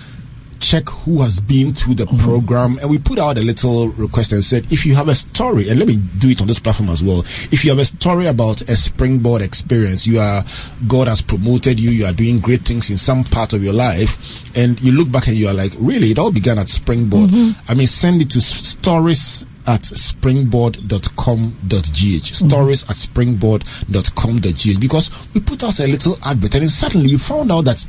check 0.64 0.88
who 0.88 1.20
has 1.20 1.40
been 1.40 1.74
through 1.74 1.94
the 1.94 2.06
program. 2.24 2.78
And 2.80 2.90
we 2.90 2.98
put 2.98 3.18
out 3.18 3.36
a 3.36 3.42
little 3.42 3.90
request 3.90 4.32
and 4.32 4.42
said 4.42 4.72
if 4.72 4.86
you 4.86 4.94
have 4.94 5.08
a 5.08 5.14
story 5.14 5.68
and 5.68 5.78
let 5.78 5.86
me 5.86 5.96
do 6.18 6.30
it 6.30 6.40
on 6.40 6.46
this 6.46 6.58
platform 6.58 6.88
as 6.88 7.02
well. 7.02 7.20
If 7.52 7.64
you 7.64 7.70
have 7.70 7.78
a 7.78 7.84
story 7.84 8.26
about 8.26 8.62
a 8.62 8.74
springboard 8.74 9.42
experience 9.42 10.06
you 10.06 10.18
are 10.18 10.44
god 10.88 11.08
has 11.08 11.20
promoted 11.20 11.78
you 11.78 11.90
you 11.90 12.06
are 12.06 12.12
doing 12.12 12.38
great 12.38 12.62
things 12.62 12.90
in 12.90 12.96
some 12.96 13.24
part 13.24 13.52
of 13.52 13.62
your 13.62 13.74
life 13.74 14.56
and 14.56 14.80
you 14.80 14.92
look 14.92 15.12
back 15.12 15.26
and 15.26 15.36
you 15.36 15.48
are 15.48 15.54
like 15.54 15.72
really 15.78 16.10
it 16.10 16.18
all 16.18 16.32
began 16.32 16.58
at 16.58 16.68
springboard. 16.68 17.30
Mm-hmm. 17.30 17.70
I 17.70 17.74
mean 17.74 17.86
send 17.86 18.22
it 18.22 18.30
to 18.30 18.40
stories 18.40 19.44
at 19.66 19.82
springboard.com.gh. 19.82 22.34
Stories 22.34 22.84
mm-hmm. 22.84 22.90
at 22.90 22.96
springboard.com.gh. 22.96 24.80
Because 24.80 25.10
we 25.32 25.40
put 25.40 25.64
out 25.64 25.80
a 25.80 25.86
little 25.86 26.18
advert 26.24 26.54
and 26.54 26.62
then 26.62 26.68
suddenly 26.68 27.12
we 27.12 27.18
found 27.18 27.50
out 27.50 27.64
that 27.64 27.84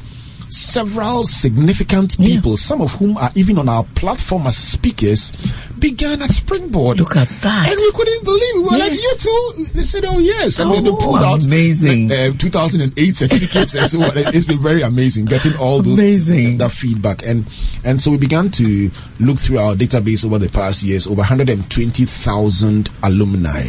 several 0.49 1.23
significant 1.25 2.15
Yeah. 2.19 2.27
people, 2.35 2.57
some 2.57 2.81
of 2.81 2.91
whom 2.93 3.17
are 3.17 3.31
even 3.35 3.57
on 3.57 3.67
our 3.69 3.83
platform 3.95 4.47
as 4.47 4.55
speakers, 4.57 5.31
began 5.79 6.21
at 6.21 6.31
Springboard. 6.31 6.99
Look 6.99 7.15
at 7.17 7.29
that. 7.41 7.67
And 7.69 7.77
we 7.77 7.91
couldn't 7.91 8.23
believe 8.23 8.55
it. 8.55 8.57
We 8.57 8.63
were 8.63 8.77
like, 8.77 8.91
you 8.93 9.13
too? 9.19 9.65
They 9.73 9.83
said, 9.85 10.05
oh, 10.05 10.19
yes. 10.19 10.59
And 10.59 10.71
then 10.71 10.83
they 10.83 10.89
Oh, 10.89 10.95
pulled 10.95 11.17
out 11.23 11.43
amazing. 11.45 12.11
uh, 12.11 12.31
2008 12.37 13.15
certificates. 13.15 13.75
and 13.75 13.89
so 13.89 13.99
it's 14.01 14.45
been 14.45 14.61
very 14.61 14.81
amazing 14.81 15.25
getting 15.25 15.55
all 15.57 15.81
those 15.81 15.99
Amazing. 15.99 16.57
that 16.59 16.71
feedback. 16.71 17.25
And 17.25 17.45
and 17.83 18.01
so 18.01 18.11
we 18.11 18.17
began 18.17 18.49
to 18.51 18.89
look 19.19 19.37
through 19.37 19.57
our 19.59 19.75
database 19.75 20.25
over 20.25 20.39
the 20.39 20.49
past 20.49 20.83
years, 20.83 21.05
over 21.07 21.21
120,000 21.21 22.89
alumni. 23.03 23.63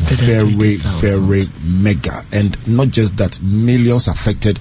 Very, 0.00 0.44
120,000. 0.44 1.00
very 1.00 1.44
mega. 1.64 2.22
And 2.32 2.56
not 2.68 2.88
just 2.88 3.16
that, 3.16 3.40
millions 3.42 4.06
affected 4.06 4.58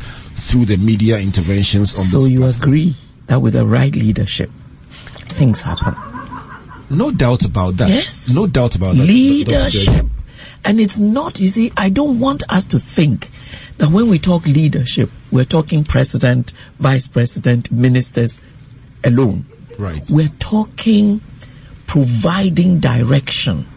through 0.48 0.66
the 0.66 0.78
media 0.78 1.20
interventions 1.20 1.94
on 1.96 2.06
So 2.06 2.26
you 2.26 2.46
agree 2.46 2.96
that 3.28 3.42
with 3.42 3.54
the 3.54 3.66
right 3.66 3.94
leadership, 3.94 4.50
things 4.90 5.62
happen. 5.62 5.96
No 6.90 7.12
doubt 7.12 7.44
about 7.44 7.76
that. 7.78 7.90
Yes. 7.90 8.34
No 8.34 8.48
doubt 8.48 8.76
about 8.76 8.96
that. 8.96 9.04
Leadership. 9.04 10.06
And 10.64 10.80
it's 10.80 11.00
not, 11.00 11.40
you 11.40 11.48
see, 11.48 11.72
I 11.76 11.90
don't 11.90 12.20
want 12.20 12.44
us 12.50 12.66
to 12.68 12.80
think 12.80 13.30
that 13.78 13.90
when 13.90 14.10
we 14.10 14.20
talk 14.20 14.46
leadership, 14.46 15.12
we're 15.32 15.46
talking 15.46 15.84
president, 15.84 16.54
vice 16.80 17.08
president, 17.08 17.72
ministers 17.72 18.42
alone. 19.04 19.46
Right. 19.78 20.04
We're 20.10 20.32
talking 20.40 21.22
providing 21.88 22.80
direction 22.80 23.68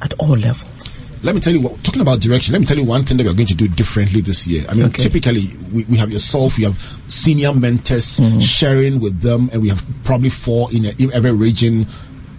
at 0.00 0.14
all 0.14 0.36
levels. 0.36 1.07
Let 1.22 1.34
me 1.34 1.40
tell 1.40 1.52
you 1.52 1.60
what, 1.60 1.82
talking 1.82 2.00
about 2.00 2.20
direction, 2.20 2.52
let 2.52 2.60
me 2.60 2.66
tell 2.66 2.76
you 2.78 2.84
one 2.84 3.04
thing 3.04 3.16
that 3.16 3.26
we're 3.26 3.34
going 3.34 3.46
to 3.48 3.54
do 3.54 3.66
differently 3.68 4.20
this 4.20 4.46
year. 4.46 4.64
I 4.68 4.74
mean, 4.74 4.86
Okay. 4.86 5.02
typically, 5.02 5.44
we, 5.72 5.84
we 5.84 5.96
have 5.96 6.10
yourself, 6.12 6.56
we 6.58 6.64
have 6.64 6.78
senior 7.08 7.52
mentors 7.52 8.20
Mm-hmm. 8.20 8.38
sharing 8.38 9.00
with 9.00 9.20
them, 9.20 9.50
and 9.52 9.60
we 9.62 9.68
have 9.68 9.84
probably 10.04 10.30
four 10.30 10.72
in, 10.72 10.84
a, 10.86 10.90
in 10.98 11.12
every 11.12 11.32
region 11.32 11.86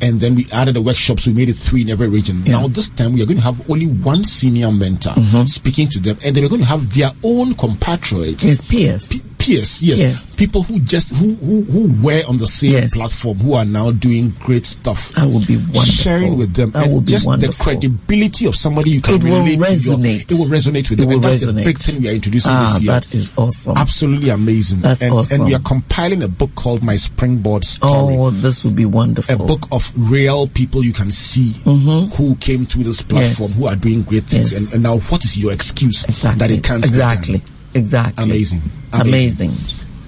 and 0.01 0.21
then 0.21 0.34
we 0.34 0.45
added 0.53 0.75
the 0.75 0.82
workshops. 0.82 1.27
We 1.27 1.34
made 1.34 1.49
it 1.49 1.55
three 1.57 1.82
in 1.82 1.89
every 1.89 2.07
region. 2.07 2.45
Yeah. 2.45 2.61
Now 2.61 2.67
this 2.69 2.88
time 2.88 3.11
we 3.11 3.21
are 3.21 3.25
going 3.25 3.36
to 3.39 3.43
have 3.43 3.69
only 3.69 3.86
one 3.86 4.23
senior 4.23 4.71
mentor 4.71 5.09
Mm-hmm. 5.11 5.43
speaking 5.43 5.89
to 5.89 5.99
them, 5.99 6.17
and 6.23 6.34
they're 6.34 6.47
going 6.47 6.61
to 6.61 6.67
have 6.67 6.93
their 6.95 7.11
own 7.21 7.53
compatriots. 7.55 8.41
His 8.43 8.61
peers. 8.61 9.21
Peers, 9.50 9.82
yes. 9.84 10.00
Yes. 10.00 10.36
people 10.36 10.62
who 10.64 10.80
just 10.82 11.10
who, 11.10 11.34
who 11.36 11.64
who 11.64 11.93
were 12.06 12.22
on 12.28 12.38
the 12.38 12.45
same 12.47 12.74
Yes. 12.74 12.95
platform 12.95 13.38
who 13.39 13.54
are 13.54 13.66
now 13.66 13.89
doing 13.91 14.30
great 14.39 14.66
stuff. 14.68 15.12
I 15.18 15.26
will 15.26 15.43
be 15.45 15.58
wonderful. 15.58 15.84
Sharing 15.86 16.38
with 16.38 16.54
them, 16.54 16.70
That 16.72 16.86
and 16.88 17.08
just 17.08 17.26
wonderful. 17.26 17.54
the 17.58 17.64
credibility 17.64 18.45
of 18.45 18.56
somebody 18.56 18.91
you 18.91 19.02
can 19.02 19.16
It 19.16 19.24
will 19.24 19.41
relate 19.43 19.56
to. 19.56 19.60
Your, 19.60 19.97
resonate. 19.97 20.22
it 20.32 20.38
will 20.38 20.45
resonate 20.47 20.89
with 20.89 21.00
It 21.00 21.02
them, 21.02 21.10
will 21.10 21.20
that's 21.20 21.45
the 21.47 21.52
resonate. 21.54 21.64
big 21.66 21.78
thing 21.80 22.02
we 22.02 22.10
are 22.10 22.14
introducing 22.14 22.52
Ah, 22.52 22.74
this 22.74 22.84
year. 22.84 22.91
that 22.91 23.14
is 23.14 23.34
awesome. 23.38 23.74
Absolutely 23.76 24.30
amazing. 24.30 24.82
That's 24.82 25.02
and, 25.02 25.14
awesome. 25.14 25.36
And 25.41 25.45
we 25.45 25.56
are 25.56 25.60
compiling 25.62 26.22
a 26.22 26.28
book 26.28 26.54
called 26.56 26.84
My 26.84 26.95
Springboard 26.95 27.64
Story 27.64 28.16
Oh, 28.18 28.30
this 28.30 28.64
would 28.64 28.76
be 28.76 28.86
wonderful. 28.86 29.34
a 29.34 29.38
book 29.47 29.68
of 29.72 29.91
real 29.95 30.47
people 30.47 30.86
you 30.86 30.93
can 30.93 31.10
see 31.10 31.54
who 31.66 32.36
came 32.39 32.68
through 32.68 32.84
this 32.84 33.02
platform, 33.02 33.50
Yes. 33.50 33.56
who 33.56 33.66
are 33.66 33.76
doing 33.76 34.04
great 34.04 34.26
things. 34.26 34.56
And, 34.56 34.74
and 34.76 34.84
now, 34.84 35.00
what 35.10 35.24
is 35.26 35.38
your 35.38 35.52
excuse 35.54 36.04
exactly. 36.06 36.38
that 36.47 36.52
it 36.56 36.64
can't 36.64 36.86
exactly. 36.86 37.41
Exactly. 37.74 38.24
Amazing. 38.24 38.62
Amazing. 38.93 39.53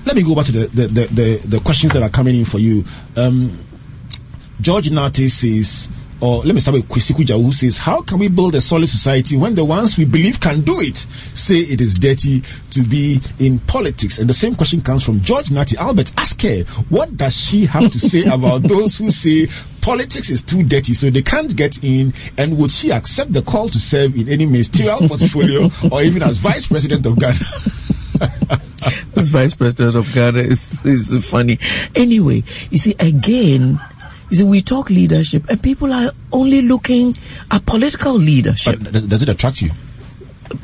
Let 0.05 0.15
me 0.15 0.23
go 0.23 0.35
back 0.35 0.45
to 0.45 0.51
the, 0.51 0.67
the, 0.67 0.87
the, 0.87 1.05
the, 1.07 1.47
the 1.47 1.59
questions 1.59 1.93
that 1.93 2.01
are 2.01 2.09
coming 2.09 2.35
in 2.35 2.45
for 2.45 2.59
you. 2.59 2.83
Um, 3.15 3.57
George 4.59 4.91
Nate 4.91 5.29
says, 5.29 5.89
or 6.21 6.43
let 6.43 6.53
me 6.53 6.61
start 6.61 6.75
with 6.75 6.87
Kwisikuja, 6.87 7.41
who 7.43 7.51
says, 7.51 7.79
How 7.79 8.01
can 8.01 8.19
we 8.19 8.27
build 8.27 8.53
a 8.53 8.61
solid 8.61 8.87
society 8.87 9.35
when 9.35 9.55
the 9.55 9.65
ones 9.65 9.97
we 9.97 10.05
believe 10.05 10.39
can 10.39 10.61
do 10.61 10.79
it 10.79 10.97
say 10.97 11.55
it 11.55 11.81
is 11.81 11.95
dirty 11.95 12.43
to 12.69 12.83
be 12.83 13.19
in 13.39 13.57
politics? 13.59 14.19
And 14.19 14.29
the 14.29 14.33
same 14.33 14.53
question 14.53 14.81
comes 14.81 15.03
from 15.03 15.21
George 15.21 15.49
Nati. 15.51 15.77
Albert, 15.77 16.13
ask 16.17 16.39
her, 16.43 16.61
what 16.89 17.17
does 17.17 17.35
she 17.35 17.65
have 17.65 17.91
to 17.91 17.99
say 17.99 18.23
about 18.31 18.61
those 18.61 18.97
who 18.99 19.09
say 19.09 19.47
politics 19.81 20.29
is 20.29 20.43
too 20.43 20.63
dirty 20.63 20.93
so 20.93 21.09
they 21.09 21.23
can't 21.23 21.55
get 21.55 21.83
in? 21.83 22.13
And 22.37 22.55
would 22.59 22.71
she 22.71 22.91
accept 22.91 23.33
the 23.33 23.41
call 23.41 23.69
to 23.69 23.79
serve 23.79 24.15
in 24.15 24.29
any 24.29 24.45
ministerial 24.45 24.99
portfolio 25.07 25.71
or 25.91 26.03
even 26.03 26.21
as 26.21 26.37
vice 26.37 26.67
president 26.67 27.03
of 27.07 27.17
Ghana? 27.19 28.59
this 29.13 29.27
vice 29.27 29.53
president 29.53 29.95
of 29.95 30.11
Ghana 30.13 30.39
is, 30.39 30.83
is 30.85 31.29
funny. 31.29 31.59
Anyway, 31.95 32.43
you 32.69 32.77
see, 32.77 32.95
again, 32.99 33.79
you 34.29 34.37
see, 34.37 34.43
we 34.43 34.61
talk 34.61 34.89
leadership 34.89 35.49
and 35.49 35.61
people 35.61 35.91
are 35.93 36.11
only 36.31 36.61
looking 36.61 37.15
at 37.51 37.65
political 37.65 38.13
leadership 38.13 38.79
But 38.81 38.93
does, 38.93 39.21
it 39.21 39.29
attract 39.29 39.61
you? 39.61 39.71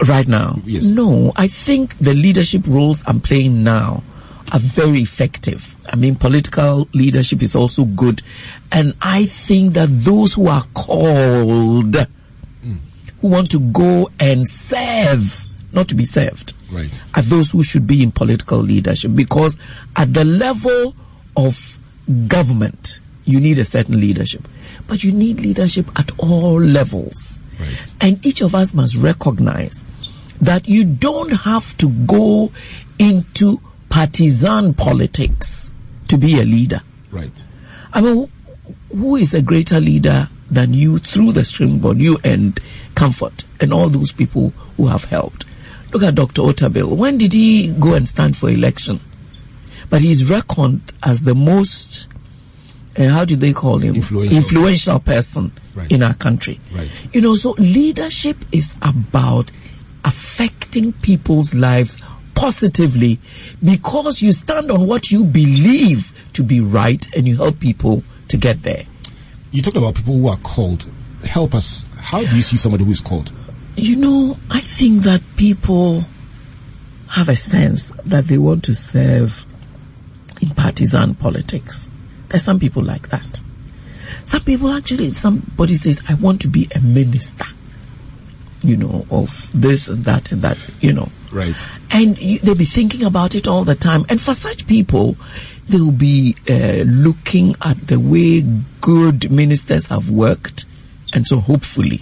right 0.07 0.27
now. 0.27 0.59
Yes. 0.65 0.85
No, 0.85 1.31
I 1.35 1.47
think 1.47 1.97
the 1.97 2.13
leadership 2.13 2.63
roles 2.67 3.03
I'm 3.07 3.21
playing 3.21 3.63
now 3.63 4.03
are 4.51 4.59
very 4.59 4.99
effective. 4.99 5.75
I 5.91 5.95
mean, 5.95 6.15
political 6.15 6.87
leadership 6.93 7.41
is 7.41 7.55
also 7.55 7.85
good. 7.85 8.21
And 8.71 8.93
I 9.01 9.25
think 9.25 9.73
that 9.73 9.87
those 9.89 10.33
who 10.33 10.47
are 10.47 10.65
called, 10.73 11.95
hmm. 11.95 12.75
who 13.21 13.27
want 13.27 13.51
to 13.51 13.59
go 13.59 14.09
and 14.19 14.47
serve, 14.47 15.45
not 15.73 15.87
to 15.89 15.95
be 15.95 16.05
served, 16.05 16.53
Right. 16.71 17.03
are 17.15 17.21
those 17.21 17.51
who 17.51 17.63
should 17.63 17.87
be 17.87 18.03
in 18.03 18.11
political 18.11 18.59
leadership 18.59 19.15
because 19.15 19.57
at 19.95 20.13
the 20.13 20.25
level 20.25 20.95
of 21.35 21.79
government, 22.27 22.99
you 23.25 23.39
need 23.39 23.59
a 23.59 23.65
certain 23.65 23.99
leadership, 23.99 24.47
but 24.87 25.03
you 25.03 25.11
need 25.11 25.39
leadership 25.39 25.87
at 25.95 26.11
all 26.17 26.59
levels. 26.61 27.39
Right. 27.59 27.93
And 28.01 28.25
each 28.25 28.41
of 28.41 28.53
us 28.55 28.73
must 28.73 28.95
recognize 28.95 29.83
that 30.41 30.67
you 30.67 30.83
don't 30.85 31.31
have 31.31 31.75
to 31.77 31.89
go 31.89 32.51
into 32.99 33.59
partisan 33.89 34.73
politics 34.73 35.71
to 36.09 36.17
be 36.17 36.39
a 36.39 36.43
leader. 36.45 36.81
Right. 37.11 37.45
I 37.93 38.01
mean, 38.01 38.29
who- 38.91 39.15
is 39.15 39.33
a 39.33 39.41
greater 39.41 39.79
leader 39.79 40.29
than 40.51 40.73
you 40.73 40.99
through 40.99 41.31
the 41.33 41.43
springboard, 41.43 41.97
you 41.97 42.17
and 42.23 42.59
Comfort, 42.95 43.43
and 43.59 43.73
all 43.73 43.89
those 43.89 44.11
people 44.11 44.53
who 44.75 44.87
have 44.87 45.05
helped? 45.05 45.45
Look 45.91 46.03
at 46.03 46.15
Dr. 46.15 46.41
Otabil. 46.41 46.95
When 46.95 47.17
did 47.17 47.33
he 47.33 47.67
go 47.69 47.93
and 47.93 48.07
stand 48.07 48.35
for 48.37 48.49
election? 48.49 48.99
But 49.89 50.01
he's 50.01 50.29
reckoned 50.29 50.81
as 51.01 51.21
the 51.21 51.33
most, 51.33 52.07
uh, 52.97 53.07
how 53.07 53.23
do 53.25 53.35
they 53.37 53.53
call 53.53 53.79
him? 53.79 53.95
Influential. 53.95 54.37
Influential 54.37 54.99
person 54.99 55.51
Right. 55.73 55.89
in 55.91 56.03
our 56.03 56.13
country. 56.13 56.59
Right. 56.73 56.89
You 57.13 57.21
know, 57.21 57.35
so 57.35 57.51
leadership 57.57 58.37
is 58.51 58.75
about 58.81 59.49
affecting 60.03 60.91
people's 60.93 61.53
lives 61.55 62.01
positively 62.35 63.19
because 63.63 64.21
you 64.21 64.31
stand 64.31 64.69
on 64.71 64.87
what 64.87 65.11
you 65.11 65.23
believe 65.23 66.11
to 66.33 66.43
be 66.43 66.59
right 66.59 67.07
and 67.15 67.27
you 67.27 67.35
help 67.37 67.59
people 67.59 68.03
to 68.27 68.37
get 68.37 68.63
there. 68.63 68.85
You 69.51 69.61
talked 69.61 69.77
about 69.77 69.95
people 69.95 70.13
who 70.13 70.27
are 70.27 70.37
called. 70.37 70.85
Help 71.25 71.55
us. 71.55 71.85
How 71.97 72.23
do 72.23 72.35
you 72.35 72.41
see 72.41 72.57
somebody 72.57 72.83
who 72.83 72.91
is 72.91 73.01
called? 73.01 73.31
You 73.77 73.95
know, 73.95 74.37
I 74.49 74.59
think 74.59 75.03
that 75.03 75.21
people 75.35 76.03
have 77.11 77.29
a 77.29 77.35
sense 77.35 77.93
that 78.05 78.25
they 78.25 78.39
want 78.39 78.63
to 78.63 78.73
serve 78.73 79.45
in 80.41 80.49
partisan 80.49 81.13
politics. 81.13 81.87
There's 82.29 82.43
some 82.43 82.59
people 82.59 82.83
like 82.83 83.09
that. 83.09 83.39
Some 84.25 84.41
people 84.41 84.71
actually, 84.71 85.11
somebody 85.11 85.75
says, 85.75 86.01
I 86.09 86.15
want 86.15 86.41
to 86.41 86.47
be 86.47 86.67
a 86.75 86.79
minister, 86.79 87.45
you 88.63 88.77
know, 88.77 89.05
of 89.11 89.51
this 89.53 89.89
and 89.89 90.03
that 90.05 90.31
and 90.31 90.41
that, 90.41 90.57
you 90.81 90.91
know. 90.91 91.09
Right. 91.31 91.55
And 91.91 92.17
you, 92.17 92.39
they'll 92.39 92.55
be 92.55 92.65
thinking 92.65 93.03
about 93.03 93.35
it 93.35 93.47
all 93.47 93.63
the 93.63 93.75
time. 93.75 94.07
And 94.09 94.19
for 94.19 94.33
such 94.33 94.65
people, 94.65 95.17
they'll 95.69 95.91
be 95.91 96.35
uh, 96.49 96.83
looking 96.83 97.55
at 97.61 97.87
the 97.87 97.99
way 97.99 98.41
good 98.81 99.29
ministers 99.29 99.85
have 99.89 100.09
worked. 100.09 100.65
And 101.13 101.27
so 101.27 101.39
hopefully, 101.39 102.01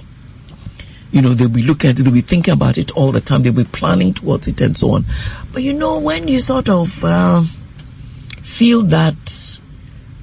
you 1.16 1.22
know, 1.22 1.34
they'll 1.34 1.48
be 1.48 1.64
looking 1.64 1.90
at 1.90 1.98
it, 1.98 2.04
they'll 2.04 2.14
be 2.14 2.20
thinking 2.20 2.54
about 2.54 2.78
it 2.78 2.92
all 2.92 3.14
the 3.14 3.22
time. 3.22 3.42
They'll 3.42 3.54
be 3.54 3.64
planning 3.64 4.14
towards 4.14 4.50
it 4.50 4.60
and 4.60 4.76
so 4.76 4.96
on. 4.96 5.06
But 5.54 5.64
you 5.64 5.72
know, 5.72 5.98
when 5.98 6.28
you 6.28 6.42
sort 6.42 6.68
of 6.68 7.06
uh, 7.06 7.42
feel 8.42 8.82
that 8.82 9.62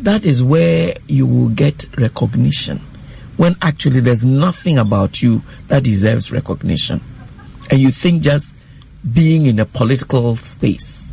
that 0.00 0.26
is 0.26 0.42
where 0.42 0.94
you 1.06 1.26
will 1.26 1.48
get 1.48 1.86
recognition, 1.96 2.82
when 3.38 3.56
actually 3.62 4.00
there's 4.00 4.26
nothing 4.26 4.76
about 4.76 5.22
you 5.22 5.40
that 5.68 5.82
deserves 5.82 6.30
recognition, 6.30 7.00
and 7.70 7.80
you 7.80 7.90
think 7.90 8.22
just 8.22 8.54
being 9.10 9.46
in 9.46 9.60
a 9.60 9.64
political 9.64 10.36
space 10.36 11.10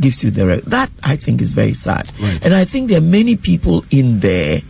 gives 0.00 0.24
you 0.24 0.30
the 0.30 0.46
re- 0.46 0.60
that 0.60 0.90
I 1.02 1.16
think 1.16 1.42
is 1.42 1.52
very 1.52 1.74
sad. 1.74 2.10
Right. 2.18 2.42
And 2.42 2.54
I 2.54 2.64
think 2.64 2.88
there 2.88 2.98
are 2.98 3.02
many 3.02 3.36
people 3.36 3.84
in 3.90 4.20
there 4.20 4.62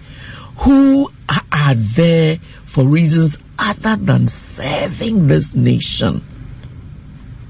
who 0.57 1.13
are 1.53 1.75
there 1.75 2.39
for 2.65 2.85
reasons 2.85 3.39
other 3.61 3.95
than 3.97 4.27
serving 4.27 5.29
this 5.29 5.55
nation, 5.55 6.25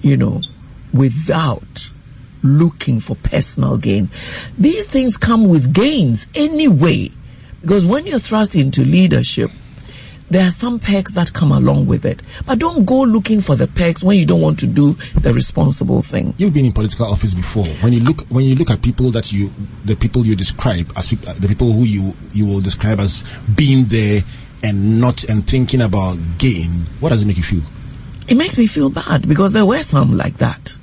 you 0.03 0.17
know, 0.17 0.43
without 0.93 1.91
looking 2.43 3.01
for 3.01 3.15
personal 3.17 3.77
gain. 3.77 4.09
These 4.59 4.87
things 4.89 5.17
come 5.17 5.49
with 5.49 5.73
gains 5.73 6.27
anyway, 6.35 7.11
because 7.61 7.87
when 7.87 8.07
you're 8.07 8.19
thrust 8.19 8.57
into 8.57 8.85
leadership, 8.85 9.51
there 10.31 10.47
are 10.47 10.51
some 10.51 10.79
perks 10.79 11.13
that 11.13 11.33
come 11.33 11.51
along 11.51 11.87
with 11.87 12.07
it. 12.07 12.23
But 12.47 12.61
don't 12.61 12.85
go 12.85 13.03
looking 13.03 13.41
for 13.41 13.57
the 13.57 13.67
perks 13.67 14.03
when 14.03 14.17
you 14.17 14.25
don't 14.25 14.41
want 14.41 14.61
to 14.61 14.67
do 14.67 14.93
the 15.15 15.35
responsible 15.35 16.03
thing. 16.03 16.35
You've 16.39 16.55
been 16.55 16.67
in 16.67 16.73
political 16.73 17.07
office 17.07 17.35
before. 17.35 17.67
When 17.67 17.93
you 17.93 18.01
look, 18.01 18.23
when 18.29 18.45
you 18.45 18.55
look 18.55 18.71
at 18.71 18.81
people 18.81 19.11
that 19.11 19.33
you, 19.33 19.51
the 19.85 19.97
people 19.97 20.25
you 20.25 20.37
describe 20.37 20.93
as 20.97 21.09
the 21.09 21.49
people 21.49 21.73
who 21.73 21.83
you 21.83 22.15
you 22.33 22.47
will 22.47 22.61
describe 22.61 23.01
as 23.01 23.25
being 23.57 23.87
there 23.87 24.23
and 24.63 25.01
not 25.01 25.25
and 25.25 25.47
thinking 25.49 25.81
about 25.83 26.19
gain. 26.39 26.87
What 27.01 27.11
does 27.11 27.23
it 27.23 27.27
make 27.27 27.37
you 27.37 27.43
feel? 27.43 27.63
It 28.29 28.37
makes 28.37 28.57
me 28.59 28.67
feel 28.67 28.91
bad 28.91 29.29
because 29.29 29.53
there 29.53 29.67
were 29.67 29.83
some 29.83 30.17
like 30.17 30.37
that. 30.39 30.77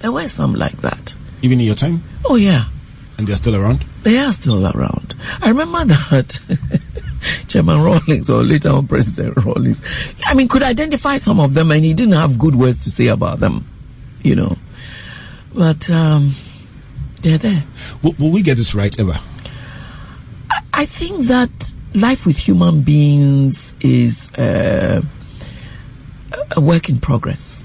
There 0.00 0.12
were 0.12 0.28
some 0.28 0.54
like 0.54 0.76
that. 0.82 1.14
Even 1.42 1.60
in 1.60 1.66
your 1.66 1.74
time, 1.74 2.02
Oh, 2.26 2.36
yeah. 2.36 2.64
and 3.18 3.26
they're 3.26 3.36
still 3.36 3.56
around. 3.56 3.84
They 4.02 4.18
are 4.18 4.32
still 4.32 4.66
around. 4.66 5.14
I 5.42 5.48
remember 5.48 5.84
that 5.84 6.38
Chairman 7.48 7.80
Rawlings 7.82 8.28
or 8.28 8.42
later 8.42 8.70
on 8.70 8.86
President 8.86 9.36
Rawlings, 9.44 9.82
I 10.26 10.34
mean, 10.34 10.48
could 10.48 10.62
identify 10.62 11.16
some 11.16 11.40
of 11.40 11.54
them 11.54 11.70
and 11.70 11.84
he 11.84 11.94
didn't 11.94 12.14
have 12.14 12.38
good 12.38 12.54
words 12.54 12.82
to 12.84 12.90
say 12.90 13.06
about 13.06 13.40
them, 13.40 13.66
you 14.22 14.34
know. 14.36 14.56
But 15.54 15.88
um, 15.90 16.32
they're 17.22 17.38
there. 17.38 17.64
Will, 18.02 18.14
will 18.18 18.30
we 18.30 18.42
get 18.42 18.56
this 18.56 18.74
right 18.74 18.98
ever? 19.00 19.14
I 20.76 20.86
think 20.86 21.26
that 21.26 21.72
life 21.94 22.26
with 22.26 22.36
human 22.36 22.82
beings 22.82 23.74
is 23.80 24.28
uh, 24.34 25.00
a 26.56 26.60
work 26.60 26.88
in 26.88 26.98
progress. 26.98 27.62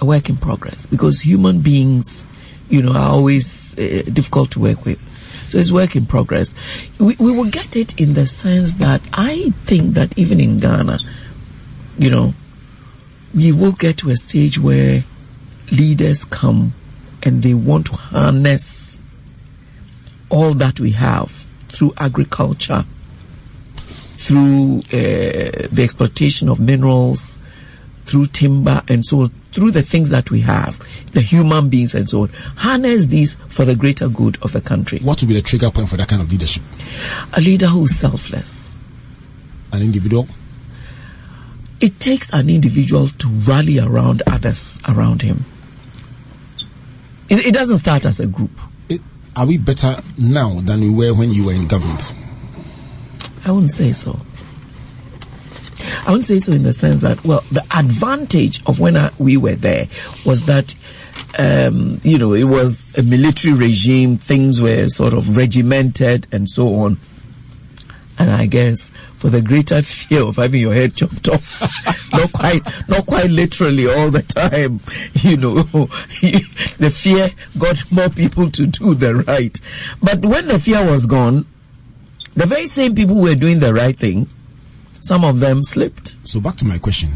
A 0.00 0.04
work 0.04 0.28
in 0.28 0.36
progress 0.36 0.86
because 0.86 1.20
human 1.20 1.62
beings, 1.62 2.24
you 2.68 2.82
know, 2.82 2.92
are 2.92 3.10
always 3.10 3.76
uh, 3.76 4.04
difficult 4.12 4.52
to 4.52 4.60
work 4.60 4.84
with. 4.84 5.00
So 5.48 5.58
it's 5.58 5.72
work 5.72 5.96
in 5.96 6.06
progress. 6.06 6.54
We, 7.00 7.16
we 7.18 7.36
will 7.36 7.50
get 7.50 7.74
it 7.74 8.00
in 8.00 8.14
the 8.14 8.28
sense 8.28 8.74
that 8.74 9.02
I 9.12 9.52
think 9.64 9.94
that 9.94 10.16
even 10.16 10.38
in 10.38 10.60
Ghana, 10.60 11.00
you 11.98 12.10
know, 12.10 12.32
we 13.34 13.50
will 13.50 13.72
get 13.72 13.96
to 13.98 14.10
a 14.10 14.16
stage 14.16 14.56
where 14.60 15.02
leaders 15.72 16.24
come 16.24 16.74
and 17.24 17.42
they 17.42 17.54
want 17.54 17.86
to 17.86 17.96
harness 17.96 19.00
all 20.30 20.54
that 20.54 20.78
we 20.78 20.92
have 20.92 21.45
through 21.76 21.92
agriculture, 21.98 22.84
through 24.16 24.78
uh, 24.78 25.68
the 25.70 25.80
exploitation 25.82 26.48
of 26.48 26.58
minerals, 26.58 27.38
through 28.06 28.26
timber, 28.28 28.82
and 28.88 29.04
so 29.04 29.28
through 29.52 29.70
the 29.70 29.82
things 29.82 30.08
that 30.08 30.30
we 30.30 30.40
have, 30.40 30.78
the 31.12 31.20
human 31.20 31.68
beings 31.68 31.94
and 31.94 32.08
so 32.08 32.22
on, 32.22 32.28
harness 32.56 33.06
these 33.06 33.34
for 33.48 33.66
the 33.66 33.76
greater 33.76 34.08
good 34.08 34.38
of 34.42 34.52
the 34.52 34.60
country. 34.60 35.00
What 35.00 35.20
would 35.20 35.28
be 35.28 35.34
the 35.34 35.42
trigger 35.42 35.70
point 35.70 35.90
for 35.90 35.98
that 35.98 36.08
kind 36.08 36.22
of 36.22 36.30
leadership? 36.30 36.62
A 37.34 37.40
leader 37.42 37.66
who 37.66 37.84
is 37.84 37.98
selfless. 37.98 38.74
An 39.72 39.82
individual? 39.82 40.26
It 41.80 42.00
takes 42.00 42.32
an 42.32 42.48
individual 42.48 43.08
to 43.08 43.28
rally 43.28 43.78
around 43.78 44.22
others 44.26 44.80
around 44.88 45.20
him. 45.20 45.44
It, 47.28 47.46
it 47.46 47.52
doesn't 47.52 47.76
start 47.78 48.06
as 48.06 48.18
a 48.18 48.26
group. 48.26 48.58
Are 49.36 49.46
we 49.46 49.58
better 49.58 50.02
now 50.16 50.60
than 50.60 50.80
we 50.80 50.90
were 50.90 51.14
when 51.14 51.30
you 51.30 51.44
were 51.44 51.52
in 51.52 51.66
government? 51.68 52.14
I 53.44 53.50
wouldn't 53.50 53.72
say 53.72 53.92
so. 53.92 54.18
I 56.06 56.10
wouldn't 56.10 56.24
say 56.24 56.38
so 56.38 56.52
in 56.52 56.62
the 56.62 56.72
sense 56.72 57.02
that, 57.02 57.22
well, 57.22 57.44
the 57.52 57.62
advantage 57.76 58.64
of 58.66 58.80
when 58.80 58.96
I, 58.96 59.10
we 59.18 59.36
were 59.36 59.54
there 59.54 59.88
was 60.24 60.46
that, 60.46 60.74
um, 61.38 62.00
you 62.02 62.16
know, 62.16 62.32
it 62.32 62.44
was 62.44 62.96
a 62.96 63.02
military 63.02 63.54
regime, 63.54 64.16
things 64.16 64.58
were 64.58 64.88
sort 64.88 65.12
of 65.12 65.36
regimented 65.36 66.26
and 66.32 66.48
so 66.48 66.74
on. 66.76 66.98
And 68.18 68.30
I 68.30 68.46
guess 68.46 68.90
for 69.16 69.30
the 69.30 69.40
greater 69.40 69.82
fear 69.82 70.22
of 70.22 70.36
having 70.36 70.60
your 70.60 70.74
head 70.74 70.94
chopped 70.94 71.28
off, 71.28 72.10
not 72.12 72.32
quite, 72.32 72.62
not 72.88 73.06
quite 73.06 73.30
literally 73.30 73.86
all 73.86 74.10
the 74.10 74.22
time, 74.22 74.80
you 75.22 75.36
know, 75.36 75.62
the 76.78 76.90
fear 76.94 77.30
got 77.58 77.90
more 77.90 78.08
people 78.08 78.50
to 78.50 78.66
do 78.66 78.94
the 78.94 79.16
right. 79.16 79.58
But 80.02 80.24
when 80.24 80.46
the 80.46 80.58
fear 80.58 80.84
was 80.84 81.06
gone, 81.06 81.46
the 82.34 82.46
very 82.46 82.66
same 82.66 82.94
people 82.94 83.14
who 83.16 83.22
were 83.22 83.34
doing 83.34 83.58
the 83.58 83.72
right 83.72 83.98
thing, 83.98 84.28
some 85.00 85.24
of 85.24 85.40
them 85.40 85.62
slipped. 85.62 86.16
So 86.24 86.40
back 86.40 86.56
to 86.56 86.66
my 86.66 86.78
question. 86.78 87.12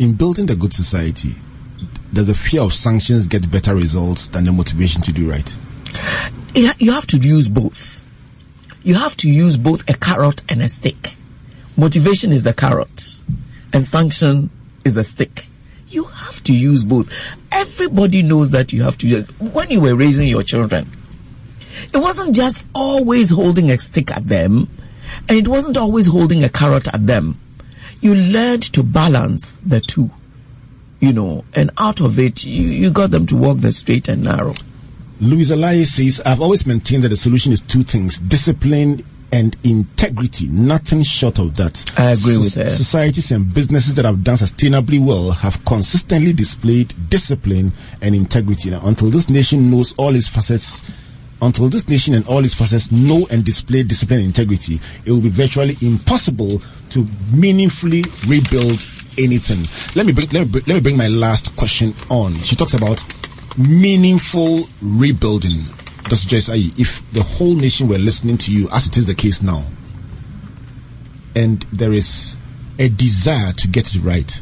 In 0.00 0.14
building 0.14 0.46
the 0.46 0.56
good 0.56 0.74
society, 0.74 1.30
does 2.12 2.26
the 2.26 2.34
fear 2.34 2.62
of 2.62 2.74
sanctions 2.74 3.26
get 3.28 3.50
better 3.50 3.74
results 3.74 4.28
than 4.28 4.44
the 4.44 4.52
motivation 4.52 5.02
to 5.02 5.12
do 5.12 5.30
right? 5.30 5.56
You 6.54 6.92
have 6.92 7.06
to 7.08 7.18
use 7.18 7.48
both 7.48 8.03
you 8.84 8.94
have 8.94 9.16
to 9.16 9.30
use 9.30 9.56
both 9.56 9.82
a 9.88 9.94
carrot 9.94 10.42
and 10.50 10.62
a 10.62 10.68
stick. 10.68 11.16
Motivation 11.76 12.32
is 12.32 12.42
the 12.42 12.52
carrot, 12.52 13.18
and 13.72 13.84
sanction 13.84 14.50
is 14.84 14.94
the 14.94 15.02
stick. 15.02 15.46
You 15.88 16.04
have 16.04 16.44
to 16.44 16.52
use 16.54 16.84
both. 16.84 17.10
Everybody 17.50 18.22
knows 18.22 18.50
that 18.50 18.72
you 18.72 18.82
have 18.82 18.98
to. 18.98 19.22
When 19.22 19.70
you 19.70 19.80
were 19.80 19.94
raising 19.94 20.28
your 20.28 20.42
children, 20.42 20.90
it 21.92 21.96
wasn't 21.96 22.36
just 22.36 22.66
always 22.74 23.30
holding 23.30 23.70
a 23.70 23.78
stick 23.78 24.10
at 24.12 24.28
them, 24.28 24.68
and 25.28 25.38
it 25.38 25.48
wasn't 25.48 25.78
always 25.78 26.06
holding 26.06 26.44
a 26.44 26.48
carrot 26.48 26.86
at 26.88 27.06
them. 27.06 27.40
You 28.00 28.14
learned 28.14 28.64
to 28.74 28.82
balance 28.82 29.54
the 29.64 29.80
two, 29.80 30.10
you 31.00 31.12
know, 31.12 31.44
and 31.54 31.70
out 31.78 32.00
of 32.00 32.18
it, 32.18 32.44
you, 32.44 32.68
you 32.68 32.90
got 32.90 33.10
them 33.10 33.26
to 33.28 33.36
walk 33.36 33.58
the 33.58 33.72
straight 33.72 34.08
and 34.08 34.24
narrow. 34.24 34.54
Louisa 35.20 35.56
Lai 35.56 35.84
says, 35.84 36.20
I've 36.26 36.40
always 36.40 36.66
maintained 36.66 37.04
that 37.04 37.08
the 37.08 37.16
solution 37.16 37.52
is 37.52 37.60
two 37.60 37.82
things 37.82 38.18
discipline 38.18 39.04
and 39.32 39.56
integrity, 39.64 40.46
nothing 40.48 41.02
short 41.02 41.40
of 41.40 41.56
that. 41.56 41.84
I 41.98 42.12
agree 42.12 42.38
with 42.38 42.54
that. 42.54 42.70
Societies 42.70 43.32
and 43.32 43.52
businesses 43.52 43.96
that 43.96 44.04
have 44.04 44.22
done 44.22 44.36
sustainably 44.36 45.04
well 45.04 45.32
have 45.32 45.64
consistently 45.64 46.32
displayed 46.32 46.94
discipline 47.10 47.72
and 48.00 48.14
integrity. 48.14 48.70
Now, 48.70 48.82
until 48.84 49.10
this 49.10 49.28
nation 49.28 49.70
knows 49.72 49.92
all 49.96 50.14
its 50.14 50.28
facets, 50.28 50.82
until 51.42 51.68
this 51.68 51.88
nation 51.88 52.14
and 52.14 52.24
all 52.28 52.44
its 52.44 52.54
facets 52.54 52.92
know 52.92 53.26
and 53.32 53.44
display 53.44 53.82
discipline 53.82 54.20
and 54.20 54.26
integrity, 54.28 54.78
it 55.04 55.10
will 55.10 55.22
be 55.22 55.30
virtually 55.30 55.74
impossible 55.82 56.62
to 56.90 57.04
meaningfully 57.32 58.04
rebuild 58.28 58.86
anything. 59.18 59.66
Let 59.96 60.06
me 60.06 60.12
bring, 60.12 60.28
let 60.28 60.46
me, 60.46 60.60
let 60.66 60.74
me 60.74 60.80
bring 60.80 60.96
my 60.96 61.08
last 61.08 61.56
question 61.56 61.92
on. 62.08 62.36
She 62.36 62.54
talks 62.54 62.74
about 62.74 63.04
meaningful 63.56 64.64
rebuilding. 64.82 65.64
Dr. 66.04 66.28
Joyce 66.28 66.48
Aryee, 66.50 66.78
if 66.78 67.10
the 67.12 67.22
whole 67.22 67.54
nation 67.54 67.88
were 67.88 67.98
listening 67.98 68.36
to 68.38 68.52
you, 68.52 68.68
as 68.72 68.86
it 68.86 68.96
is 68.96 69.06
the 69.06 69.14
case 69.14 69.42
now, 69.42 69.64
and 71.34 71.64
there 71.72 71.92
is 71.92 72.36
a 72.78 72.88
desire 72.88 73.52
to 73.52 73.68
get 73.68 73.94
it 73.94 74.00
right, 74.00 74.40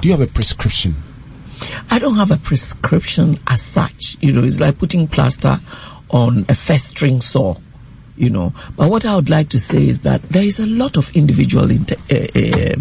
do 0.00 0.08
you 0.08 0.12
have 0.16 0.20
a 0.20 0.32
prescription? 0.32 0.96
I 1.90 1.98
don't 1.98 2.16
have 2.16 2.30
a 2.30 2.38
prescription 2.38 3.38
as 3.46 3.62
such. 3.62 4.16
You 4.20 4.32
know, 4.32 4.42
it's 4.42 4.60
like 4.60 4.78
putting 4.78 5.06
plaster 5.06 5.60
on 6.10 6.44
a 6.48 6.54
festering 6.54 7.20
sore. 7.20 7.56
You 8.16 8.30
know, 8.30 8.52
but 8.76 8.90
what 8.90 9.06
I 9.06 9.16
would 9.16 9.30
like 9.30 9.48
to 9.50 9.58
say 9.58 9.88
is 9.88 10.02
that 10.02 10.22
there 10.22 10.44
is 10.44 10.60
a 10.60 10.66
lot 10.66 10.96
of 10.96 11.10
individual 11.16 11.70
inter- 11.70 11.96
uh, 12.10 12.38
uh, 12.38 12.76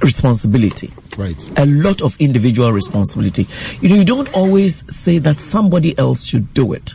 responsibility. 0.00 0.92
Right. 1.16 1.58
A 1.58 1.66
lot 1.66 2.02
of 2.02 2.16
individual 2.20 2.72
responsibility. 2.72 3.48
You 3.80 3.88
know, 3.88 3.94
you 3.96 4.04
don't 4.04 4.32
always 4.34 4.84
say 4.94 5.18
that 5.18 5.36
somebody 5.36 5.98
else 5.98 6.24
should 6.24 6.54
do 6.54 6.72
it. 6.72 6.92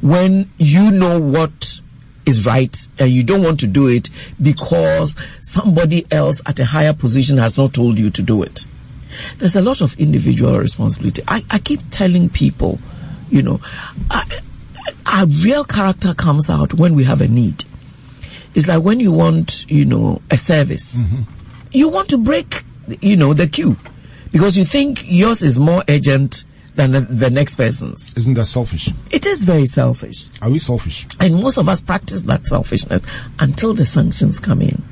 When 0.00 0.50
you 0.58 0.90
know 0.90 1.20
what 1.20 1.80
is 2.26 2.46
right 2.46 2.88
and 2.98 3.10
you 3.10 3.22
don't 3.22 3.42
want 3.42 3.60
to 3.60 3.66
do 3.66 3.86
it 3.86 4.08
because 4.40 5.22
somebody 5.40 6.06
else 6.10 6.40
at 6.46 6.58
a 6.58 6.64
higher 6.64 6.92
position 6.92 7.38
has 7.38 7.56
not 7.58 7.74
told 7.74 7.98
you 7.98 8.10
to 8.10 8.22
do 8.22 8.42
it. 8.42 8.66
There's 9.38 9.56
a 9.56 9.62
lot 9.62 9.80
of 9.80 9.98
individual 9.98 10.58
responsibility. 10.58 11.22
I, 11.28 11.44
I 11.50 11.58
keep 11.58 11.80
telling 11.90 12.28
people, 12.28 12.80
you 13.30 13.42
know, 13.42 13.60
I, 14.10 14.40
our 15.06 15.26
real 15.26 15.64
character 15.64 16.14
comes 16.14 16.50
out 16.50 16.74
when 16.74 16.94
we 16.94 17.04
have 17.04 17.20
a 17.20 17.28
need. 17.28 17.64
It's 18.54 18.66
like 18.66 18.82
when 18.82 19.00
you 19.00 19.12
want, 19.12 19.66
you 19.68 19.84
know, 19.84 20.22
a 20.30 20.36
service. 20.36 20.96
Mm-hmm 20.96 21.33
you 21.74 21.88
want 21.88 22.08
to 22.10 22.18
break, 22.18 22.62
you 23.00 23.16
know, 23.16 23.34
the 23.34 23.46
queue 23.46 23.76
because 24.32 24.56
you 24.56 24.64
think 24.64 25.02
yours 25.04 25.42
is 25.42 25.58
more 25.58 25.82
urgent 25.88 26.44
than 26.76 26.92
the, 26.92 27.00
the, 27.00 27.30
next 27.30 27.56
person's. 27.56 28.14
Isn't 28.16 28.34
that 28.34 28.46
selfish? 28.46 28.90
It 29.12 29.26
is 29.26 29.44
very 29.44 29.66
selfish. 29.66 30.28
Are 30.42 30.50
we 30.50 30.58
selfish? 30.58 31.06
And 31.20 31.36
most 31.36 31.56
of 31.56 31.68
us 31.68 31.80
practice 31.80 32.22
that 32.22 32.44
selfishness 32.44 33.02
until 33.38 33.74
the 33.74 33.86
sanctions 33.86 34.40
come 34.40 34.60
in. 34.60 34.82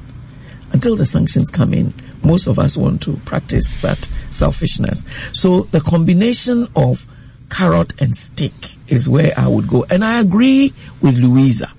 Until 0.72 0.96
the 0.96 1.06
sanctions 1.06 1.50
come 1.50 1.74
in, 1.74 1.92
most 2.22 2.46
of 2.46 2.58
us 2.58 2.76
want 2.76 3.02
to 3.02 3.16
practice 3.24 3.80
that 3.82 4.08
selfishness. 4.30 5.04
So 5.32 5.62
the 5.62 5.80
combination 5.80 6.68
of 6.76 7.04
carrot 7.50 8.00
and 8.00 8.14
stick 8.14 8.52
is 8.86 9.08
where 9.08 9.32
I 9.36 9.48
would 9.48 9.68
go. 9.68 9.84
And 9.90 10.04
I 10.04 10.20
agree 10.20 10.72
with 11.00 11.16
Louisa. 11.16 11.70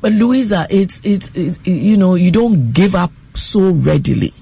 But 0.00 0.12
Louisa, 0.12 0.66
it's, 0.70 1.00
it's, 1.04 1.30
it's 1.34 1.58
you 1.66 1.96
know, 1.96 2.14
you 2.14 2.30
don't 2.30 2.72
give 2.72 2.94
up 2.94 3.10
so 3.34 3.70
readily. 3.70 4.32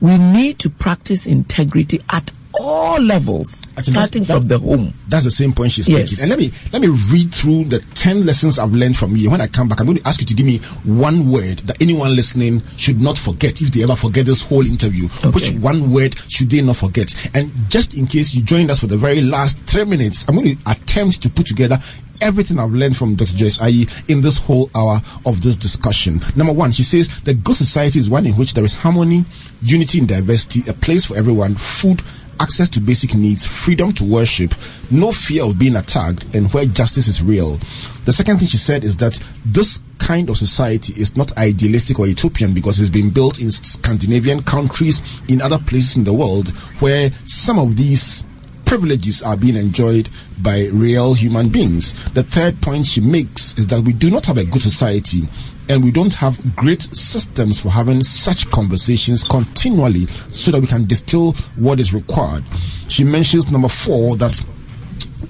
We 0.00 0.18
need 0.18 0.58
to 0.60 0.70
practice 0.70 1.26
integrity 1.26 2.00
at 2.10 2.30
all 2.54 3.00
levels, 3.00 3.62
Actually, 3.76 3.92
starting 3.94 4.22
that, 4.24 4.38
from 4.38 4.48
the 4.48 4.58
home. 4.58 4.94
That's 5.08 5.24
the 5.24 5.30
same 5.30 5.52
point 5.52 5.72
she's 5.72 5.88
yes. 5.88 6.12
making. 6.12 6.22
And 6.22 6.30
let 6.30 6.38
me 6.38 6.52
let 6.72 6.82
me 6.82 6.88
read 7.10 7.34
through 7.34 7.64
the 7.64 7.80
ten 7.94 8.26
lessons 8.26 8.58
I've 8.58 8.72
learned 8.72 8.96
from 8.96 9.16
you. 9.16 9.30
When 9.30 9.40
I 9.40 9.46
come 9.46 9.68
back, 9.68 9.80
I'm 9.80 9.86
going 9.86 9.98
to 9.98 10.06
ask 10.06 10.20
you 10.20 10.26
to 10.26 10.34
give 10.34 10.46
me 10.46 10.58
one 10.84 11.30
word 11.30 11.58
that 11.60 11.80
anyone 11.80 12.14
listening 12.14 12.62
should 12.76 13.00
not 13.00 13.18
forget 13.18 13.60
if 13.62 13.72
they 13.72 13.82
ever 13.82 13.96
forget 13.96 14.26
this 14.26 14.42
whole 14.42 14.66
interview. 14.66 15.06
Okay. 15.24 15.30
Which 15.30 15.50
one 15.52 15.92
word 15.92 16.18
should 16.28 16.50
they 16.50 16.62
not 16.62 16.76
forget? 16.76 17.14
And 17.34 17.50
just 17.68 17.94
in 17.94 18.06
case 18.06 18.34
you 18.34 18.42
joined 18.42 18.70
us 18.70 18.80
for 18.80 18.86
the 18.86 18.98
very 18.98 19.20
last 19.20 19.58
three 19.60 19.84
minutes, 19.84 20.26
I'm 20.28 20.36
going 20.36 20.56
to 20.56 20.70
attempt 20.70 21.22
to 21.22 21.30
put 21.30 21.46
together 21.46 21.78
everything 22.22 22.58
I've 22.58 22.72
learned 22.72 22.96
from 22.96 23.16
Dr. 23.16 23.36
Joyce 23.36 23.58
Aryee 23.58 23.90
in 24.08 24.22
this 24.22 24.38
whole 24.38 24.70
hour 24.74 25.00
of 25.26 25.42
this 25.42 25.56
discussion. 25.56 26.20
Number 26.36 26.52
one, 26.52 26.70
she 26.70 26.82
says 26.82 27.22
the 27.22 27.34
good 27.34 27.56
society 27.56 27.98
is 27.98 28.08
one 28.08 28.26
in 28.26 28.32
which 28.34 28.54
there 28.54 28.64
is 28.64 28.74
harmony, 28.74 29.24
unity, 29.60 29.98
and 29.98 30.08
diversity, 30.08 30.70
a 30.70 30.72
place 30.72 31.04
for 31.04 31.16
everyone, 31.16 31.54
food, 31.56 32.02
access 32.40 32.68
to 32.70 32.80
basic 32.80 33.14
needs, 33.14 33.46
freedom 33.46 33.92
to 33.92 34.04
worship, 34.04 34.54
no 34.90 35.12
fear 35.12 35.44
of 35.44 35.58
being 35.58 35.76
attacked, 35.76 36.34
and 36.34 36.52
where 36.52 36.64
justice 36.64 37.08
is 37.08 37.22
real. 37.22 37.58
The 38.04 38.12
second 38.12 38.38
thing 38.38 38.48
she 38.48 38.56
said 38.56 38.84
is 38.84 38.96
that 38.98 39.18
this 39.44 39.80
kind 39.98 40.28
of 40.28 40.36
society 40.36 40.92
is 41.00 41.16
not 41.16 41.36
idealistic 41.38 42.00
or 42.00 42.06
utopian 42.06 42.52
because 42.52 42.80
it's 42.80 42.90
been 42.90 43.10
built 43.10 43.40
in 43.40 43.50
Scandinavian 43.50 44.42
countries, 44.42 45.00
in 45.28 45.40
other 45.40 45.58
places 45.58 45.96
in 45.96 46.04
the 46.04 46.12
world, 46.12 46.48
where 46.80 47.10
some 47.24 47.58
of 47.58 47.76
these 47.76 48.24
privileges 48.72 49.22
are 49.22 49.36
being 49.36 49.56
enjoyed 49.56 50.08
by 50.40 50.64
real 50.72 51.12
human 51.12 51.50
beings. 51.50 51.92
The 52.14 52.22
third 52.22 52.58
point 52.62 52.86
she 52.86 53.02
makes 53.02 53.54
is 53.58 53.66
that 53.66 53.82
we 53.82 53.92
do 53.92 54.10
not 54.10 54.24
have 54.24 54.38
a 54.38 54.46
good 54.46 54.62
society 54.62 55.28
and 55.68 55.84
we 55.84 55.90
don't 55.90 56.14
have 56.14 56.56
great 56.56 56.80
systems 56.80 57.60
for 57.60 57.68
having 57.68 58.02
such 58.02 58.50
conversations 58.50 59.24
continually 59.24 60.06
so 60.30 60.52
that 60.52 60.60
we 60.62 60.66
can 60.66 60.86
distill 60.86 61.32
what 61.56 61.80
is 61.80 61.92
required. 61.92 62.44
She 62.88 63.04
mentions 63.04 63.52
number 63.52 63.68
four 63.68 64.16
that 64.16 64.42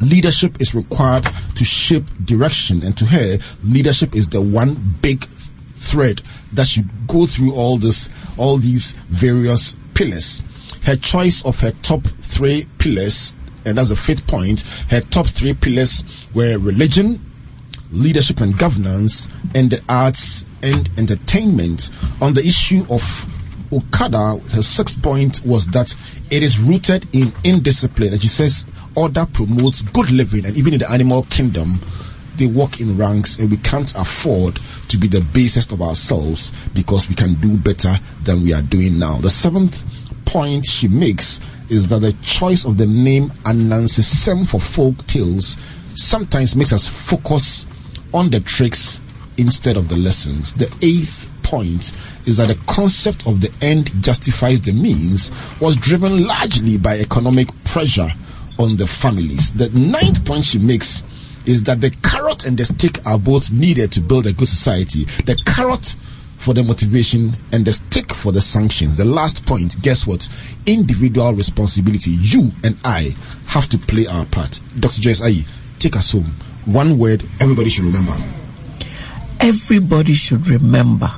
leadership 0.00 0.60
is 0.60 0.72
required 0.72 1.26
to 1.56 1.64
shape 1.64 2.04
direction, 2.24 2.84
and 2.84 2.96
to 2.96 3.06
her, 3.06 3.38
leadership 3.64 4.14
is 4.14 4.28
the 4.28 4.40
one 4.40 4.76
big 5.02 5.24
thread 5.78 6.22
that 6.52 6.68
should 6.68 6.88
go 7.08 7.26
through 7.26 7.52
all 7.54 7.76
this, 7.76 8.08
all 8.38 8.58
these 8.58 8.92
various 9.10 9.74
pillars. 9.94 10.44
Her 10.84 10.96
choice 10.96 11.44
of 11.44 11.60
her 11.60 11.70
top 11.82 12.02
three 12.04 12.66
pillars, 12.78 13.34
and 13.64 13.78
that's 13.78 13.90
the 13.90 13.96
fifth 13.96 14.26
point, 14.26 14.62
her 14.90 15.00
top 15.00 15.26
three 15.26 15.54
pillars 15.54 16.04
were 16.34 16.58
religion, 16.58 17.20
leadership 17.92 18.40
and 18.40 18.58
governance, 18.58 19.28
and 19.54 19.70
the 19.70 19.82
arts 19.88 20.44
and 20.62 20.88
entertainment. 20.98 21.90
On 22.20 22.34
the 22.34 22.44
issue 22.44 22.84
of 22.90 23.02
Okada, 23.72 24.38
her 24.50 24.62
sixth 24.62 25.02
point 25.02 25.40
was 25.46 25.66
that 25.68 25.94
it 26.30 26.42
is 26.42 26.58
rooted 26.58 27.06
in 27.14 27.32
indiscipline. 27.44 28.12
And 28.12 28.20
she 28.20 28.28
says 28.28 28.66
order 28.96 29.26
promotes 29.32 29.82
good 29.82 30.10
living, 30.10 30.44
and 30.44 30.56
even 30.56 30.74
in 30.74 30.80
the 30.80 30.90
animal 30.90 31.22
kingdom, 31.24 31.78
they 32.36 32.46
walk 32.46 32.80
in 32.80 32.96
ranks, 32.96 33.38
and 33.38 33.50
we 33.50 33.58
can't 33.58 33.94
afford 33.94 34.58
to 34.88 34.96
be 34.96 35.06
the 35.06 35.20
basest 35.32 35.70
of 35.72 35.82
ourselves 35.82 36.52
because 36.74 37.08
we 37.08 37.14
can 37.14 37.34
do 37.34 37.56
better 37.56 37.94
than 38.24 38.42
we 38.42 38.52
are 38.52 38.62
doing 38.62 38.98
now. 38.98 39.18
The 39.18 39.30
seventh 39.30 39.84
point 40.32 40.64
she 40.64 40.88
makes 40.88 41.40
is 41.68 41.88
that 41.88 41.98
the 41.98 42.14
choice 42.22 42.64
of 42.64 42.78
the 42.78 42.86
name 42.86 43.28
Anansi 43.44 44.00
Sem 44.02 44.46
for 44.46 44.58
folk 44.58 45.06
tales 45.06 45.58
sometimes 45.94 46.56
makes 46.56 46.72
us 46.72 46.88
focus 46.88 47.66
on 48.14 48.30
the 48.30 48.40
tricks 48.40 48.98
instead 49.36 49.76
of 49.76 49.90
the 49.90 49.96
lessons. 49.96 50.54
The 50.54 50.74
eighth 50.80 51.30
point 51.42 51.92
is 52.24 52.38
that 52.38 52.48
the 52.48 52.58
concept 52.66 53.26
of 53.26 53.42
the 53.42 53.52
end 53.60 53.90
justifies 54.02 54.62
the 54.62 54.72
means 54.72 55.30
was 55.60 55.76
driven 55.76 56.26
largely 56.26 56.78
by 56.78 56.98
economic 56.98 57.48
pressure 57.64 58.10
on 58.58 58.78
the 58.78 58.86
families. 58.86 59.52
The 59.52 59.68
ninth 59.78 60.24
point 60.24 60.46
she 60.46 60.58
makes 60.58 61.02
is 61.44 61.64
that 61.64 61.82
the 61.82 61.90
carrot 62.02 62.46
and 62.46 62.56
the 62.56 62.64
stick 62.64 63.06
are 63.06 63.18
both 63.18 63.52
needed 63.52 63.92
to 63.92 64.00
build 64.00 64.26
a 64.26 64.32
good 64.32 64.48
society. 64.48 65.04
The 65.26 65.36
carrot 65.44 65.94
for 66.42 66.54
the 66.54 66.62
motivation 66.64 67.32
and 67.52 67.64
the 67.64 67.72
stick 67.72 68.12
for 68.12 68.32
the 68.32 68.40
sanctions. 68.40 68.96
The 68.96 69.04
last 69.04 69.46
point, 69.46 69.80
guess 69.80 70.08
what? 70.08 70.28
Individual 70.66 71.32
responsibility. 71.34 72.10
You 72.10 72.50
and 72.64 72.76
I 72.84 73.14
have 73.46 73.68
to 73.68 73.78
play 73.78 74.08
our 74.08 74.26
part. 74.26 74.58
Dr. 74.80 75.00
Joyce 75.00 75.20
Aryee, 75.20 75.48
take 75.78 75.94
us 75.94 76.10
home. 76.10 76.32
One 76.64 76.98
word 76.98 77.22
everybody 77.38 77.68
should 77.68 77.84
remember. 77.84 78.16
Everybody 79.38 80.14
should 80.14 80.48
remember 80.48 81.12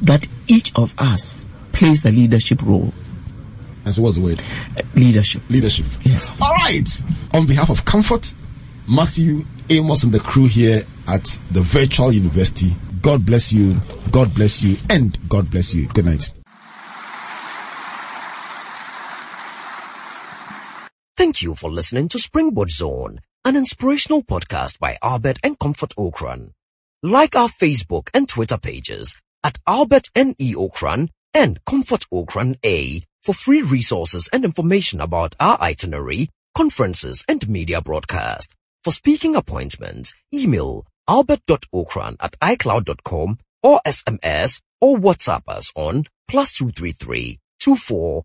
that 0.00 0.26
each 0.46 0.72
of 0.74 0.94
us 0.96 1.44
plays 1.72 2.02
the 2.02 2.10
leadership 2.10 2.62
role. 2.62 2.94
And 3.84 3.94
so, 3.94 4.00
what's 4.02 4.16
the 4.16 4.22
word? 4.22 4.42
Leadership. 4.94 5.42
Leadership. 5.50 5.84
Yes. 6.02 6.40
All 6.40 6.54
right. 6.64 6.88
On 7.34 7.46
behalf 7.46 7.68
of 7.68 7.84
Comfort, 7.84 8.32
Matthew, 8.88 9.42
Amos, 9.68 10.02
and 10.02 10.12
the 10.12 10.20
crew 10.20 10.46
here 10.46 10.80
at 11.08 11.24
the 11.50 11.60
virtual 11.60 12.10
university, 12.10 12.74
God 13.02 13.26
bless 13.26 13.52
you, 13.52 13.80
God 14.12 14.32
bless 14.32 14.62
you, 14.62 14.76
and 14.88 15.18
God 15.28 15.50
bless 15.50 15.74
you. 15.74 15.88
Good 15.88 16.04
night. 16.04 16.32
Thank 21.16 21.42
you 21.42 21.56
for 21.56 21.68
listening 21.68 22.06
to 22.08 22.20
Springboard 22.20 22.70
Zone, 22.70 23.20
an 23.44 23.56
inspirational 23.56 24.22
podcast 24.22 24.78
by 24.78 24.98
Albert 25.02 25.40
and 25.42 25.58
Comfort 25.58 25.94
Ocran. 25.98 26.52
Like 27.02 27.34
our 27.34 27.48
Facebook 27.48 28.08
and 28.14 28.28
Twitter 28.28 28.56
pages 28.56 29.18
at 29.42 29.58
Albert 29.66 30.08
N.E. 30.14 30.54
Ocran 30.54 31.08
and 31.34 31.64
Comfort 31.64 32.06
Ocran 32.12 32.56
A 32.64 33.02
for 33.20 33.32
free 33.32 33.62
resources 33.62 34.28
and 34.32 34.44
information 34.44 35.00
about 35.00 35.34
our 35.40 35.60
itinerary, 35.60 36.28
conferences, 36.56 37.24
and 37.28 37.48
media 37.48 37.80
broadcast. 37.80 38.54
For 38.84 38.92
speaking 38.92 39.34
appointments, 39.34 40.14
email 40.32 40.86
albert.ocran 41.12 42.16
at 42.20 42.38
icloud.com 42.40 43.38
or 43.62 43.80
SMS 43.86 44.62
or 44.80 44.96
WhatsApp 44.96 45.42
us 45.46 45.70
on 45.76 46.04
plus 46.26 46.54
233 46.54 47.38
24 47.62 48.24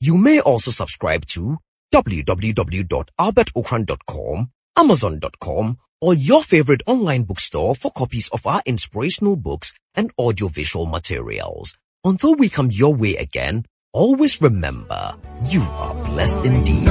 You 0.00 0.18
may 0.18 0.40
also 0.40 0.72
subscribe 0.72 1.26
to 1.26 1.58
www.albertocran.com, 1.92 4.50
amazon.com, 4.76 5.78
or 6.00 6.14
your 6.14 6.42
favorite 6.42 6.82
online 6.86 7.22
bookstore 7.22 7.76
for 7.76 7.92
copies 7.92 8.28
of 8.28 8.46
our 8.46 8.62
inspirational 8.66 9.36
books 9.36 9.72
and 9.94 10.12
audiovisual 10.18 10.86
materials. 10.86 11.76
Until 12.02 12.34
we 12.34 12.48
come 12.48 12.70
your 12.72 12.94
way 12.94 13.14
again, 13.16 13.66
always 13.92 14.40
remember, 14.40 15.16
you 15.48 15.62
are 15.62 15.94
blessed 16.04 16.38
indeed. 16.44 16.88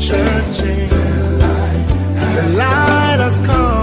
Searching, 0.00 0.88
the 0.88 2.54
light 2.58 3.18
has 3.18 3.40
come. 3.40 3.73